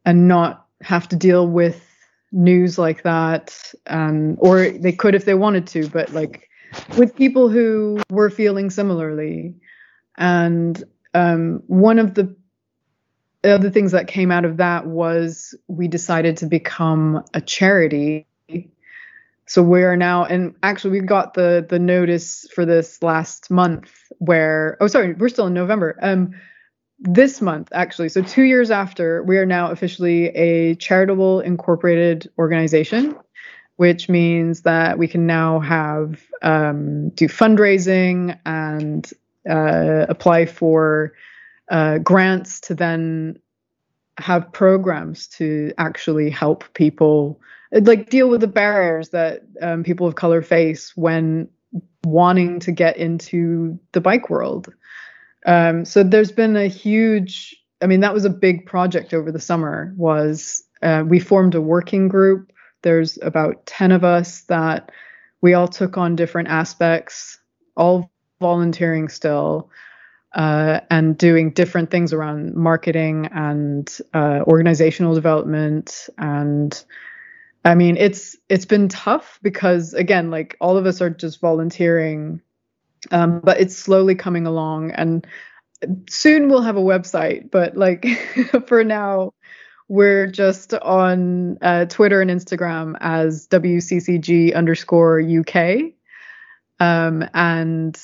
and 0.04 0.28
not 0.28 0.66
have 0.80 1.08
to 1.08 1.16
deal 1.16 1.46
with 1.46 1.86
news 2.32 2.78
like 2.78 3.02
that. 3.02 3.74
Um, 3.88 4.36
or 4.38 4.70
they 4.70 4.92
could 4.92 5.14
if 5.14 5.24
they 5.24 5.34
wanted 5.34 5.66
to 5.68 5.88
but 5.88 6.12
like 6.12 6.48
with 6.96 7.16
people 7.16 7.48
who 7.48 8.00
were 8.10 8.30
feeling 8.30 8.70
similarly. 8.70 9.56
And 10.16 10.82
um, 11.12 11.62
one 11.66 11.98
of 11.98 12.14
the 12.14 12.34
other 13.42 13.70
things 13.70 13.92
that 13.92 14.06
came 14.06 14.30
out 14.30 14.44
of 14.44 14.58
that 14.58 14.86
was 14.86 15.54
we 15.66 15.88
decided 15.88 16.36
to 16.38 16.46
become 16.46 17.24
a 17.34 17.40
charity 17.40 18.26
so 19.50 19.64
we 19.64 19.82
are 19.82 19.96
now 19.96 20.24
and 20.24 20.54
actually 20.62 21.00
we 21.00 21.04
got 21.04 21.34
the 21.34 21.66
the 21.68 21.80
notice 21.80 22.46
for 22.54 22.64
this 22.64 23.02
last 23.02 23.50
month 23.50 23.90
where 24.18 24.76
oh 24.80 24.86
sorry 24.86 25.14
we're 25.14 25.28
still 25.28 25.48
in 25.48 25.54
november. 25.54 25.98
Um 26.00 26.30
this 27.00 27.40
month 27.40 27.68
actually. 27.72 28.10
So 28.10 28.22
two 28.22 28.42
years 28.44 28.70
after 28.70 29.24
we 29.24 29.38
are 29.38 29.46
now 29.46 29.72
officially 29.72 30.26
a 30.36 30.76
charitable 30.76 31.40
incorporated 31.40 32.30
organization 32.38 33.16
which 33.74 34.08
means 34.08 34.62
that 34.62 34.98
we 34.98 35.08
can 35.08 35.26
now 35.26 35.58
have 35.58 36.22
um, 36.42 37.08
do 37.10 37.26
fundraising 37.26 38.38
and 38.44 39.10
uh, 39.48 40.04
apply 40.08 40.46
for 40.46 41.14
uh, 41.70 41.98
grants 41.98 42.60
to 42.60 42.74
then 42.74 43.38
have 44.20 44.52
programs 44.52 45.26
to 45.28 45.72
actually 45.78 46.30
help 46.30 46.64
people 46.74 47.40
like 47.72 48.10
deal 48.10 48.28
with 48.28 48.40
the 48.40 48.46
barriers 48.46 49.10
that 49.10 49.42
um, 49.62 49.84
people 49.84 50.06
of 50.06 50.14
color 50.14 50.42
face 50.42 50.96
when 50.96 51.48
wanting 52.04 52.60
to 52.60 52.72
get 52.72 52.96
into 52.96 53.78
the 53.92 54.00
bike 54.00 54.30
world. 54.30 54.72
Um, 55.46 55.84
so 55.84 56.02
there's 56.02 56.32
been 56.32 56.56
a 56.56 56.66
huge, 56.66 57.56
I 57.80 57.86
mean, 57.86 58.00
that 58.00 58.14
was 58.14 58.24
a 58.24 58.30
big 58.30 58.66
project 58.66 59.14
over 59.14 59.30
the 59.32 59.40
summer. 59.40 59.94
Was 59.96 60.62
uh, 60.82 61.04
we 61.06 61.20
formed 61.20 61.54
a 61.54 61.60
working 61.60 62.08
group. 62.08 62.52
There's 62.82 63.18
about 63.22 63.64
ten 63.66 63.92
of 63.92 64.04
us 64.04 64.42
that 64.42 64.90
we 65.40 65.54
all 65.54 65.68
took 65.68 65.96
on 65.96 66.16
different 66.16 66.48
aspects, 66.48 67.38
all 67.76 68.10
volunteering 68.40 69.08
still. 69.08 69.70
Uh, 70.32 70.78
and 70.90 71.18
doing 71.18 71.50
different 71.50 71.90
things 71.90 72.12
around 72.12 72.54
marketing 72.54 73.28
and 73.32 73.98
uh, 74.14 74.38
organizational 74.46 75.12
development 75.12 76.08
and 76.18 76.84
I 77.64 77.74
mean, 77.74 77.96
it's 77.96 78.36
it's 78.48 78.64
been 78.64 78.88
tough 78.88 79.38
because 79.42 79.92
again, 79.92 80.30
like 80.30 80.56
all 80.60 80.76
of 80.76 80.86
us 80.86 81.02
are 81.02 81.10
just 81.10 81.40
volunteering, 81.40 82.40
um, 83.10 83.40
but 83.40 83.60
it's 83.60 83.76
slowly 83.76 84.14
coming 84.14 84.46
along, 84.46 84.92
and 84.92 85.26
soon 86.08 86.48
we'll 86.48 86.62
have 86.62 86.76
a 86.76 86.82
website. 86.82 87.50
But 87.50 87.76
like 87.76 88.06
for 88.66 88.82
now, 88.82 89.34
we're 89.88 90.26
just 90.26 90.72
on 90.72 91.58
uh, 91.60 91.84
Twitter 91.84 92.22
and 92.22 92.30
Instagram 92.30 92.96
as 93.00 93.46
WCCG 93.48 94.54
underscore 94.54 95.20
UK, 95.20 95.92
um, 96.80 97.28
and 97.34 98.00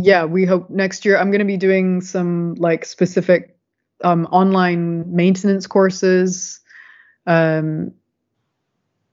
yeah, 0.00 0.24
we 0.24 0.44
hope 0.44 0.70
next 0.70 1.04
year 1.04 1.18
I'm 1.18 1.30
going 1.30 1.40
to 1.40 1.44
be 1.44 1.56
doing 1.56 2.00
some 2.00 2.54
like 2.54 2.84
specific 2.84 3.56
um, 4.04 4.26
online 4.26 5.12
maintenance 5.14 5.66
courses. 5.66 6.60
Um, 7.26 7.92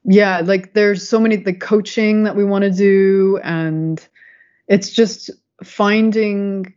yeah, 0.04 0.42
like 0.44 0.76
there's 0.76 1.08
so 1.10 1.20
many 1.20 1.38
the 1.38 1.54
coaching 1.54 2.26
that 2.26 2.36
we 2.36 2.46
want 2.46 2.64
to 2.66 2.72
do 2.72 3.40
and 3.44 4.08
it's 4.68 4.92
just 4.92 5.32
finding 5.64 6.74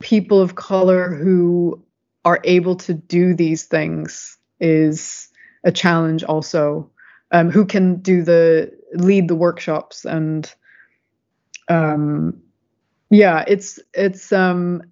people 0.00 0.40
of 0.40 0.54
color 0.54 1.12
who 1.12 1.84
are 2.24 2.40
able 2.44 2.76
to 2.76 2.94
do 2.94 3.34
these 3.34 3.64
things 3.64 4.38
is 4.60 5.28
a 5.64 5.72
challenge 5.72 6.22
also 6.22 6.88
um, 7.32 7.50
who 7.50 7.64
can 7.64 7.96
do 7.96 8.22
the 8.22 8.72
lead 8.94 9.26
the 9.26 9.34
workshops 9.34 10.04
and 10.04 10.54
um 11.68 12.40
yeah 13.12 13.44
it's 13.46 13.78
it's 13.94 14.32
um 14.32 14.82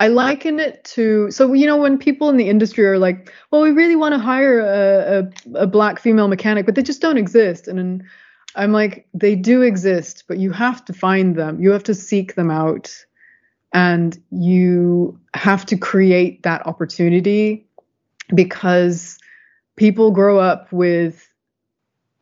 I 0.00 0.08
liken 0.08 0.58
it 0.58 0.84
to 0.94 1.30
so 1.30 1.52
you 1.52 1.66
know 1.66 1.76
when 1.76 1.98
people 1.98 2.28
in 2.30 2.36
the 2.36 2.48
industry 2.48 2.86
are 2.86 2.98
like, 2.98 3.32
well, 3.50 3.62
we 3.62 3.70
really 3.70 3.96
want 3.96 4.14
to 4.14 4.18
hire 4.18 4.60
a, 4.60 5.30
a, 5.54 5.62
a 5.62 5.66
black 5.66 5.98
female 5.98 6.28
mechanic, 6.28 6.66
but 6.66 6.74
they 6.74 6.82
just 6.82 7.02
don't 7.02 7.18
exist, 7.18 7.68
and, 7.68 7.78
and 7.78 8.04
I'm 8.54 8.72
like, 8.72 9.06
they 9.12 9.34
do 9.36 9.62
exist, 9.62 10.24
but 10.28 10.38
you 10.38 10.50
have 10.52 10.84
to 10.86 10.92
find 10.94 11.36
them, 11.36 11.60
you 11.60 11.70
have 11.72 11.84
to 11.84 11.94
seek 11.94 12.34
them 12.36 12.50
out, 12.50 12.94
and 13.72 14.18
you 14.30 15.20
have 15.34 15.66
to 15.66 15.76
create 15.76 16.42
that 16.44 16.66
opportunity 16.66 17.66
because 18.34 19.18
people 19.76 20.10
grow 20.10 20.38
up 20.38 20.72
with 20.72 21.28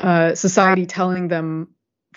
uh, 0.01 0.35
society 0.35 0.87
telling 0.87 1.28
them 1.28 1.68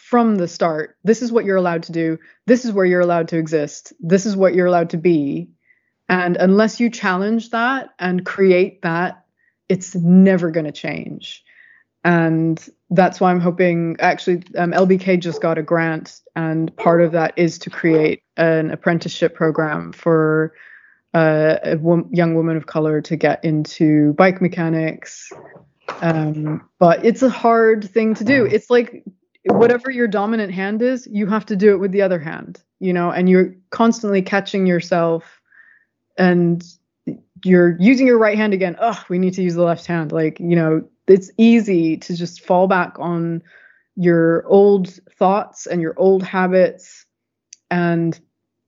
from 0.09 0.35
the 0.35 0.47
start 0.47 0.95
this 1.03 1.21
is 1.21 1.31
what 1.31 1.43
you're 1.43 1.57
allowed 1.57 1.83
to 1.83 1.91
do. 1.91 2.17
This 2.45 2.63
is 2.65 2.71
where 2.71 2.85
you're 2.85 3.01
allowed 3.01 3.27
to 3.29 3.37
exist. 3.37 3.93
This 3.99 4.25
is 4.25 4.35
what 4.35 4.55
you're 4.55 4.65
allowed 4.65 4.91
to 4.91 4.97
be. 4.97 5.49
And 6.07 6.37
unless 6.37 6.79
you 6.79 6.89
challenge 6.89 7.49
that 7.49 7.89
and 7.99 8.25
create 8.25 8.81
that 8.83 9.25
it's 9.67 9.95
never 9.95 10.49
going 10.49 10.65
to 10.65 10.71
change. 10.71 11.43
And 12.03 12.57
that's 12.89 13.19
why 13.19 13.31
i'm 13.31 13.41
hoping 13.41 13.97
actually 13.99 14.43
um, 14.57 14.71
lbk 14.71 15.19
just 15.19 15.41
got 15.41 15.57
a 15.57 15.61
grant 15.61 16.21
and 16.37 16.73
part 16.77 17.01
of 17.01 17.11
that 17.11 17.33
is 17.35 17.59
to 17.59 17.69
create 17.69 18.23
an 18.37 18.71
apprenticeship 18.71 19.35
program 19.35 19.91
for 19.91 20.53
uh, 21.13 21.57
a 21.63 21.77
young 22.11 22.35
woman 22.35 22.55
of 22.55 22.65
color 22.65 23.01
to 23.01 23.15
get 23.15 23.43
into 23.43 24.13
bike 24.13 24.41
mechanics. 24.41 25.31
Um, 26.01 26.69
but 26.79 27.03
it's 27.05 27.23
a 27.23 27.29
hard 27.29 27.89
thing 27.89 28.13
to 28.15 28.23
do. 28.23 28.45
It's 28.45 28.69
like 28.69 29.03
whatever 29.51 29.91
your 29.91 30.07
dominant 30.07 30.53
hand 30.53 30.81
is, 30.81 31.07
you 31.11 31.27
have 31.27 31.45
to 31.47 31.55
do 31.55 31.71
it 31.71 31.77
with 31.77 31.91
the 31.91 32.01
other 32.01 32.19
hand, 32.19 32.61
you 32.79 32.93
know, 32.93 33.11
and 33.11 33.29
you're 33.29 33.53
constantly 33.69 34.21
catching 34.21 34.65
yourself 34.65 35.41
and 36.17 36.63
you're 37.43 37.77
using 37.79 38.07
your 38.07 38.17
right 38.17 38.37
hand 38.37 38.53
again. 38.53 38.75
Oh, 38.79 39.01
we 39.09 39.19
need 39.19 39.33
to 39.33 39.43
use 39.43 39.55
the 39.55 39.63
left 39.63 39.85
hand. 39.85 40.11
Like, 40.11 40.39
you 40.39 40.55
know, 40.55 40.87
it's 41.07 41.31
easy 41.37 41.97
to 41.97 42.15
just 42.15 42.45
fall 42.45 42.67
back 42.67 42.95
on 42.99 43.41
your 43.95 44.45
old 44.47 44.99
thoughts 45.17 45.65
and 45.65 45.81
your 45.81 45.93
old 45.97 46.23
habits 46.23 47.05
and 47.71 48.19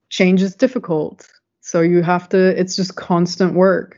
change 0.09 0.41
is 0.41 0.55
difficult. 0.55 1.27
So 1.61 1.81
you 1.81 2.01
have 2.01 2.29
to, 2.29 2.59
it's 2.59 2.75
just 2.75 2.95
constant 2.95 3.53
work. 3.53 3.97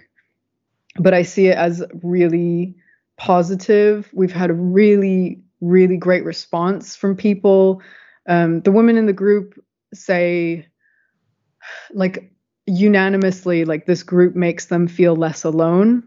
But 0.97 1.13
I 1.13 1.23
see 1.23 1.47
it 1.47 1.57
as 1.57 1.83
really 2.03 2.75
positive. 3.17 4.09
We've 4.13 4.33
had 4.33 4.49
a 4.49 4.53
really 4.53 5.41
really 5.61 5.97
great 5.97 6.25
response 6.25 6.95
from 6.95 7.15
people. 7.15 7.81
Um, 8.27 8.61
the 8.61 8.71
women 8.71 8.97
in 8.97 9.05
the 9.05 9.13
group 9.13 9.63
say, 9.93 10.67
like, 11.91 12.31
unanimously, 12.65 13.65
like, 13.65 13.85
this 13.85 14.03
group 14.03 14.35
makes 14.35 14.65
them 14.65 14.87
feel 14.87 15.15
less 15.15 15.43
alone. 15.43 16.03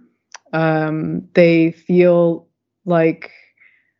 Um, 0.53 1.29
they 1.35 1.73
feel 1.73 2.49
like 2.85 3.31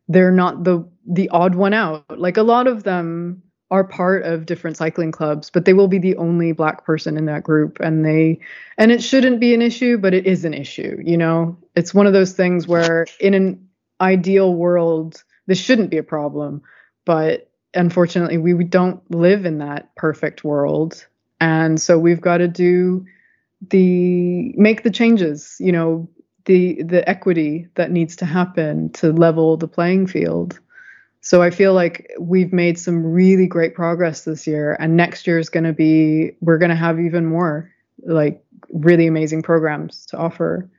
they're 0.07 0.31
not 0.31 0.63
the 0.63 0.87
the 1.07 1.29
odd 1.29 1.55
one 1.55 1.73
out. 1.73 2.05
Like 2.19 2.37
a 2.37 2.43
lot 2.43 2.67
of 2.67 2.83
them 2.83 3.41
are 3.71 3.83
part 3.83 4.23
of 4.23 4.45
different 4.45 4.77
cycling 4.77 5.11
clubs, 5.11 5.49
but 5.49 5.65
they 5.65 5.73
will 5.73 5.87
be 5.87 5.97
the 5.97 6.15
only 6.17 6.51
black 6.51 6.85
person 6.85 7.17
in 7.17 7.25
that 7.25 7.43
group 7.43 7.77
and 7.79 8.05
they 8.05 8.39
and 8.77 8.91
it 8.91 9.01
shouldn't 9.01 9.39
be 9.39 9.53
an 9.53 9.61
issue, 9.61 9.97
but 9.97 10.13
it 10.13 10.25
is 10.25 10.45
an 10.45 10.53
issue, 10.53 10.97
you 11.03 11.17
know? 11.17 11.57
It's 11.75 11.93
one 11.93 12.07
of 12.07 12.13
those 12.13 12.33
things 12.33 12.67
where 12.67 13.07
in 13.19 13.33
an 13.33 13.67
ideal 14.01 14.53
world 14.53 15.23
this 15.47 15.59
shouldn't 15.59 15.89
be 15.89 15.97
a 15.97 16.03
problem, 16.03 16.61
but 17.05 17.49
unfortunately 17.73 18.37
we 18.37 18.63
don't 18.63 18.99
live 19.11 19.45
in 19.45 19.59
that 19.59 19.95
perfect 19.95 20.43
world. 20.43 21.05
And 21.39 21.79
so 21.79 21.99
we've 21.99 22.21
got 22.21 22.37
to 22.37 22.47
do 22.47 23.05
the 23.69 24.53
make 24.57 24.83
the 24.83 24.91
changes 24.91 25.55
you 25.59 25.71
know 25.71 26.07
the 26.45 26.83
the 26.83 27.07
equity 27.09 27.67
that 27.75 27.89
needs 27.91 28.17
to 28.17 28.25
happen 28.25 28.91
to 28.91 29.11
level 29.11 29.57
the 29.57 29.67
playing 29.67 30.07
field. 30.07 30.59
So 31.21 31.41
i 31.41 31.49
feel 31.49 31.73
like 31.73 32.11
we've 32.19 32.53
made 32.53 32.77
some 32.77 33.03
really 33.03 33.47
great 33.47 33.73
progress 33.73 34.25
this 34.25 34.45
year 34.45 34.77
and 34.79 34.95
next 34.95 35.25
year 35.25 35.39
is 35.39 35.49
going 35.49 35.63
to 35.63 35.73
be 35.73 36.31
we're 36.41 36.59
going 36.59 36.69
to 36.69 36.75
have 36.75 36.99
even 36.99 37.25
more 37.25 37.71
like 38.03 38.43
really 38.69 39.07
amazing 39.07 39.41
programs 39.41 40.05
to 40.07 40.17
offer 40.17 40.69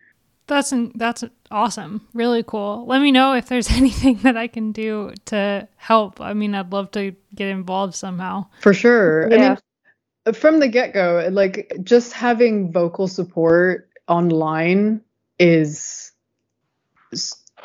that's 0.47 0.73
that's 0.95 1.25
awesome. 1.51 2.07
Really 2.15 2.43
cool. 2.43 2.85
Let 2.87 3.01
me 3.01 3.13
know 3.13 3.35
if 3.35 3.49
there's 3.49 3.71
anything 3.83 4.19
that 4.19 4.37
I 4.37 4.47
can 4.47 4.73
do 4.73 5.13
to 5.27 5.69
help. 5.77 6.21
I 6.21 6.35
mean, 6.35 6.55
I'd 6.55 6.73
love 6.73 6.91
to 6.93 7.15
get 7.35 7.49
involved 7.49 7.95
somehow. 7.95 8.47
For 8.61 8.75
sure. 8.75 9.29
Yeah. 9.31 9.37
I 9.37 10.29
mean, 10.29 10.35
from 10.35 10.59
the 10.59 10.69
get-go, 10.69 11.29
like 11.31 11.73
just 11.83 12.13
having 12.13 12.73
vocal 12.73 13.07
support 13.07 13.89
online 14.09 15.01
is 15.39 16.13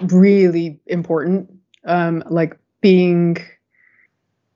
really 0.02 0.80
important. 0.86 1.52
Um 1.86 2.24
like 2.30 2.58
being 2.82 3.38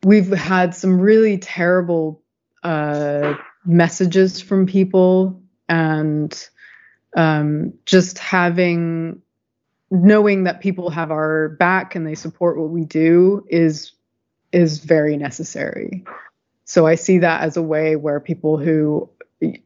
we've 0.03 0.31
had 0.31 0.75
some 0.75 0.99
really 0.99 1.37
terrible 1.37 2.21
uh 2.63 3.35
messages 3.65 4.39
from 4.41 4.67
people 4.67 5.41
and 5.67 6.47
um, 7.15 7.73
just 7.85 8.19
having 8.19 9.21
knowing 9.91 10.43
that 10.43 10.61
people 10.61 10.89
have 10.89 11.11
our 11.11 11.49
back 11.49 11.95
and 11.95 12.05
they 12.05 12.15
support 12.15 12.57
what 12.57 12.69
we 12.69 12.83
do 12.83 13.45
is 13.49 13.93
is 14.51 14.79
very 14.79 15.17
necessary. 15.17 16.05
So 16.65 16.87
I 16.87 16.95
see 16.95 17.19
that 17.19 17.41
as 17.41 17.57
a 17.57 17.61
way 17.61 17.95
where 17.95 18.19
people 18.19 18.57
who 18.57 19.09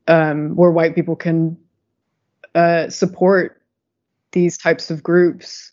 um, 0.08 0.56
where 0.56 0.72
white 0.72 0.96
people 0.96 1.16
can 1.16 1.58
uh, 2.56 2.90
support 2.90 3.62
these 4.32 4.58
types 4.58 4.92
of 4.92 5.02
groups 5.02 5.72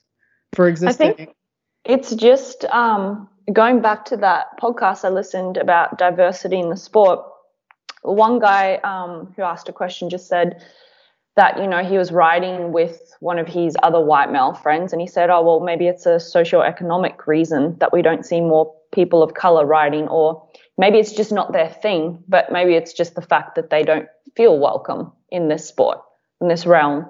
for 0.52 0.68
existing. 0.68 1.10
I 1.10 1.14
think 1.14 1.36
it's 1.84 2.14
just 2.14 2.64
um, 2.66 3.28
going 3.52 3.80
back 3.80 4.04
to 4.06 4.16
that 4.18 4.58
podcast 4.60 5.04
I 5.04 5.08
listened 5.08 5.56
about 5.56 5.98
diversity 5.98 6.58
in 6.58 6.70
the 6.70 6.76
sport. 6.76 7.20
One 8.02 8.38
guy 8.38 8.76
um, 8.76 9.32
who 9.36 9.42
asked 9.42 9.68
a 9.68 9.72
question 9.72 10.10
just 10.10 10.28
said, 10.28 10.62
that 11.36 11.58
you 11.58 11.66
know 11.66 11.84
he 11.84 11.98
was 11.98 12.10
riding 12.10 12.72
with 12.72 13.14
one 13.20 13.38
of 13.38 13.46
his 13.46 13.76
other 13.82 14.00
white 14.00 14.32
male 14.32 14.54
friends 14.54 14.92
and 14.92 15.00
he 15.00 15.06
said 15.06 15.30
oh 15.30 15.42
well 15.42 15.60
maybe 15.60 15.86
it's 15.86 16.06
a 16.06 16.18
socio-economic 16.18 17.26
reason 17.26 17.76
that 17.78 17.92
we 17.92 18.02
don't 18.02 18.26
see 18.26 18.40
more 18.40 18.74
people 18.92 19.22
of 19.22 19.34
color 19.34 19.64
riding 19.64 20.08
or 20.08 20.46
maybe 20.78 20.98
it's 20.98 21.12
just 21.12 21.32
not 21.32 21.52
their 21.52 21.68
thing 21.68 22.22
but 22.28 22.50
maybe 22.50 22.74
it's 22.74 22.92
just 22.92 23.14
the 23.14 23.22
fact 23.22 23.54
that 23.54 23.70
they 23.70 23.82
don't 23.82 24.08
feel 24.36 24.58
welcome 24.58 25.12
in 25.30 25.48
this 25.48 25.66
sport 25.66 25.98
in 26.40 26.48
this 26.48 26.66
realm. 26.66 27.06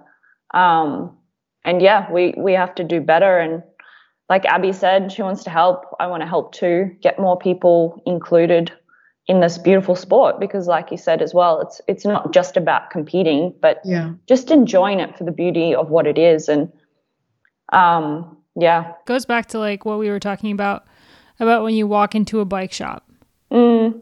Um, 0.55 1.17
and 1.67 1.83
yeah 1.83 2.11
we 2.11 2.33
we 2.37 2.53
have 2.53 2.75
to 2.77 2.85
do 2.85 3.01
better 3.01 3.39
and 3.39 3.63
like 4.31 4.45
abby 4.47 4.73
said 4.73 5.13
she 5.13 5.23
wants 5.23 5.45
to 5.45 5.51
help 5.51 5.85
i 6.01 6.07
want 6.07 6.23
to 6.23 6.29
help 6.29 6.55
too 6.55 6.97
get 7.03 7.19
more 7.19 7.37
people 7.37 8.01
included 8.07 8.73
in 9.29 9.41
this 9.41 9.59
beautiful 9.59 9.97
sport 9.97 10.39
because 10.39 10.69
like 10.69 10.91
you 10.91 10.97
said 10.97 11.21
as 11.21 11.35
well 11.35 11.61
it's 11.61 11.81
it's 11.89 12.05
not 12.05 12.33
just 12.33 12.57
about 12.57 12.91
competing 12.91 13.53
but 13.61 13.81
yeah. 13.85 14.13
just 14.29 14.51
enjoying 14.51 15.01
it 15.01 15.17
for 15.19 15.25
the 15.25 15.33
beauty 15.33 15.75
of 15.75 15.91
what 15.91 16.07
it 16.07 16.19
is. 16.19 16.49
And 16.49 16.73
um 17.73 18.37
yeah. 18.55 18.93
Goes 19.05 19.27
back 19.27 19.47
to 19.47 19.59
like 19.59 19.85
what 19.85 19.99
we 19.99 20.09
were 20.09 20.21
talking 20.21 20.53
about 20.53 20.87
about 21.39 21.63
when 21.63 21.75
you 21.75 21.87
walk 21.87 22.15
into 22.15 22.41
a 22.41 22.45
bike 22.45 22.73
shop. 22.73 23.09
Mm. 23.51 24.01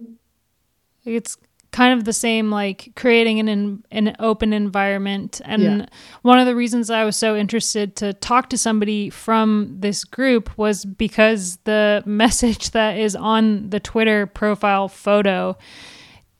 it's 1.05 1.37
kind 1.75 1.99
of 1.99 2.05
the 2.05 2.13
same 2.13 2.53
like 2.53 2.93
creating 2.95 3.41
an 3.41 3.83
an 3.91 4.15
open 4.21 4.53
environment 4.53 5.41
and 5.45 5.63
yeah. 5.63 5.87
one 6.23 6.39
of 6.39 6.47
the 6.47 6.55
reasons 6.55 6.89
I 6.89 7.03
was 7.03 7.17
so 7.17 7.35
interested 7.35 7.97
to 7.97 8.13
talk 8.13 8.49
to 8.51 8.57
somebody 8.57 9.11
from 9.11 9.75
this 9.81 10.05
group 10.05 10.57
was 10.57 10.85
because 10.85 11.57
the 11.65 12.01
message 12.07 12.71
that 12.71 12.97
is 12.97 13.17
on 13.17 13.71
the 13.71 13.81
Twitter 13.81 14.25
profile 14.25 14.87
photo 14.87 15.59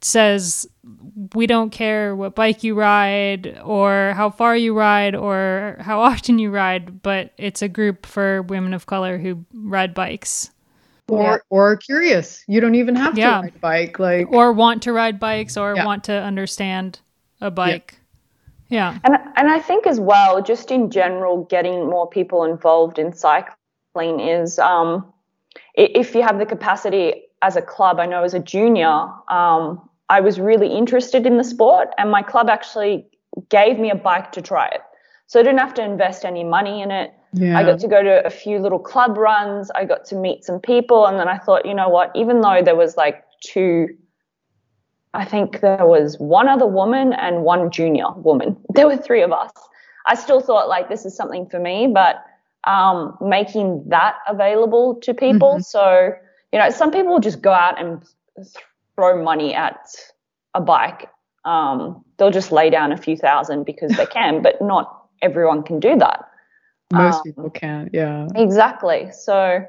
says 0.03 0.69
we 1.35 1.49
don't 1.49 1.71
care 1.71 2.15
what 2.15 2.37
bike 2.37 2.63
you 2.63 2.77
ride 2.77 3.59
or 3.65 4.13
how 4.15 4.31
far 4.31 4.57
you 4.57 4.73
ride 4.73 5.17
or 5.17 5.79
how 5.81 6.01
often 6.11 6.39
you 6.39 6.53
ride 6.53 7.03
but 7.03 7.33
it's 7.39 7.61
a 7.61 7.69
group 7.69 8.07
for 8.07 8.43
women 8.43 8.73
of 8.73 8.87
color 8.87 9.19
who 9.19 9.45
ride 9.53 9.95
bikes 9.95 10.53
or 11.09 11.23
yeah. 11.23 11.37
or 11.51 11.77
curious. 11.77 12.43
You 12.47 12.61
don't 12.61 12.75
even 12.75 12.97
have 12.97 13.17
yeah. 13.19 13.37
to 13.37 13.43
ride 13.43 13.55
a 13.55 13.59
bike, 13.59 13.99
like 13.99 14.33
or 14.33 14.53
want 14.53 14.83
to 14.83 14.93
ride 14.93 15.21
bikes 15.21 15.57
or 15.57 15.75
yeah. 15.77 15.85
want 15.85 16.05
to 16.05 16.13
understand 16.13 17.01
a 17.41 17.51
bike. 17.51 17.99
Yeah. 18.69 18.99
And 19.05 19.17
and 19.37 19.51
I 19.51 19.59
think 19.59 19.87
as 19.87 20.01
well, 20.01 20.43
just 20.43 20.71
in 20.71 20.91
general, 20.91 21.45
getting 21.45 21.89
more 21.89 22.09
people 22.09 22.45
involved 22.45 22.99
in 22.99 23.13
cycling 23.13 24.21
is 24.21 24.59
um, 24.59 25.13
if 25.75 26.15
you 26.15 26.23
have 26.23 26.39
the 26.39 26.47
capacity 26.47 27.25
as 27.43 27.57
a 27.57 27.63
club. 27.63 28.01
I 28.01 28.07
know 28.07 28.25
as 28.25 28.35
a 28.35 28.41
junior, 28.41 29.07
um, 29.29 29.89
I 30.09 30.21
was 30.21 30.41
really 30.41 30.69
interested 30.69 31.27
in 31.27 31.37
the 31.37 31.45
sport, 31.45 31.89
and 31.99 32.11
my 32.11 32.23
club 32.23 32.49
actually 32.49 33.07
gave 33.49 33.79
me 33.79 33.91
a 33.91 33.95
bike 33.95 34.33
to 34.33 34.43
try 34.43 34.67
it. 34.69 34.81
So 35.27 35.41
I 35.41 35.43
didn't 35.43 35.59
have 35.59 35.75
to 35.75 35.85
invest 35.85 36.25
any 36.25 36.45
money 36.45 36.83
in 36.83 36.91
it. 36.91 37.13
Yeah. 37.35 37.59
I 37.59 37.65
got 37.65 37.81
to 37.81 37.89
go 37.89 38.03
to 38.03 38.25
a 38.25 38.31
few 38.31 38.61
little 38.61 38.79
club 38.79 39.19
runs. 39.19 39.71
I 39.75 39.85
got 39.85 40.05
to 40.07 40.15
meet 40.15 40.45
some 40.45 40.61
people. 40.61 41.07
And 41.07 41.19
then 41.19 41.29
I 41.29 41.37
thought, 41.39 41.67
you 41.67 41.75
know 41.75 41.89
what, 41.89 42.13
even 42.15 42.41
though 42.41 42.63
there 42.63 42.77
was 42.77 42.97
like 42.97 43.25
two, 43.41 43.89
I 45.15 45.25
think 45.25 45.61
there 45.61 45.85
was 45.85 46.17
one 46.19 46.49
other 46.49 46.67
woman 46.67 47.13
and 47.13 47.43
one 47.43 47.73
junior 47.73 48.13
woman, 48.13 48.57
there 48.75 48.87
were 48.87 48.97
three 48.97 49.23
of 49.23 49.33
us. 49.33 49.51
I 50.07 50.15
still 50.15 50.41
thought 50.41 50.69
like 50.69 50.89
this 50.89 51.05
is 51.05 51.17
something 51.17 51.49
for 51.49 51.59
me, 51.59 51.89
but 51.93 52.25
um, 52.69 53.17
making 53.21 53.83
that 53.89 54.17
available 54.29 54.95
to 55.03 55.13
people. 55.13 55.55
Mm-hmm. 55.55 55.63
So, 55.63 56.13
you 56.53 56.59
know, 56.59 56.71
some 56.71 56.93
people 56.93 57.19
just 57.19 57.43
go 57.43 57.53
out 57.53 57.81
and 57.81 58.03
throw 58.95 59.23
money 59.23 59.55
at 59.55 59.89
a 60.55 60.61
bike. 60.61 61.09
Um, 61.45 62.05
they'll 62.17 62.31
just 62.31 62.53
lay 62.53 62.71
down 62.71 62.93
a 62.93 62.97
few 62.97 63.17
thousand 63.17 63.65
because 63.65 63.97
they 63.97 64.07
can, 64.13 64.41
but 64.41 64.63
not 64.63 65.09
everyone 65.21 65.65
can 65.65 65.81
do 65.81 65.97
that. 65.97 66.29
Most 66.93 67.17
um, 67.17 67.23
people 67.25 67.51
can't, 67.51 67.91
yeah. 67.93 68.29
Exactly. 68.35 69.11
So 69.13 69.65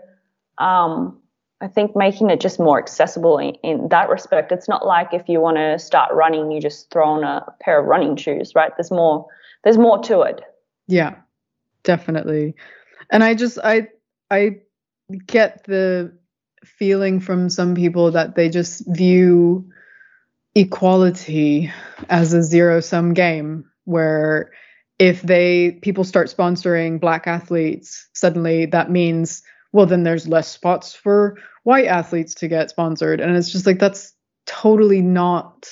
um, 0.57 1.19
I 1.61 1.67
think 1.67 1.95
making 1.95 2.29
it 2.29 2.39
just 2.39 2.59
more 2.59 2.77
accessible 2.77 3.37
in, 3.37 3.55
in, 3.63 3.87
that 3.89 4.09
respect. 4.09 4.51
It's 4.51 4.67
not 4.67 4.85
like 4.85 5.13
if 5.13 5.27
you 5.27 5.39
want 5.39 5.57
to 5.57 5.79
start 5.79 6.13
running, 6.13 6.51
you 6.51 6.61
just 6.61 6.91
throw 6.91 7.07
on 7.07 7.23
a 7.23 7.45
pair 7.61 7.79
of 7.79 7.85
running 7.85 8.15
shoes, 8.17 8.53
right? 8.55 8.71
There's 8.77 8.91
more. 8.91 9.27
There's 9.63 9.77
more 9.77 9.97
to 10.03 10.21
it. 10.21 10.41
Yeah, 10.87 11.15
definitely. 11.83 12.55
And 13.09 13.23
I 13.23 13.33
just 13.33 13.57
I 13.63 13.87
I 14.29 14.57
get 15.25 15.63
the 15.63 16.15
feeling 16.63 17.19
from 17.19 17.49
some 17.49 17.75
people 17.75 18.11
that 18.11 18.35
they 18.35 18.49
just 18.49 18.83
view 18.87 19.69
equality 20.55 21.71
as 22.09 22.33
a 22.33 22.43
zero 22.43 22.79
sum 22.79 23.13
game 23.13 23.65
where 23.85 24.51
if 24.99 25.21
they 25.21 25.79
people 25.81 26.03
start 26.03 26.27
sponsoring 26.27 26.99
black 26.99 27.27
athletes 27.27 28.07
suddenly 28.13 28.65
that 28.65 28.89
means 28.89 29.43
well 29.73 29.85
then 29.85 30.03
there's 30.03 30.27
less 30.27 30.47
spots 30.47 30.93
for 30.93 31.37
white 31.65 31.87
athletes 31.87 32.35
to 32.35 32.47
get 32.47 32.69
sponsored. 32.69 33.19
And 33.19 33.35
it's 33.35 33.51
just 33.51 33.65
like 33.65 33.79
that's 33.79 34.13
totally 34.45 35.01
not 35.01 35.67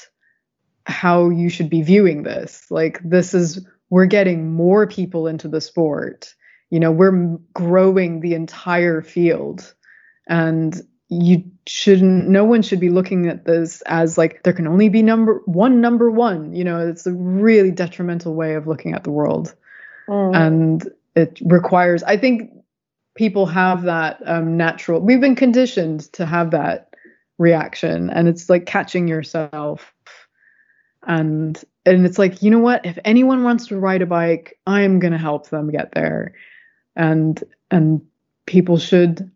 how 0.85 1.29
you 1.29 1.49
should 1.49 1.69
be 1.69 1.83
viewing 1.83 2.23
this. 2.23 2.65
Like 2.69 2.99
this 3.03 3.33
is 3.33 3.65
we're 3.89 4.07
getting 4.07 4.51
more 4.53 4.87
people 4.87 5.27
into 5.27 5.47
the 5.47 5.61
sport. 5.61 6.33
You 6.71 6.79
know 6.79 6.91
we're 6.91 7.37
growing 7.53 8.19
the 8.19 8.33
entire 8.33 9.01
field. 9.01 9.73
And 10.27 10.81
you 11.09 11.43
shouldn't 11.67 12.27
no 12.27 12.43
one 12.43 12.61
should 12.61 12.79
be 12.79 12.89
looking 12.89 13.27
at 13.27 13.45
this 13.45 13.81
as 13.83 14.17
like 14.17 14.41
there 14.43 14.53
can 14.53 14.67
only 14.67 14.89
be 14.89 15.03
number 15.03 15.41
one 15.45 15.81
number 15.81 16.09
one 16.09 16.53
you 16.53 16.63
know 16.63 16.87
it's 16.87 17.05
a 17.05 17.13
really 17.13 17.71
detrimental 17.71 18.33
way 18.33 18.55
of 18.55 18.67
looking 18.67 18.93
at 18.93 19.03
the 19.03 19.11
world. 19.11 19.53
Mm. 20.07 20.35
and 20.35 20.89
it 21.15 21.39
requires 21.45 22.03
i 22.03 22.17
think 22.17 22.51
people 23.15 23.45
have 23.45 23.83
that 23.83 24.21
um, 24.25 24.57
natural 24.57 24.99
we've 24.99 25.21
been 25.21 25.35
conditioned 25.35 26.11
to 26.13 26.25
have 26.25 26.51
that 26.51 26.93
reaction 27.37 28.09
and 28.09 28.27
it's 28.27 28.49
like 28.49 28.65
catching 28.65 29.07
yourself. 29.07 29.93
And 31.05 31.61
and 31.85 32.05
it's 32.05 32.17
like 32.17 32.41
you 32.41 32.49
know 32.49 32.59
what? 32.59 32.85
If 32.85 32.97
anyone 33.03 33.43
wants 33.43 33.67
to 33.67 33.79
ride 33.79 34.01
a 34.01 34.05
bike 34.05 34.57
i'm 34.65 34.99
going 34.99 35.13
to 35.13 35.19
help 35.19 35.49
them 35.49 35.69
get 35.69 35.91
there. 35.93 36.33
And 36.95 37.43
and 37.71 38.01
people 38.45 38.77
should 38.77 39.31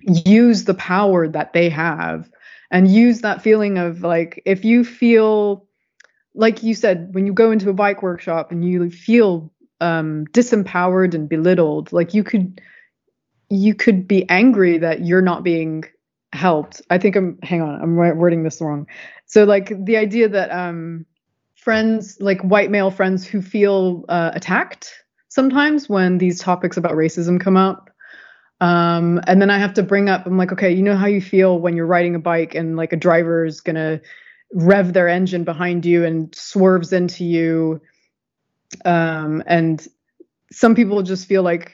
use 0.00 0.64
the 0.64 0.74
power 0.74 1.28
that 1.28 1.52
they 1.52 1.68
have 1.68 2.30
and 2.70 2.88
use 2.88 3.20
that 3.22 3.42
feeling 3.42 3.78
of 3.78 4.02
like 4.02 4.42
if 4.44 4.64
you 4.64 4.84
feel 4.84 5.66
like 6.34 6.62
you 6.62 6.74
said 6.74 7.14
when 7.14 7.26
you 7.26 7.32
go 7.32 7.50
into 7.50 7.70
a 7.70 7.74
bike 7.74 8.02
workshop 8.02 8.52
and 8.52 8.64
you 8.64 8.90
feel 8.90 9.52
um, 9.80 10.26
disempowered 10.32 11.14
and 11.14 11.28
belittled 11.28 11.92
like 11.92 12.14
you 12.14 12.22
could 12.22 12.60
you 13.50 13.74
could 13.74 14.06
be 14.06 14.28
angry 14.28 14.78
that 14.78 15.04
you're 15.04 15.22
not 15.22 15.42
being 15.42 15.84
helped. 16.32 16.82
I 16.90 16.98
think 16.98 17.16
I'm 17.16 17.38
hang 17.42 17.62
on, 17.62 17.80
I'm 17.80 17.96
wording 17.96 18.42
this 18.42 18.60
wrong. 18.60 18.86
So 19.26 19.44
like 19.44 19.72
the 19.84 19.96
idea 19.96 20.28
that 20.28 20.50
um 20.50 21.06
friends 21.54 22.18
like 22.20 22.40
white 22.42 22.70
male 22.70 22.90
friends 22.90 23.26
who 23.26 23.42
feel 23.42 24.04
uh, 24.08 24.30
attacked 24.34 24.92
sometimes 25.28 25.88
when 25.88 26.18
these 26.18 26.40
topics 26.40 26.76
about 26.76 26.92
racism 26.92 27.40
come 27.40 27.56
up. 27.56 27.87
Um, 28.60 29.20
and 29.26 29.40
then 29.40 29.50
I 29.50 29.58
have 29.58 29.74
to 29.74 29.82
bring 29.82 30.08
up, 30.08 30.26
I'm 30.26 30.36
like, 30.36 30.52
okay, 30.52 30.72
you 30.72 30.82
know 30.82 30.96
how 30.96 31.06
you 31.06 31.20
feel 31.20 31.58
when 31.58 31.76
you're 31.76 31.86
riding 31.86 32.14
a 32.14 32.18
bike 32.18 32.54
and 32.54 32.76
like 32.76 32.92
a 32.92 32.96
driver 32.96 33.44
is 33.44 33.60
gonna 33.60 34.00
rev 34.52 34.92
their 34.92 35.08
engine 35.08 35.44
behind 35.44 35.84
you 35.84 36.04
and 36.04 36.34
swerves 36.34 36.92
into 36.92 37.24
you. 37.24 37.80
Um, 38.84 39.42
and 39.46 39.86
some 40.50 40.74
people 40.74 41.02
just 41.02 41.28
feel 41.28 41.42
like, 41.42 41.72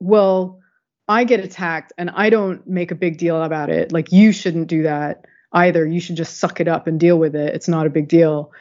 well, 0.00 0.60
I 1.08 1.24
get 1.24 1.40
attacked 1.40 1.92
and 1.98 2.10
I 2.10 2.30
don't 2.30 2.66
make 2.66 2.90
a 2.90 2.96
big 2.96 3.18
deal 3.18 3.42
about 3.42 3.70
it. 3.70 3.92
Like 3.92 4.10
you 4.10 4.32
shouldn't 4.32 4.68
do 4.68 4.82
that 4.84 5.26
either. 5.52 5.86
You 5.86 6.00
should 6.00 6.16
just 6.16 6.38
suck 6.38 6.60
it 6.60 6.68
up 6.68 6.86
and 6.86 6.98
deal 6.98 7.18
with 7.18 7.36
it. 7.36 7.54
It's 7.54 7.68
not 7.68 7.86
a 7.86 7.90
big 7.90 8.08
deal. 8.08 8.52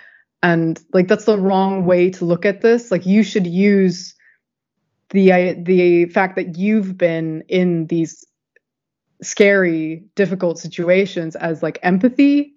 And 0.41 0.79
like 0.91 1.07
that's 1.07 1.25
the 1.25 1.39
wrong 1.39 1.85
way 1.85 2.09
to 2.11 2.25
look 2.25 2.45
at 2.45 2.61
this. 2.61 2.91
Like 2.91 3.05
you 3.05 3.23
should 3.23 3.47
use 3.47 4.13
the 5.13 5.55
the 5.63 6.05
fact 6.05 6.35
that 6.35 6.57
you've 6.57 6.97
been 6.97 7.43
in 7.47 7.87
these 7.87 8.25
scary, 9.21 10.03
difficult 10.15 10.59
situations 10.59 11.35
as 11.35 11.63
like 11.63 11.79
empathy 11.81 12.53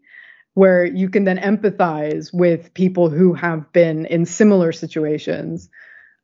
where 0.54 0.84
you 0.84 1.08
can 1.08 1.24
then 1.24 1.38
empathize 1.38 2.32
with 2.32 2.72
people 2.72 3.10
who 3.10 3.34
have 3.34 3.70
been 3.72 4.06
in 4.06 4.24
similar 4.24 4.72
situations 4.72 5.68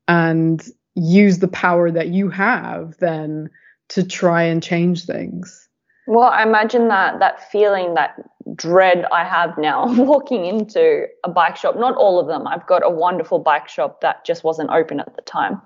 and 0.08 0.66
use 0.94 1.38
the 1.38 1.48
power 1.48 1.90
that 1.90 2.08
you 2.08 2.30
have 2.30 2.96
then 2.98 3.50
to 3.88 4.02
try 4.02 4.42
and 4.42 4.62
change 4.62 5.04
things. 5.04 5.68
Well, 6.06 6.28
I 6.28 6.42
imagine 6.42 6.88
that 6.88 7.20
that 7.20 7.50
feeling, 7.52 7.94
that 7.94 8.16
dread 8.56 9.04
I 9.12 9.24
have 9.24 9.56
now 9.58 9.86
walking 10.02 10.46
into 10.46 11.06
a 11.24 11.30
bike 11.30 11.56
shop. 11.56 11.76
Not 11.76 11.94
all 11.96 12.18
of 12.18 12.26
them. 12.26 12.46
I've 12.46 12.66
got 12.66 12.84
a 12.84 12.90
wonderful 12.90 13.38
bike 13.38 13.68
shop 13.68 14.00
that 14.00 14.24
just 14.24 14.44
wasn't 14.44 14.70
open 14.70 14.98
at 14.98 15.14
the 15.14 15.22
time, 15.22 15.60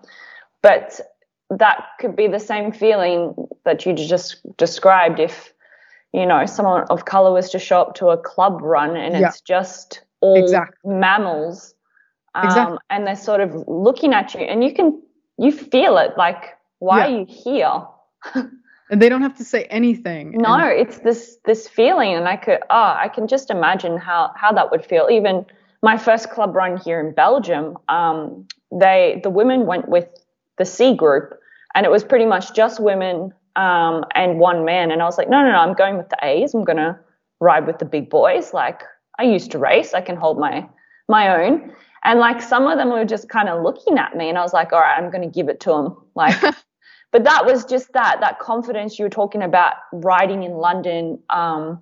but 0.66 1.00
that 1.50 1.84
could 2.00 2.16
be 2.16 2.26
the 2.26 2.40
same 2.40 2.72
feeling 2.72 3.34
that 3.64 3.86
you 3.86 3.92
just 3.92 4.44
described 4.56 5.20
if 5.20 5.52
you 6.12 6.26
know 6.26 6.44
someone 6.46 6.84
of 6.90 7.04
color 7.04 7.32
was 7.32 7.50
to 7.50 7.58
show 7.58 7.80
up 7.80 7.94
to 7.94 8.08
a 8.08 8.18
club 8.18 8.60
run 8.60 8.96
and 8.96 9.14
yeah. 9.14 9.28
it's 9.28 9.40
just 9.40 10.02
all 10.20 10.42
exactly. 10.42 10.92
MAMILs 10.92 11.74
um, 12.34 12.46
exactly. 12.46 12.78
and 12.90 13.06
they're 13.06 13.16
sort 13.16 13.40
of 13.40 13.54
looking 13.68 14.12
at 14.12 14.34
you 14.34 14.40
and 14.40 14.64
you 14.64 14.72
can 14.74 15.00
you 15.38 15.52
feel 15.52 15.98
it 15.98 16.12
like 16.16 16.56
why 16.80 16.98
yeah. 16.98 17.14
are 17.14 17.18
you 17.20 17.26
here 17.28 17.82
and 18.90 19.02
they 19.02 19.08
don't 19.08 19.22
have 19.22 19.36
to 19.36 19.44
say 19.44 19.64
anything 19.64 20.32
no 20.32 20.54
and- 20.54 20.80
it's 20.80 20.98
this 20.98 21.38
this 21.44 21.68
feeling 21.68 22.14
and 22.14 22.26
i 22.26 22.36
could 22.36 22.58
oh 22.70 22.94
i 22.98 23.08
can 23.14 23.28
just 23.28 23.50
imagine 23.50 23.96
how 23.98 24.32
how 24.34 24.52
that 24.52 24.70
would 24.70 24.84
feel 24.84 25.08
even 25.10 25.46
my 25.82 25.96
first 25.96 26.30
club 26.30 26.56
run 26.56 26.76
here 26.76 26.98
in 26.98 27.14
belgium 27.14 27.76
um, 27.88 28.46
they 28.72 29.20
the 29.22 29.30
women 29.30 29.66
went 29.66 29.88
with 29.88 30.08
the 30.58 30.64
c 30.64 30.94
group 30.94 31.34
and 31.74 31.84
it 31.84 31.92
was 31.92 32.04
pretty 32.04 32.26
much 32.26 32.54
just 32.54 32.80
women 32.80 33.32
um, 33.56 34.04
and 34.14 34.38
one 34.38 34.64
man. 34.64 34.90
And 34.90 35.02
i 35.02 35.04
was 35.04 35.18
like 35.18 35.28
no 35.28 35.42
no 35.42 35.50
no 35.52 35.58
i'm 35.58 35.74
going 35.74 35.96
with 35.96 36.08
the 36.08 36.18
a's. 36.22 36.54
I'm 36.54 36.64
going 36.64 36.78
to 36.78 36.98
ride 37.40 37.66
with 37.66 37.78
the 37.78 37.84
big 37.84 38.10
boys. 38.10 38.52
Like 38.52 38.82
i 39.18 39.22
used 39.22 39.50
to 39.52 39.58
race. 39.58 39.94
I 39.94 40.00
can 40.00 40.16
hold 40.16 40.38
my 40.38 40.68
my 41.08 41.44
own. 41.44 41.72
And 42.04 42.20
like 42.20 42.40
some 42.40 42.66
of 42.66 42.78
them 42.78 42.90
were 42.90 43.04
just 43.04 43.28
kind 43.28 43.48
of 43.48 43.62
looking 43.62 43.98
at 43.98 44.16
me 44.16 44.28
and 44.28 44.38
I 44.38 44.42
was 44.42 44.52
like, 44.52 44.72
all 44.72 44.80
right, 44.80 44.96
I'm 44.96 45.10
going 45.10 45.28
to 45.28 45.34
give 45.34 45.48
it 45.48 45.58
to 45.60 45.70
them. 45.70 45.96
Like, 46.14 46.40
but 47.12 47.24
that 47.24 47.44
was 47.44 47.64
just 47.64 47.92
that, 47.94 48.18
that 48.20 48.38
confidence 48.38 48.98
you 48.98 49.04
were 49.04 49.10
talking 49.10 49.42
about 49.42 49.74
riding 49.92 50.44
in 50.44 50.52
London, 50.52 51.18
um, 51.30 51.80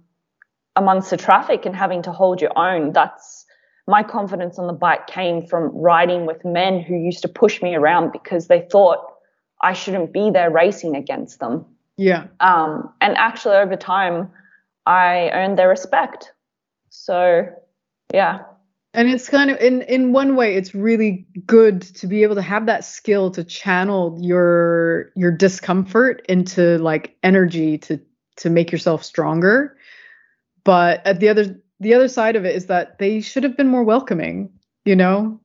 amongst 0.77 1.11
the 1.11 1.17
traffic 1.17 1.67
and 1.67 1.77
having 1.77 2.03
to 2.03 2.13
hold 2.13 2.41
your 2.41 2.57
own. 2.59 2.93
That's 2.93 3.44
my 3.87 4.03
confidence 4.03 4.59
on 4.59 4.67
the 4.67 4.73
bike 4.73 5.07
came 5.07 5.47
from 5.47 5.71
riding 5.75 6.27
with 6.27 6.45
men 6.45 6.81
who 6.81 6.95
used 6.95 7.23
to 7.23 7.29
push 7.29 7.61
me 7.63 7.75
around 7.75 8.13
because 8.13 8.47
they 8.47 8.67
thought 8.71 8.99
I 9.63 9.73
shouldn't 9.73 10.13
be 10.13 10.31
there 10.31 10.51
racing 10.51 10.97
against 10.97 11.41
them. 11.41 11.67
Yeah. 11.97 12.27
Um, 12.41 12.93
and 13.01 13.17
actually 13.17 13.57
over 13.57 13.77
time, 13.77 14.31
I 14.87 15.31
earned 15.31 15.59
their 15.59 15.69
respect. 15.69 16.33
So, 16.91 17.47
yeah 18.13 18.41
and 18.95 19.09
it's 19.09 19.29
kind 19.29 19.51
of 19.51 19.59
in 19.59 19.83
in 19.83 20.13
one 20.13 20.37
way 20.37 20.55
it's 20.55 20.75
really 20.75 21.27
good 21.47 21.83
to 21.83 22.07
be 22.07 22.23
able 22.23 22.37
to 22.37 22.43
have 22.43 22.67
that 22.67 22.85
skill 22.85 23.31
to 23.33 23.45
channel 23.45 24.17
your 24.21 25.11
your 25.17 25.33
discomfort 25.33 26.25
into 26.29 26.79
like 26.79 27.17
energy 27.23 27.77
to 27.77 28.01
to 28.37 28.49
make 28.49 28.73
yourself 28.73 29.05
stronger 29.05 29.77
but 30.63 31.05
at 31.07 31.21
the 31.21 31.29
other 31.29 31.61
the 31.85 31.95
other 31.95 32.09
side 32.09 32.37
of 32.37 32.45
it 32.45 32.57
is 32.57 32.67
that 32.67 32.99
they 32.99 33.21
should 33.21 33.43
have 33.43 33.57
been 33.57 33.69
more 33.69 33.85
welcoming 33.85 34.51
you 34.85 34.97
know 34.97 35.39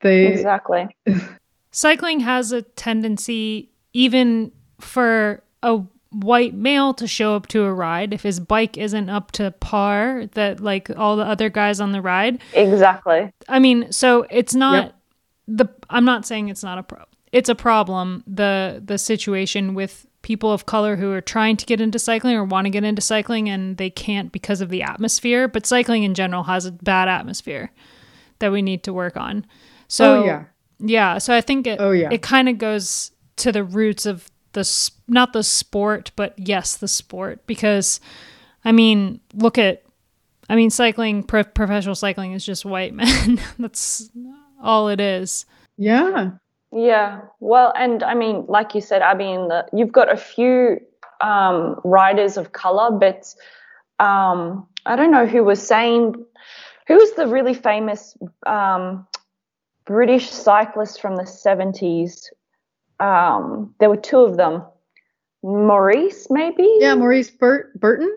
they 0.00 0.26
exactly 0.26 0.86
cycling 1.70 2.20
has 2.20 2.52
a 2.52 2.62
tendency 2.62 3.70
even 3.92 4.52
for 4.80 5.42
a 5.62 5.80
white 6.10 6.54
male 6.54 6.94
to 6.94 7.06
show 7.06 7.34
up 7.34 7.46
to 7.48 7.64
a 7.64 7.72
ride 7.72 8.12
if 8.12 8.22
his 8.22 8.40
bike 8.40 8.76
isn't 8.76 9.10
up 9.10 9.32
to 9.32 9.50
par 9.52 10.24
that 10.32 10.60
like 10.60 10.90
all 10.96 11.16
the 11.16 11.24
other 11.24 11.48
guys 11.50 11.80
on 11.80 11.92
the 11.92 12.00
ride. 12.00 12.40
Exactly. 12.54 13.32
I 13.48 13.58
mean, 13.58 13.92
so 13.92 14.26
it's 14.30 14.54
not 14.54 14.84
yep. 14.84 14.94
the 15.48 15.68
I'm 15.90 16.04
not 16.04 16.26
saying 16.26 16.48
it's 16.48 16.62
not 16.62 16.78
a 16.78 16.82
pro. 16.82 17.04
It's 17.32 17.48
a 17.48 17.54
problem 17.54 18.24
the 18.26 18.82
the 18.84 18.98
situation 18.98 19.74
with 19.74 20.06
people 20.22 20.52
of 20.52 20.66
color 20.66 20.96
who 20.96 21.12
are 21.12 21.20
trying 21.20 21.56
to 21.56 21.66
get 21.66 21.80
into 21.80 21.98
cycling 21.98 22.34
or 22.34 22.44
want 22.44 22.66
to 22.66 22.70
get 22.70 22.84
into 22.84 23.00
cycling 23.00 23.48
and 23.48 23.76
they 23.76 23.90
can't 23.90 24.32
because 24.32 24.60
of 24.60 24.68
the 24.68 24.82
atmosphere, 24.82 25.48
but 25.48 25.66
cycling 25.66 26.02
in 26.02 26.14
general 26.14 26.44
has 26.44 26.66
a 26.66 26.72
bad 26.72 27.08
atmosphere 27.08 27.70
that 28.40 28.52
we 28.52 28.62
need 28.62 28.82
to 28.82 28.92
work 28.92 29.16
on. 29.16 29.46
So 29.88 30.22
oh, 30.22 30.24
yeah. 30.24 30.44
Yeah, 30.80 31.18
so 31.18 31.34
I 31.34 31.40
think 31.40 31.66
it 31.66 31.80
oh, 31.80 31.90
yeah. 31.90 32.08
it 32.12 32.22
kind 32.22 32.48
of 32.48 32.58
goes 32.58 33.10
to 33.36 33.50
the 33.50 33.64
roots 33.64 34.06
of 34.06 34.30
the 34.52 34.90
not 35.08 35.32
the 35.32 35.42
sport, 35.42 36.12
but 36.14 36.34
yes, 36.38 36.76
the 36.76 36.88
sport 36.88 37.46
because 37.46 38.00
I 38.64 38.72
mean, 38.72 39.20
look 39.34 39.58
at 39.58 39.82
I 40.48 40.56
mean, 40.56 40.70
cycling 40.70 41.24
pro- 41.24 41.44
professional 41.44 41.94
cycling 41.94 42.32
is 42.32 42.44
just 42.44 42.64
white 42.64 42.94
men. 42.94 43.40
That's 43.58 44.08
all 44.62 44.88
it 44.88 45.00
is. 45.00 45.46
Yeah. 45.76 46.32
Yeah. 46.72 47.22
Well, 47.40 47.72
and 47.76 48.02
I 48.02 48.14
mean, 48.14 48.46
like 48.48 48.74
you 48.74 48.80
said, 48.80 49.02
I 49.02 49.14
mean, 49.14 49.48
the, 49.48 49.66
you've 49.72 49.92
got 49.92 50.12
a 50.12 50.16
few 50.16 50.80
um, 51.20 51.80
riders 51.84 52.36
of 52.36 52.52
color, 52.52 52.90
but 52.90 53.34
um, 53.98 54.66
I 54.86 54.96
don't 54.96 55.10
know 55.10 55.26
who 55.26 55.44
was 55.44 55.66
saying 55.66 56.14
who 56.86 56.94
was 56.94 57.12
the 57.12 57.26
really 57.26 57.54
famous 57.54 58.16
um, 58.46 59.06
British 59.84 60.30
cyclist 60.30 61.00
from 61.00 61.16
the 61.16 61.22
70s 61.22 62.28
um, 63.00 63.74
there 63.78 63.88
were 63.88 63.96
two 63.96 64.18
of 64.20 64.36
them. 64.36 64.64
Maurice, 65.42 66.26
maybe? 66.30 66.68
Yeah, 66.78 66.94
Maurice 66.94 67.30
Burt- 67.30 67.78
Burton? 67.78 68.16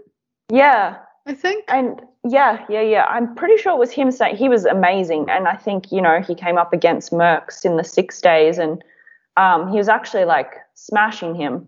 Yeah. 0.49 0.97
I 1.27 1.33
think. 1.33 1.65
And 1.67 2.01
yeah, 2.27 2.65
yeah, 2.69 2.81
yeah. 2.81 3.05
I'm 3.05 3.33
pretty 3.35 3.57
sure 3.57 3.73
it 3.73 3.79
was 3.79 3.91
him 3.91 4.11
saying 4.11 4.37
he 4.37 4.47
was 4.47 4.65
amazing. 4.65 5.27
And 5.29 5.47
I 5.47 5.55
think, 5.55 5.91
you 5.91 6.01
know, 6.01 6.21
he 6.21 6.35
came 6.35 6.57
up 6.57 6.71
against 6.71 7.11
Merckx 7.11 7.65
in 7.65 7.77
the 7.77 7.83
six 7.83 8.21
days 8.21 8.57
and 8.57 8.83
um, 9.37 9.71
he 9.71 9.77
was 9.77 9.89
actually 9.89 10.25
like 10.25 10.53
smashing 10.75 11.33
him. 11.33 11.67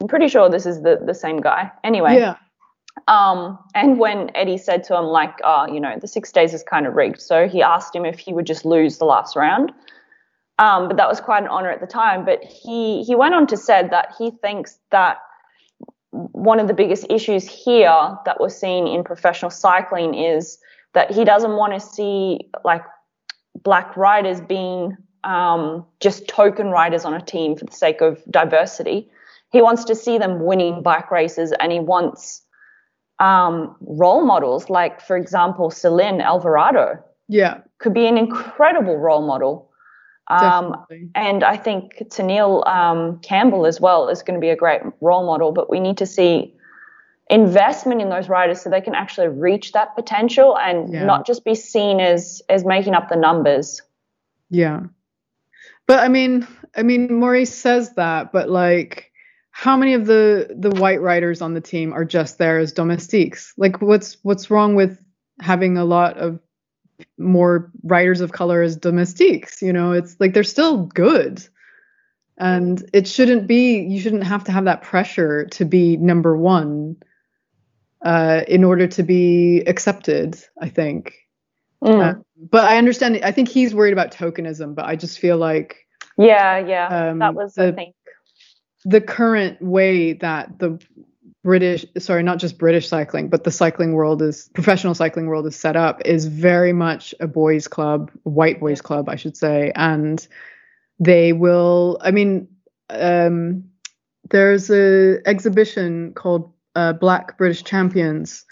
I'm 0.00 0.06
pretty 0.06 0.28
sure 0.28 0.48
this 0.48 0.66
is 0.66 0.82
the, 0.82 1.00
the 1.04 1.14
same 1.14 1.40
guy. 1.40 1.70
Anyway. 1.82 2.16
Yeah. 2.16 2.36
Um, 3.06 3.58
and 3.74 3.98
when 3.98 4.30
Eddie 4.34 4.58
said 4.58 4.82
to 4.84 4.96
him, 4.96 5.04
like, 5.04 5.38
oh, 5.44 5.72
you 5.72 5.80
know, 5.80 5.96
the 6.00 6.08
six 6.08 6.32
days 6.32 6.52
is 6.52 6.62
kind 6.64 6.86
of 6.86 6.94
rigged. 6.94 7.20
So 7.20 7.48
he 7.48 7.62
asked 7.62 7.94
him 7.94 8.04
if 8.04 8.18
he 8.18 8.32
would 8.32 8.46
just 8.46 8.64
lose 8.64 8.98
the 8.98 9.04
last 9.04 9.36
round. 9.36 9.72
Um, 10.58 10.88
but 10.88 10.96
that 10.96 11.08
was 11.08 11.20
quite 11.20 11.44
an 11.44 11.48
honor 11.48 11.70
at 11.70 11.80
the 11.80 11.86
time. 11.86 12.24
But 12.24 12.42
he 12.42 13.04
he 13.04 13.14
went 13.14 13.34
on 13.34 13.46
to 13.48 13.56
said 13.56 13.90
that 13.90 14.14
he 14.18 14.32
thinks 14.42 14.78
that 14.90 15.18
one 16.10 16.58
of 16.58 16.68
the 16.68 16.74
biggest 16.74 17.06
issues 17.10 17.46
here 17.46 18.16
that 18.24 18.40
we're 18.40 18.48
seeing 18.48 18.88
in 18.88 19.04
professional 19.04 19.50
cycling 19.50 20.14
is 20.14 20.58
that 20.94 21.10
he 21.10 21.24
doesn't 21.24 21.56
want 21.56 21.74
to 21.74 21.80
see 21.80 22.40
like 22.64 22.82
black 23.62 23.96
riders 23.96 24.40
being 24.40 24.96
um, 25.24 25.84
just 26.00 26.28
token 26.28 26.68
riders 26.68 27.04
on 27.04 27.14
a 27.14 27.20
team 27.20 27.56
for 27.56 27.66
the 27.66 27.72
sake 27.72 28.00
of 28.00 28.22
diversity. 28.30 29.10
He 29.50 29.62
wants 29.62 29.84
to 29.84 29.94
see 29.94 30.18
them 30.18 30.44
winning 30.44 30.82
bike 30.82 31.10
races, 31.10 31.52
and 31.58 31.72
he 31.72 31.80
wants 31.80 32.42
um, 33.18 33.76
role 33.80 34.24
models 34.24 34.68
like, 34.68 35.00
for 35.00 35.16
example, 35.16 35.70
Ceylin 35.70 36.22
Alvarado. 36.22 37.02
Yeah, 37.28 37.60
could 37.78 37.94
be 37.94 38.06
an 38.06 38.16
incredible 38.16 38.96
role 38.96 39.26
model 39.26 39.67
um, 40.30 40.84
and 41.14 41.42
I 41.42 41.56
think 41.56 42.02
Teniel 42.10 42.62
um, 42.66 43.18
Campbell 43.20 43.66
as 43.66 43.80
well 43.80 44.08
is 44.08 44.22
going 44.22 44.34
to 44.34 44.40
be 44.40 44.50
a 44.50 44.56
great 44.56 44.82
role 45.00 45.26
model, 45.26 45.52
but 45.52 45.70
we 45.70 45.80
need 45.80 45.96
to 45.98 46.06
see 46.06 46.54
investment 47.30 48.00
in 48.00 48.08
those 48.08 48.28
riders 48.28 48.60
so 48.60 48.70
they 48.70 48.80
can 48.80 48.94
actually 48.94 49.28
reach 49.28 49.72
that 49.72 49.94
potential 49.94 50.56
and 50.58 50.92
yeah. 50.92 51.04
not 51.04 51.26
just 51.26 51.44
be 51.44 51.54
seen 51.54 52.00
as 52.00 52.42
as 52.48 52.64
making 52.64 52.94
up 52.94 53.08
the 53.08 53.16
numbers. 53.16 53.82
Yeah. 54.50 54.80
But 55.86 56.00
I 56.00 56.08
mean, 56.08 56.46
I 56.76 56.82
mean 56.82 57.14
Maurice 57.14 57.54
says 57.54 57.94
that, 57.94 58.32
but 58.32 58.48
like 58.48 59.12
how 59.58 59.76
many 59.76 59.94
of 59.94 60.06
the 60.06 60.54
the 60.56 60.70
white 60.70 61.00
riders 61.00 61.42
on 61.42 61.54
the 61.54 61.60
team 61.60 61.92
are 61.92 62.04
just 62.04 62.38
there 62.38 62.58
as 62.58 62.72
domestiques? 62.72 63.52
Like, 63.56 63.82
what's 63.82 64.16
what's 64.22 64.50
wrong 64.50 64.74
with 64.74 65.02
having 65.40 65.76
a 65.76 65.84
lot 65.84 66.16
of 66.16 66.38
more 67.16 67.70
writers 67.82 68.20
of 68.20 68.32
color 68.32 68.62
as 68.62 68.76
domestiques? 68.76 69.62
You 69.62 69.72
know, 69.72 69.92
it's 69.92 70.16
like 70.20 70.34
they're 70.34 70.44
still 70.44 70.84
good, 70.84 71.46
and 72.36 72.88
it 72.92 73.08
shouldn't 73.08 73.46
be. 73.46 73.80
You 73.80 74.00
shouldn't 74.00 74.24
have 74.24 74.44
to 74.44 74.52
have 74.52 74.64
that 74.64 74.82
pressure 74.82 75.46
to 75.46 75.64
be 75.64 75.96
number 75.96 76.36
one 76.36 76.96
uh, 78.04 78.42
in 78.48 78.64
order 78.64 78.86
to 78.86 79.02
be 79.02 79.62
accepted. 79.66 80.42
I 80.60 80.68
think. 80.68 81.14
Mm. 81.82 82.02
Uh, 82.02 82.22
but 82.50 82.64
I 82.64 82.78
understand. 82.78 83.20
I 83.22 83.32
think 83.32 83.48
he's 83.48 83.74
worried 83.74 83.92
about 83.92 84.12
tokenism, 84.12 84.74
but 84.74 84.84
I 84.84 84.96
just 84.96 85.18
feel 85.18 85.36
like. 85.36 85.76
Yeah, 86.16 86.58
yeah, 86.58 87.10
um, 87.10 87.20
that 87.20 87.34
was 87.34 87.54
the, 87.54 87.66
the 87.66 87.72
thing 87.72 87.92
the 88.84 89.00
current 89.00 89.60
way 89.60 90.12
that 90.14 90.58
the 90.58 90.80
British, 91.48 91.86
sorry, 91.96 92.22
not 92.22 92.36
just 92.36 92.58
British 92.58 92.88
cycling, 92.88 93.30
but 93.30 93.44
the 93.44 93.50
cycling 93.50 93.94
world 93.94 94.20
is 94.20 94.50
professional 94.52 94.92
cycling 94.94 95.28
world 95.28 95.46
is 95.46 95.56
set 95.56 95.76
up 95.76 95.98
is 96.04 96.26
very 96.26 96.74
much 96.74 97.14
a 97.20 97.26
boys' 97.26 97.66
club, 97.66 98.10
white 98.24 98.60
boys' 98.60 98.82
club, 98.82 99.08
I 99.08 99.16
should 99.16 99.34
say, 99.34 99.72
and 99.74 100.28
they 101.00 101.32
will. 101.32 101.96
I 102.02 102.10
mean, 102.10 102.48
um, 102.90 103.64
there's 104.28 104.70
a 104.70 105.26
exhibition 105.26 106.12
called 106.12 106.52
uh, 106.74 106.92
Black 106.92 107.38
British 107.38 107.64
Champions, 107.64 108.44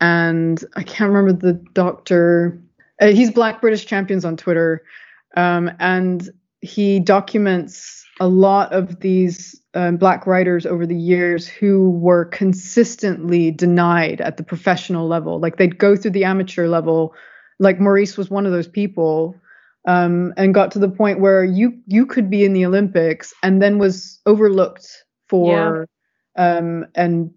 and 0.00 0.64
I 0.76 0.84
can't 0.84 1.10
remember 1.10 1.32
the 1.32 1.54
doctor. 1.72 2.62
Uh, 3.00 3.08
he's 3.08 3.32
Black 3.32 3.60
British 3.60 3.84
Champions 3.84 4.24
on 4.24 4.36
Twitter, 4.36 4.84
um, 5.36 5.72
and 5.80 6.30
he 6.60 7.00
documents 7.00 8.06
a 8.20 8.28
lot 8.28 8.72
of 8.72 9.00
these 9.00 9.60
um, 9.78 9.96
black 9.96 10.26
writers 10.26 10.66
over 10.66 10.86
the 10.86 10.96
years 10.96 11.46
who 11.46 11.90
were 11.90 12.24
consistently 12.24 13.52
denied 13.52 14.20
at 14.20 14.36
the 14.36 14.42
professional 14.42 15.06
level. 15.06 15.38
Like 15.38 15.56
they'd 15.56 15.78
go 15.78 15.94
through 15.94 16.10
the 16.10 16.24
amateur 16.24 16.66
level. 16.66 17.14
Like 17.60 17.78
Maurice 17.78 18.16
was 18.16 18.28
one 18.28 18.44
of 18.44 18.50
those 18.50 18.66
people, 18.66 19.36
um, 19.86 20.34
and 20.36 20.52
got 20.52 20.72
to 20.72 20.80
the 20.80 20.88
point 20.88 21.20
where 21.20 21.44
you 21.44 21.78
you 21.86 22.06
could 22.06 22.28
be 22.28 22.44
in 22.44 22.54
the 22.54 22.66
Olympics 22.66 23.32
and 23.44 23.62
then 23.62 23.78
was 23.78 24.20
overlooked 24.26 25.04
for, 25.28 25.86
yeah. 26.36 26.56
um, 26.56 26.86
and 26.96 27.30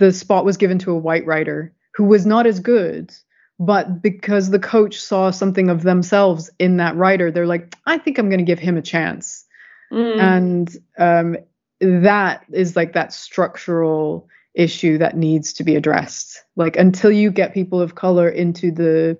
the 0.00 0.12
spot 0.12 0.44
was 0.44 0.56
given 0.56 0.80
to 0.80 0.90
a 0.90 0.98
white 0.98 1.24
writer 1.24 1.72
who 1.94 2.02
was 2.02 2.26
not 2.26 2.48
as 2.48 2.58
good. 2.58 3.14
But 3.60 4.02
because 4.02 4.50
the 4.50 4.58
coach 4.58 5.00
saw 5.00 5.30
something 5.30 5.70
of 5.70 5.84
themselves 5.84 6.50
in 6.58 6.78
that 6.78 6.96
writer, 6.96 7.30
they're 7.30 7.46
like, 7.46 7.76
I 7.86 7.96
think 7.96 8.18
I'm 8.18 8.28
going 8.28 8.44
to 8.44 8.44
give 8.44 8.58
him 8.58 8.76
a 8.76 8.82
chance 8.82 9.46
Mm. 9.92 10.20
And 10.20 10.76
um, 10.98 11.36
that 11.80 12.44
is 12.52 12.76
like 12.76 12.92
that 12.94 13.12
structural 13.12 14.28
issue 14.54 14.98
that 14.98 15.16
needs 15.16 15.52
to 15.54 15.64
be 15.64 15.76
addressed. 15.76 16.42
Like 16.56 16.76
until 16.76 17.12
you 17.12 17.30
get 17.30 17.54
people 17.54 17.80
of 17.80 17.94
color 17.94 18.28
into 18.28 18.72
the 18.72 19.18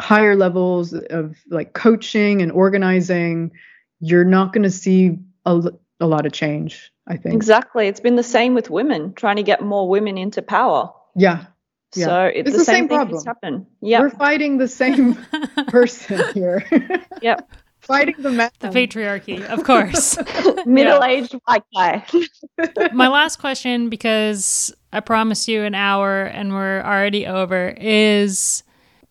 higher 0.00 0.34
levels 0.34 0.92
of 0.92 1.36
like 1.48 1.72
coaching 1.72 2.42
and 2.42 2.50
organizing, 2.50 3.52
you're 4.00 4.24
not 4.24 4.52
going 4.52 4.64
to 4.64 4.70
see 4.70 5.18
a, 5.46 5.62
a 6.00 6.06
lot 6.06 6.26
of 6.26 6.32
change. 6.32 6.92
I 7.06 7.16
think 7.16 7.34
exactly. 7.34 7.86
It's 7.86 8.00
been 8.00 8.16
the 8.16 8.22
same 8.22 8.54
with 8.54 8.70
women 8.70 9.14
trying 9.14 9.36
to 9.36 9.42
get 9.42 9.62
more 9.62 9.88
women 9.88 10.18
into 10.18 10.42
power. 10.42 10.92
Yeah, 11.16 11.46
yeah. 11.94 12.06
So 12.06 12.24
it's, 12.24 12.48
it's 12.48 12.52
the, 12.52 12.58
the, 12.58 12.64
same, 12.64 12.88
same 12.88 13.08
problem. 13.20 13.66
Yeah, 13.80 14.00
we're 14.00 14.10
fighting 14.10 14.58
the 14.58 14.68
same 14.68 15.14
person 15.68 16.32
here. 16.32 16.64
yep 17.22 17.50
fighting 17.82 18.14
the 18.18 18.30
men. 18.30 18.50
The 18.60 18.68
patriarchy, 18.68 19.42
of 19.44 19.64
course. 19.64 20.18
Middle-aged 20.66 21.34
white 21.44 21.62
guy. 21.74 22.04
My 22.92 23.08
last 23.08 23.38
question, 23.38 23.88
because 23.88 24.74
I 24.92 25.00
promised 25.00 25.48
you 25.48 25.62
an 25.62 25.74
hour 25.74 26.24
and 26.24 26.52
we're 26.52 26.82
already 26.82 27.26
over, 27.26 27.74
is 27.78 28.62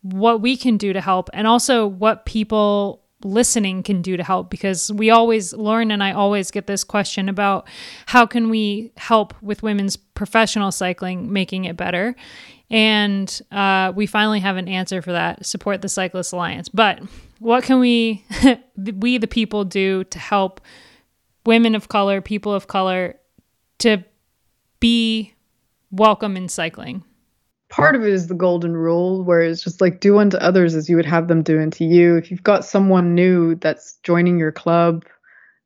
what 0.01 0.41
we 0.41 0.57
can 0.57 0.77
do 0.77 0.93
to 0.93 1.01
help, 1.01 1.29
and 1.33 1.47
also 1.47 1.85
what 1.85 2.25
people 2.25 3.01
listening 3.23 3.83
can 3.83 4.01
do 4.01 4.17
to 4.17 4.23
help 4.23 4.49
because 4.49 4.91
we 4.93 5.11
always 5.11 5.53
Lauren 5.53 5.91
and 5.91 6.03
I 6.03 6.11
always 6.11 6.49
get 6.49 6.65
this 6.65 6.83
question 6.83 7.29
about 7.29 7.67
how 8.07 8.25
can 8.25 8.49
we 8.49 8.91
help 8.97 9.35
with 9.43 9.61
women's 9.61 9.95
professional 9.95 10.71
cycling 10.71 11.31
making 11.31 11.65
it 11.65 11.77
better 11.77 12.15
and 12.71 13.41
uh, 13.51 13.93
we 13.95 14.07
finally 14.07 14.39
have 14.39 14.57
an 14.57 14.67
answer 14.67 15.01
for 15.01 15.11
that 15.11 15.45
support 15.45 15.81
the 15.81 15.89
cyclist 15.89 16.33
alliance. 16.33 16.69
But 16.69 17.01
what 17.39 17.63
can 17.63 17.79
we 17.79 18.25
we 18.77 19.19
the 19.19 19.27
people 19.27 19.65
do 19.65 20.03
to 20.05 20.17
help 20.19 20.61
women 21.45 21.75
of 21.75 21.89
color 21.89 22.21
people 22.21 22.53
of 22.53 22.67
color 22.67 23.15
to 23.79 24.03
be 24.79 25.33
welcome 25.91 26.35
in 26.35 26.49
cycling? 26.49 27.03
Part 27.69 27.95
of 27.95 28.01
it 28.01 28.09
is 28.09 28.27
the 28.27 28.33
golden 28.33 28.75
rule 28.75 29.23
where 29.23 29.41
it's 29.41 29.63
just 29.63 29.79
like 29.79 29.99
do 29.99 30.17
unto 30.17 30.37
others 30.37 30.73
as 30.73 30.89
you 30.89 30.95
would 30.95 31.05
have 31.05 31.27
them 31.27 31.43
do 31.43 31.61
unto 31.61 31.85
you. 31.85 32.17
If 32.17 32.31
you've 32.31 32.43
got 32.43 32.65
someone 32.65 33.13
new 33.13 33.55
that's 33.55 33.97
joining 34.03 34.39
your 34.39 34.51
club 34.51 35.05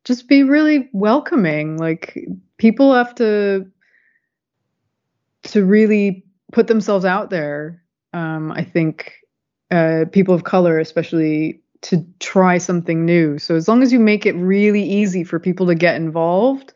just 0.06 0.28
be 0.28 0.43
really 0.43 0.88
welcoming. 0.93 1.78
Like 1.78 2.18
people 2.58 2.93
have 2.93 3.14
to 3.16 3.66
to 5.43 5.66
really 5.66 6.25
put 6.56 6.68
themselves 6.68 7.06
out 7.06 7.30
there 7.30 7.84
um, 8.14 8.51
i 8.51 8.64
think 8.64 9.14
uh, 9.72 10.06
people 10.12 10.34
of 10.34 10.43
color 10.43 10.80
especially 10.80 11.62
to 11.86 12.03
try 12.20 12.58
something 12.58 13.06
new. 13.06 13.38
So 13.38 13.56
as 13.56 13.68
long 13.68 13.84
as 13.84 13.93
you 13.93 13.99
make 13.99 14.26
it 14.26 14.34
really 14.34 14.82
easy 14.82 15.24
for 15.24 15.39
people 15.39 15.68
to 15.68 15.76
get 15.76 15.95
involved, 15.95 16.74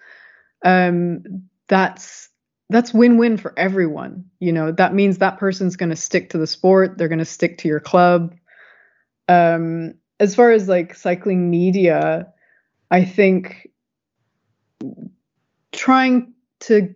um, 0.63 1.23
that's 1.67 2.29
that's 2.69 2.93
win-win 2.93 3.37
for 3.37 3.57
everyone. 3.57 4.25
You 4.39 4.53
know, 4.53 4.71
that 4.71 4.93
means 4.93 5.17
that 5.17 5.39
person's 5.39 5.75
going 5.75 5.89
to 5.89 5.95
stick 5.95 6.29
to 6.29 6.37
the 6.37 6.45
sport. 6.45 6.97
They're 6.97 7.07
going 7.07 7.17
to 7.17 7.25
stick 7.25 7.57
to 7.59 7.67
your 7.67 7.79
club. 7.79 8.35
Um, 9.27 9.95
as 10.19 10.35
far 10.35 10.51
as 10.51 10.67
like 10.67 10.93
cycling 10.93 11.49
media, 11.49 12.31
I 12.91 13.05
think 13.05 13.69
trying 15.71 16.33
to 16.61 16.93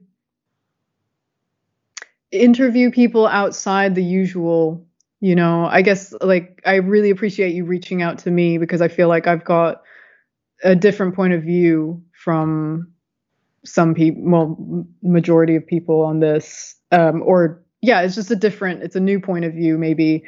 interview 2.33 2.91
people 2.91 3.27
outside 3.27 3.95
the 3.95 4.03
usual 4.03 4.85
you 5.23 5.35
know? 5.35 5.67
I 5.67 5.83
guess 5.83 6.13
like 6.19 6.61
i 6.65 6.75
really 6.75 7.09
appreciate 7.09 7.55
you 7.55 7.63
reaching 7.63 8.01
out 8.01 8.17
to 8.19 8.31
me 8.31 8.57
because 8.57 8.81
i 8.81 8.89
feel 8.89 9.07
like 9.07 9.25
i've 9.25 9.45
got 9.45 9.81
a 10.63 10.75
different 10.75 11.15
point 11.15 11.33
of 11.33 11.43
view 11.43 12.03
from 12.11 12.91
some 13.63 13.93
people 13.93 14.21
well 14.25 14.85
majority 15.01 15.55
of 15.55 15.65
people 15.65 16.01
on 16.01 16.19
this 16.19 16.75
um 16.91 17.21
or 17.25 17.63
yeah 17.81 18.01
it's 18.01 18.15
just 18.15 18.31
a 18.31 18.35
different 18.35 18.83
it's 18.83 18.97
a 18.97 18.99
new 18.99 19.19
point 19.19 19.45
of 19.45 19.53
view 19.53 19.77
maybe. 19.77 20.25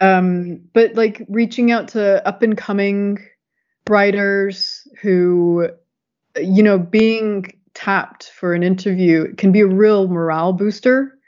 Um 0.00 0.62
but 0.72 0.94
like 0.94 1.26
reaching 1.28 1.70
out 1.70 1.88
to 1.88 2.26
up 2.26 2.42
and 2.42 2.56
coming 2.56 3.18
writers 3.88 4.88
who 5.02 5.68
you 6.40 6.62
know 6.62 6.78
being 6.78 7.44
tapped 7.74 8.30
for 8.30 8.54
an 8.54 8.62
interview 8.62 9.34
can 9.34 9.52
be 9.52 9.60
a 9.60 9.66
real 9.66 10.08
morale 10.08 10.54
booster 10.54 11.18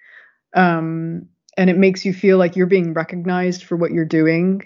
um 0.55 1.27
and 1.57 1.69
it 1.69 1.77
makes 1.77 2.05
you 2.05 2.13
feel 2.15 2.39
like 2.39 2.57
you're 2.57 2.67
being 2.67 2.95
recognized 2.95 3.65
for 3.65 3.77
what 3.77 3.91
you're 3.93 4.05
doing. 4.05 4.63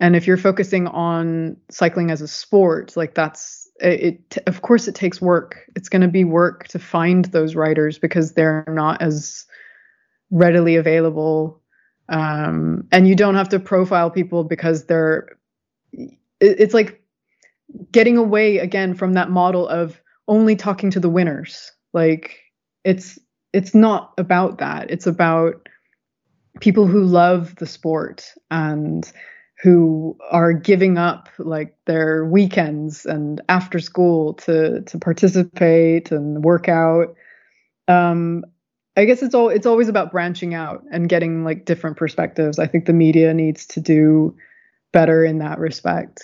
And 0.00 0.16
if 0.16 0.26
you're 0.26 0.36
focusing 0.36 0.86
on 0.88 1.56
cycling 1.70 2.10
as 2.10 2.20
a 2.20 2.28
sport 2.28 2.96
like 2.96 3.14
that's 3.14 3.70
it, 3.80 4.20
it 4.36 4.38
of 4.46 4.62
course 4.62 4.88
it 4.88 4.94
takes 4.94 5.20
work. 5.20 5.56
It's 5.74 5.88
going 5.88 6.02
to 6.02 6.08
be 6.08 6.24
work 6.24 6.68
to 6.68 6.78
find 6.78 7.26
those 7.26 7.54
writers 7.54 7.98
because 7.98 8.32
they're 8.32 8.64
not 8.68 9.00
as 9.00 9.46
readily 10.30 10.76
available. 10.76 11.62
Um, 12.08 12.86
and 12.92 13.08
you 13.08 13.14
don't 13.14 13.34
have 13.34 13.48
to 13.50 13.58
profile 13.58 14.10
people 14.10 14.44
because 14.44 14.86
they're 14.86 15.28
it, 15.92 16.16
it's 16.40 16.74
like 16.74 17.02
getting 17.92 18.16
away 18.16 18.58
again 18.58 18.94
from 18.94 19.14
that 19.14 19.30
model 19.30 19.66
of 19.68 20.00
only 20.28 20.56
talking 20.56 20.90
to 20.90 21.00
the 21.00 21.10
winners. 21.10 21.72
Like 21.92 22.38
it's 22.84 23.18
it's 23.56 23.74
not 23.74 24.12
about 24.18 24.58
that. 24.58 24.90
It's 24.90 25.06
about 25.06 25.66
people 26.60 26.86
who 26.86 27.02
love 27.04 27.56
the 27.56 27.66
sport 27.66 28.34
and 28.50 29.10
who 29.62 30.14
are 30.30 30.52
giving 30.52 30.98
up 30.98 31.30
like 31.38 31.74
their 31.86 32.26
weekends 32.26 33.06
and 33.06 33.40
after 33.48 33.78
school 33.80 34.34
to 34.34 34.82
to 34.82 34.98
participate 34.98 36.12
and 36.12 36.44
work 36.44 36.68
out. 36.68 37.16
Um 37.88 38.44
i 38.98 39.04
guess 39.04 39.22
it's 39.22 39.34
all 39.34 39.48
it's 39.48 39.66
always 39.66 39.88
about 39.88 40.12
branching 40.12 40.54
out 40.54 40.82
and 40.92 41.08
getting 41.08 41.42
like 41.42 41.64
different 41.64 41.96
perspectives. 41.96 42.58
I 42.58 42.66
think 42.66 42.84
the 42.84 42.92
media 42.92 43.32
needs 43.32 43.64
to 43.68 43.80
do 43.80 44.36
better 44.92 45.24
in 45.24 45.38
that 45.38 45.58
respect. 45.58 46.22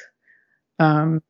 Um 0.79 1.23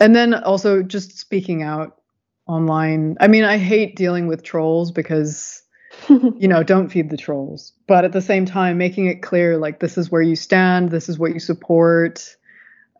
and 0.00 0.16
then 0.16 0.32
also 0.32 0.82
just 0.82 1.18
speaking 1.18 1.62
out 1.62 2.01
online 2.46 3.16
i 3.20 3.28
mean 3.28 3.44
i 3.44 3.56
hate 3.56 3.96
dealing 3.96 4.26
with 4.26 4.42
trolls 4.42 4.90
because 4.90 5.62
you 6.08 6.48
know, 6.48 6.62
don't 6.62 6.88
feed 6.88 7.10
the 7.10 7.16
trolls. 7.16 7.72
But 7.86 8.04
at 8.04 8.12
the 8.12 8.20
same 8.20 8.46
time, 8.46 8.78
making 8.78 9.06
it 9.06 9.22
clear 9.22 9.58
like 9.58 9.80
this 9.80 9.98
is 9.98 10.10
where 10.10 10.22
you 10.22 10.36
stand, 10.36 10.90
this 10.90 11.08
is 11.08 11.18
what 11.18 11.32
you 11.32 11.40
support. 11.40 12.36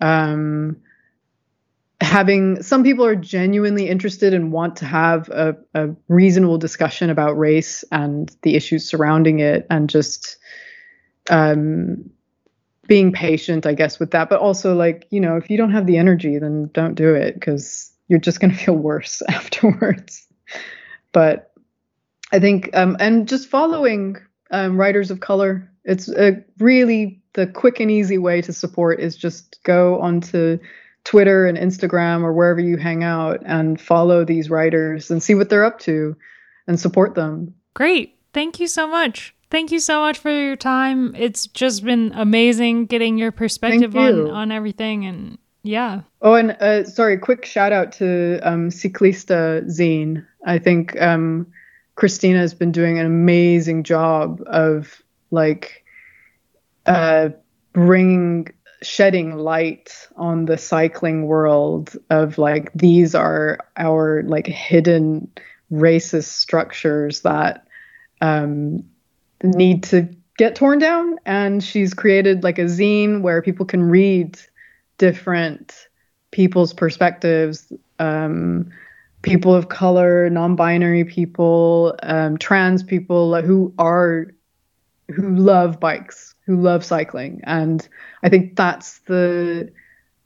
Um, 0.01 0.77
having 2.01 2.63
some 2.63 2.83
people 2.83 3.05
are 3.05 3.17
genuinely 3.17 3.89
interested 3.89 4.35
and 4.35 4.53
want 4.53 4.77
to 4.77 4.85
have 4.85 5.29
a, 5.29 5.57
a 5.75 5.91
reasonable 6.09 6.59
discussion 6.59 7.11
about 7.11 7.39
race 7.39 7.85
and 7.93 8.35
the 8.43 8.57
issues 8.57 8.89
surrounding 8.89 9.39
it 9.39 9.67
and 9.71 9.89
just 9.89 10.37
um, 11.31 12.11
being 12.89 13.13
patient, 13.13 13.67
I 13.67 13.75
guess, 13.75 14.01
with 14.01 14.11
that. 14.11 14.29
But 14.29 14.41
also, 14.41 14.75
like, 14.75 15.07
you 15.11 15.21
know, 15.21 15.37
if 15.37 15.49
you 15.49 15.57
don't 15.57 15.73
have 15.73 15.87
the 15.87 15.99
energy, 15.99 16.39
then 16.39 16.71
don't 16.75 16.95
do 16.95 17.15
it 17.15 17.35
because 17.35 17.92
you're 18.09 18.21
just 18.21 18.41
going 18.41 18.53
to 18.53 18.57
feel 18.57 18.77
worse 18.77 19.23
afterwards. 19.29 20.27
but 21.13 21.53
I 22.33 22.39
think, 22.41 22.71
um, 22.75 22.97
and 22.99 23.29
just 23.29 23.49
following 23.49 24.17
um, 24.51 24.79
writers 24.79 25.11
of 25.11 25.21
color, 25.21 25.71
it's 25.85 26.09
a 26.09 26.43
really 26.59 27.23
the 27.35 27.47
quick 27.47 27.81
and 27.81 27.91
easy 27.91 28.19
way 28.19 28.43
to 28.43 28.53
support 28.53 29.01
is 29.01 29.17
just 29.17 29.59
go 29.65 30.01
onto 30.01 30.59
Twitter 31.05 31.47
and 31.47 31.59
Instagram 31.59 32.23
or 32.23 32.33
wherever 32.33 32.61
you 32.61 32.77
hang 32.77 33.03
out 33.03 33.41
and 33.45 33.81
follow 33.81 34.25
these 34.25 34.51
writers 34.51 35.11
and 35.11 35.23
see 35.23 35.35
what 35.35 35.49
they're 35.49 35.65
up 35.65 35.81
to 35.81 36.17
and 36.67 36.79
support 36.79 37.15
them. 37.15 37.55
Great. 37.75 38.19
Thank 38.33 38.61
you 38.61 38.67
so 38.67 38.87
much. 38.87 39.35
Thank 39.51 39.71
you 39.73 39.81
so 39.81 40.01
much 40.01 40.19
for 40.19 40.31
your 40.31 40.57
time. 40.57 41.15
It's 41.15 41.47
just 41.47 41.85
been 41.85 42.13
amazing 42.15 42.87
getting 42.87 43.19
your 43.19 43.33
perspective 43.33 43.95
you. 43.95 44.01
on 44.01 44.31
on 44.31 44.53
everything 44.53 45.05
and 45.05 45.39
yeah. 45.63 46.03
Oh, 46.21 46.35
and 46.35 46.53
uh, 46.53 46.85
sorry, 46.85 47.19
quick 47.19 47.45
shout 47.45 47.73
out 47.73 47.93
to 47.93 48.41
um, 48.43 48.71
Ciclista 48.71 49.65
Zine. 49.67 50.27
I 50.45 50.59
think 50.59 51.01
um, 51.01 51.47
Christina 51.95 52.39
has 52.39 52.55
been 52.55 52.73
doing 52.73 52.99
an 52.99 53.07
amazing 53.07 53.85
job 53.85 54.43
of 54.47 55.03
like 55.31 55.85
uh, 56.87 57.31
bringing 57.73 58.49
shedding 58.83 59.37
light 59.37 60.09
on 60.17 60.47
the 60.47 60.59
cycling 60.59 61.27
world 61.27 61.97
of 62.11 62.39
like 62.39 62.73
these 62.75 63.15
are 63.15 63.59
our 63.77 64.23
like 64.25 64.47
hidden 64.47 65.31
racist 65.73 66.25
structures 66.25 67.21
that 67.21 67.65
um, 68.21 68.85
need 69.43 69.85
to 69.85 70.09
get 70.37 70.57
torn 70.57 70.79
down 70.79 71.17
and 71.25 71.63
she's 71.63 71.95
created 71.95 72.43
like 72.43 72.59
a 72.59 72.65
zine 72.65 73.23
where 73.23 73.41
people 73.43 73.65
can 73.65 73.83
read 73.83 74.39
different 74.99 75.89
people's 76.31 76.73
perspectives 76.73 77.73
um, 77.99 78.71
people 79.23 79.55
of 79.55 79.69
color 79.69 80.29
non-binary 80.31 81.05
people 81.05 81.97
um, 82.03 82.37
trans 82.39 82.83
people 82.83 83.41
who 83.43 83.73
are 83.79 84.27
who 85.15 85.37
love 85.37 85.79
bikes 85.79 86.35
who 86.47 86.57
love 86.61 86.85
cycling 86.85 87.41
and 87.45 87.89
i 88.23 88.29
think 88.29 88.57
that's 88.57 89.01
the 89.01 89.71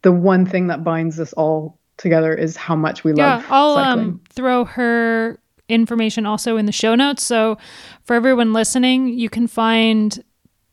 the 0.03 0.13
one 0.13 0.47
thing 0.47 0.69
that 0.69 0.85
binds 0.85 1.19
us 1.19 1.33
all 1.33 1.79
together 1.97 2.35
is 2.35 2.57
how 2.57 2.77
much 2.77 3.05
we 3.05 3.13
Yeah, 3.13 3.37
love 3.37 3.47
I'll 3.51 3.75
cycling 3.75 4.09
um, 4.09 4.21
throw 4.29 4.65
her 4.65 5.41
information 5.69 6.27
also 6.27 6.57
in 6.57 6.67
the 6.67 6.73
show 6.73 6.95
notes. 6.95 7.23
So 7.23 7.59
for 8.05 8.15
everyone 8.15 8.53
listening, 8.53 9.09
you 9.09 9.29
can 9.29 9.47
find 9.47 10.23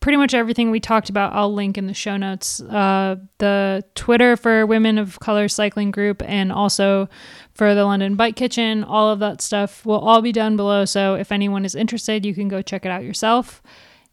pretty 0.03 0.17
much 0.17 0.33
everything 0.33 0.69
we 0.69 0.81
talked 0.81 1.09
about. 1.09 1.31
I'll 1.31 1.53
link 1.53 1.77
in 1.77 1.87
the 1.87 1.93
show 1.93 2.17
notes. 2.17 2.59
Uh, 2.59 3.15
the 3.37 3.85
Twitter 3.95 4.35
for 4.35 4.65
Women 4.65 4.97
of 4.97 5.17
Color 5.21 5.47
Cycling 5.47 5.91
Group 5.91 6.21
and 6.25 6.51
also 6.51 7.07
for 7.53 7.73
the 7.73 7.85
London 7.85 8.15
Bike 8.15 8.35
Kitchen. 8.35 8.83
All 8.83 9.09
of 9.09 9.19
that 9.19 9.39
stuff 9.39 9.85
will 9.85 9.99
all 9.99 10.21
be 10.21 10.33
down 10.33 10.57
below. 10.57 10.83
So 10.83 11.15
if 11.15 11.31
anyone 11.31 11.63
is 11.63 11.73
interested, 11.73 12.25
you 12.25 12.35
can 12.35 12.49
go 12.49 12.61
check 12.61 12.85
it 12.85 12.89
out 12.89 13.05
yourself. 13.05 13.63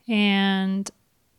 And 0.08 0.88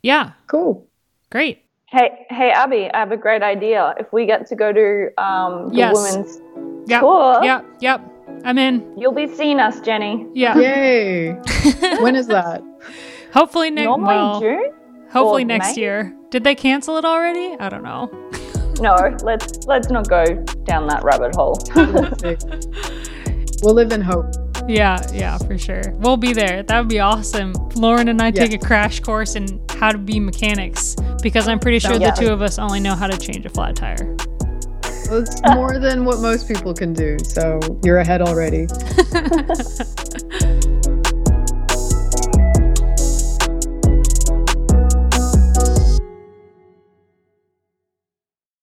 yeah, 0.03 0.33
cool 0.47 0.85
great. 1.29 1.63
Hey, 1.85 2.25
hey, 2.29 2.51
Abby, 2.51 2.89
I 2.93 2.99
have 2.99 3.13
a 3.13 3.17
great 3.17 3.43
idea. 3.43 3.95
If 3.97 4.11
we 4.11 4.25
get 4.25 4.47
to 4.47 4.55
go 4.55 4.73
to 4.73 5.11
um, 5.17 5.69
the 5.69 5.75
Yes. 5.75 5.95
women's 5.95 6.41
Yep. 6.89 6.99
Cool. 6.99 7.39
Yep. 7.41 7.65
Yep. 7.79 8.01
I'm 8.43 8.57
in. 8.57 8.97
You'll 8.97 9.13
be 9.13 9.27
seeing 9.27 9.61
us, 9.61 9.79
Jenny. 9.79 10.27
Yeah. 10.33 10.57
yay 10.57 11.31
when 12.01 12.17
is 12.17 12.27
that 12.27 12.61
Hopefully 13.33 13.69
next. 13.71 13.85
Normally 13.85 14.07
Well, 14.15 14.39
June. 14.41 14.71
hopefully 15.11 15.43
next 15.45 15.75
May? 15.75 15.81
year. 15.81 16.15
Did 16.29 16.43
they 16.43 16.55
cancel 16.55 16.97
it 16.97 17.05
already? 17.05 17.55
I 17.59 17.69
don't 17.69 17.83
know. 17.83 18.09
No, 18.79 18.95
let's 19.21 19.67
let's 19.67 19.91
not 19.91 20.09
go 20.09 20.25
down 20.63 20.87
that 20.87 21.03
rabbit 21.03 21.35
hole. 21.35 21.55
We'll 23.61 23.75
live 23.75 23.91
in 23.91 24.01
hope 24.01 24.25
Yeah, 24.67 24.97
yeah, 25.13 25.37
for 25.37 25.55
sure. 25.55 25.83
We'll 25.97 26.17
be 26.17 26.33
there. 26.33 26.63
That 26.63 26.79
would 26.79 26.89
be 26.89 26.99
awesome. 26.99 27.53
Lauren 27.75 28.07
and 28.07 28.19
I 28.19 28.31
take 28.31 28.53
a 28.53 28.57
crash 28.57 28.99
course 28.99 29.35
in 29.35 29.61
how 29.69 29.91
to 29.91 29.99
be 29.99 30.19
mechanics 30.19 30.95
because 31.21 31.47
I'm 31.47 31.59
pretty 31.59 31.77
sure 31.77 31.91
Sounds 31.91 32.19
the 32.19 32.25
two 32.25 32.33
of 32.33 32.41
us 32.41 32.57
only 32.57 32.79
know 32.79 32.95
how 32.95 33.05
to 33.05 33.17
change 33.19 33.45
a 33.45 33.49
flat 33.49 33.75
tire. 33.75 34.15
Well, 35.11 35.21
it's 35.21 35.39
more 35.53 35.77
than 35.77 36.05
what 36.05 36.19
most 36.21 36.47
people 36.47 36.73
can 36.73 36.91
do 36.93 37.19
so 37.19 37.59
you're 37.83 37.99
ahead 37.99 38.23
already 38.23 38.65